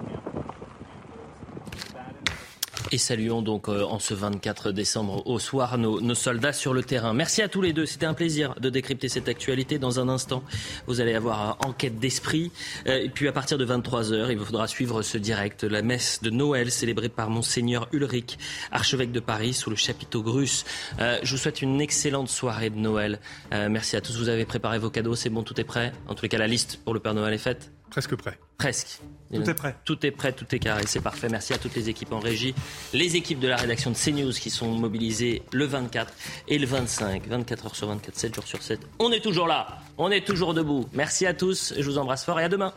Et 2.92 2.98
saluons 2.98 3.42
donc 3.42 3.68
euh, 3.68 3.84
en 3.84 4.00
ce 4.00 4.14
24 4.14 4.72
décembre 4.72 5.28
au 5.28 5.40
soir 5.40 5.78
nos, 5.78 6.16
soldats 6.16 6.54
sur 6.54 6.74
le 6.74 6.84
terrain. 6.84 7.14
Merci 7.14 7.42
à 7.42 7.50
tous 7.50 7.62
les 7.62 7.74
deux. 7.74 7.86
C'était 7.86 8.06
un 8.06 8.14
plaisir 8.14 8.56
de 8.60 8.70
décrypter 8.70 9.10
cette 9.10 9.28
actualité. 9.28 9.78
Dans 9.78 10.00
un 10.00 10.08
instant, 10.08 10.42
vous 10.86 11.02
allez 11.02 11.14
avoir 11.14 11.58
enquête 11.66 12.00
d'esprit. 12.00 12.52
Euh, 12.88 13.00
et 13.00 13.10
puis 13.10 13.28
à 13.28 13.34
partir 13.34 13.58
de 13.58 13.66
23h, 13.66 14.32
il 14.32 14.38
vous 14.38 14.46
faudra 14.46 14.68
suivre 14.68 15.02
ce 15.02 15.18
direct, 15.18 15.64
la 15.64 15.82
messe 15.82 16.22
de 16.22 16.30
Noël 16.30 16.72
célébrée 16.72 17.10
par 17.10 17.30
Monseigneur 17.30 17.90
Ulrich, 17.92 18.38
archevêque 18.72 19.12
de 19.12 19.20
Paris, 19.20 19.54
sous 19.54 19.70
le 19.70 19.76
chapiteau 19.76 20.22
Grus. 20.22 20.64
Euh, 21.00 21.20
je 21.24 21.32
vous 21.32 21.38
souhaite 21.38 21.62
une 21.62 21.82
excellente 21.82 22.30
soirée 22.30 22.70
de 22.70 22.78
Noël. 22.78 23.20
merci 23.52 23.96
à 23.96 24.02
tous. 24.02 24.18
Vous 24.18 24.30
avez 24.30 24.46
préparé 24.46 24.80
vos 24.80 24.90
cadeaux. 24.90 25.16
C'est 25.16 25.30
bon, 25.30 25.44
tout 25.44 25.60
est 25.60 25.66
prêt. 25.66 25.92
En 26.08 26.16
tous 26.16 26.24
les 26.24 26.30
cas, 26.30 26.38
la 26.38 26.48
liste 26.48 26.80
pour 26.84 26.94
le 26.94 27.00
Père 27.00 27.14
Noël 27.14 27.34
est 27.34 27.38
faite. 27.38 27.72
Presque 27.90 28.16
prêt. 28.16 28.40
Presque. 28.58 29.00
Tout 29.32 29.50
est 29.50 29.54
prêt. 29.54 29.76
Tout 29.86 30.06
est 30.06 30.12
prêt, 30.12 30.32
tout 30.32 30.56
est 30.56 30.60
carré, 30.60 30.84
c'est 30.88 31.02
parfait. 31.02 31.28
Merci 31.30 31.54
à 31.54 31.58
toutes 31.58 31.76
les 31.76 31.90
équipes 31.90 32.12
en 32.14 32.20
régie, 32.20 32.56
les 32.94 33.16
équipes 33.16 33.40
de 33.40 33.48
la 33.48 33.58
rédaction 33.58 33.92
de 33.92 33.96
CNews 33.96 34.32
qui 34.32 34.50
sont 34.50 34.72
mobilisées 34.72 35.44
le 35.52 35.66
24 35.66 36.12
et 36.48 36.58
le 36.58 36.66
25, 36.66 37.28
24 37.28 37.66
heures 37.66 37.76
sur 37.76 37.88
24, 37.88 38.16
7 38.18 38.36
jours 38.36 38.48
sur 38.48 38.64
7. 38.64 38.80
On 39.00 39.12
est 39.12 39.20
toujours 39.20 39.48
là, 39.48 39.80
on 39.98 40.10
est 40.10 40.26
toujours 40.26 40.54
debout. 40.54 40.86
Merci 40.94 41.26
à 41.28 41.34
tous, 41.34 41.74
je 41.78 41.84
vous 41.84 41.98
embrasse 41.98 42.26
fort 42.26 42.40
et 42.40 42.46
à 42.46 42.50
demain. 42.50 42.74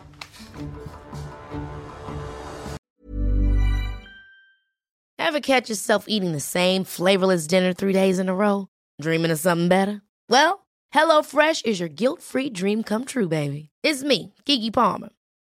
Ever 5.19 5.41
catch 5.41 5.71
yourself 5.71 6.07
eating 6.09 6.33
the 6.33 6.41
same 6.41 6.85
flavorless 6.85 7.47
dinner 7.47 7.73
three 7.73 7.93
days 7.93 8.19
in 8.19 8.29
a 8.29 8.35
row? 8.35 8.67
Dreaming 9.01 9.31
of 9.31 9.39
something 9.39 9.69
better? 9.69 10.03
Well, 10.29 10.67
HelloFresh 10.93 11.65
is 11.65 11.79
your 11.79 11.89
guilt-free 11.89 12.51
dream 12.51 12.83
come 12.83 13.05
true, 13.05 13.29
baby. 13.29 13.71
It's 13.85 14.03
me, 14.03 14.35
Kiki 14.45 14.73
Palmer. 14.73 15.11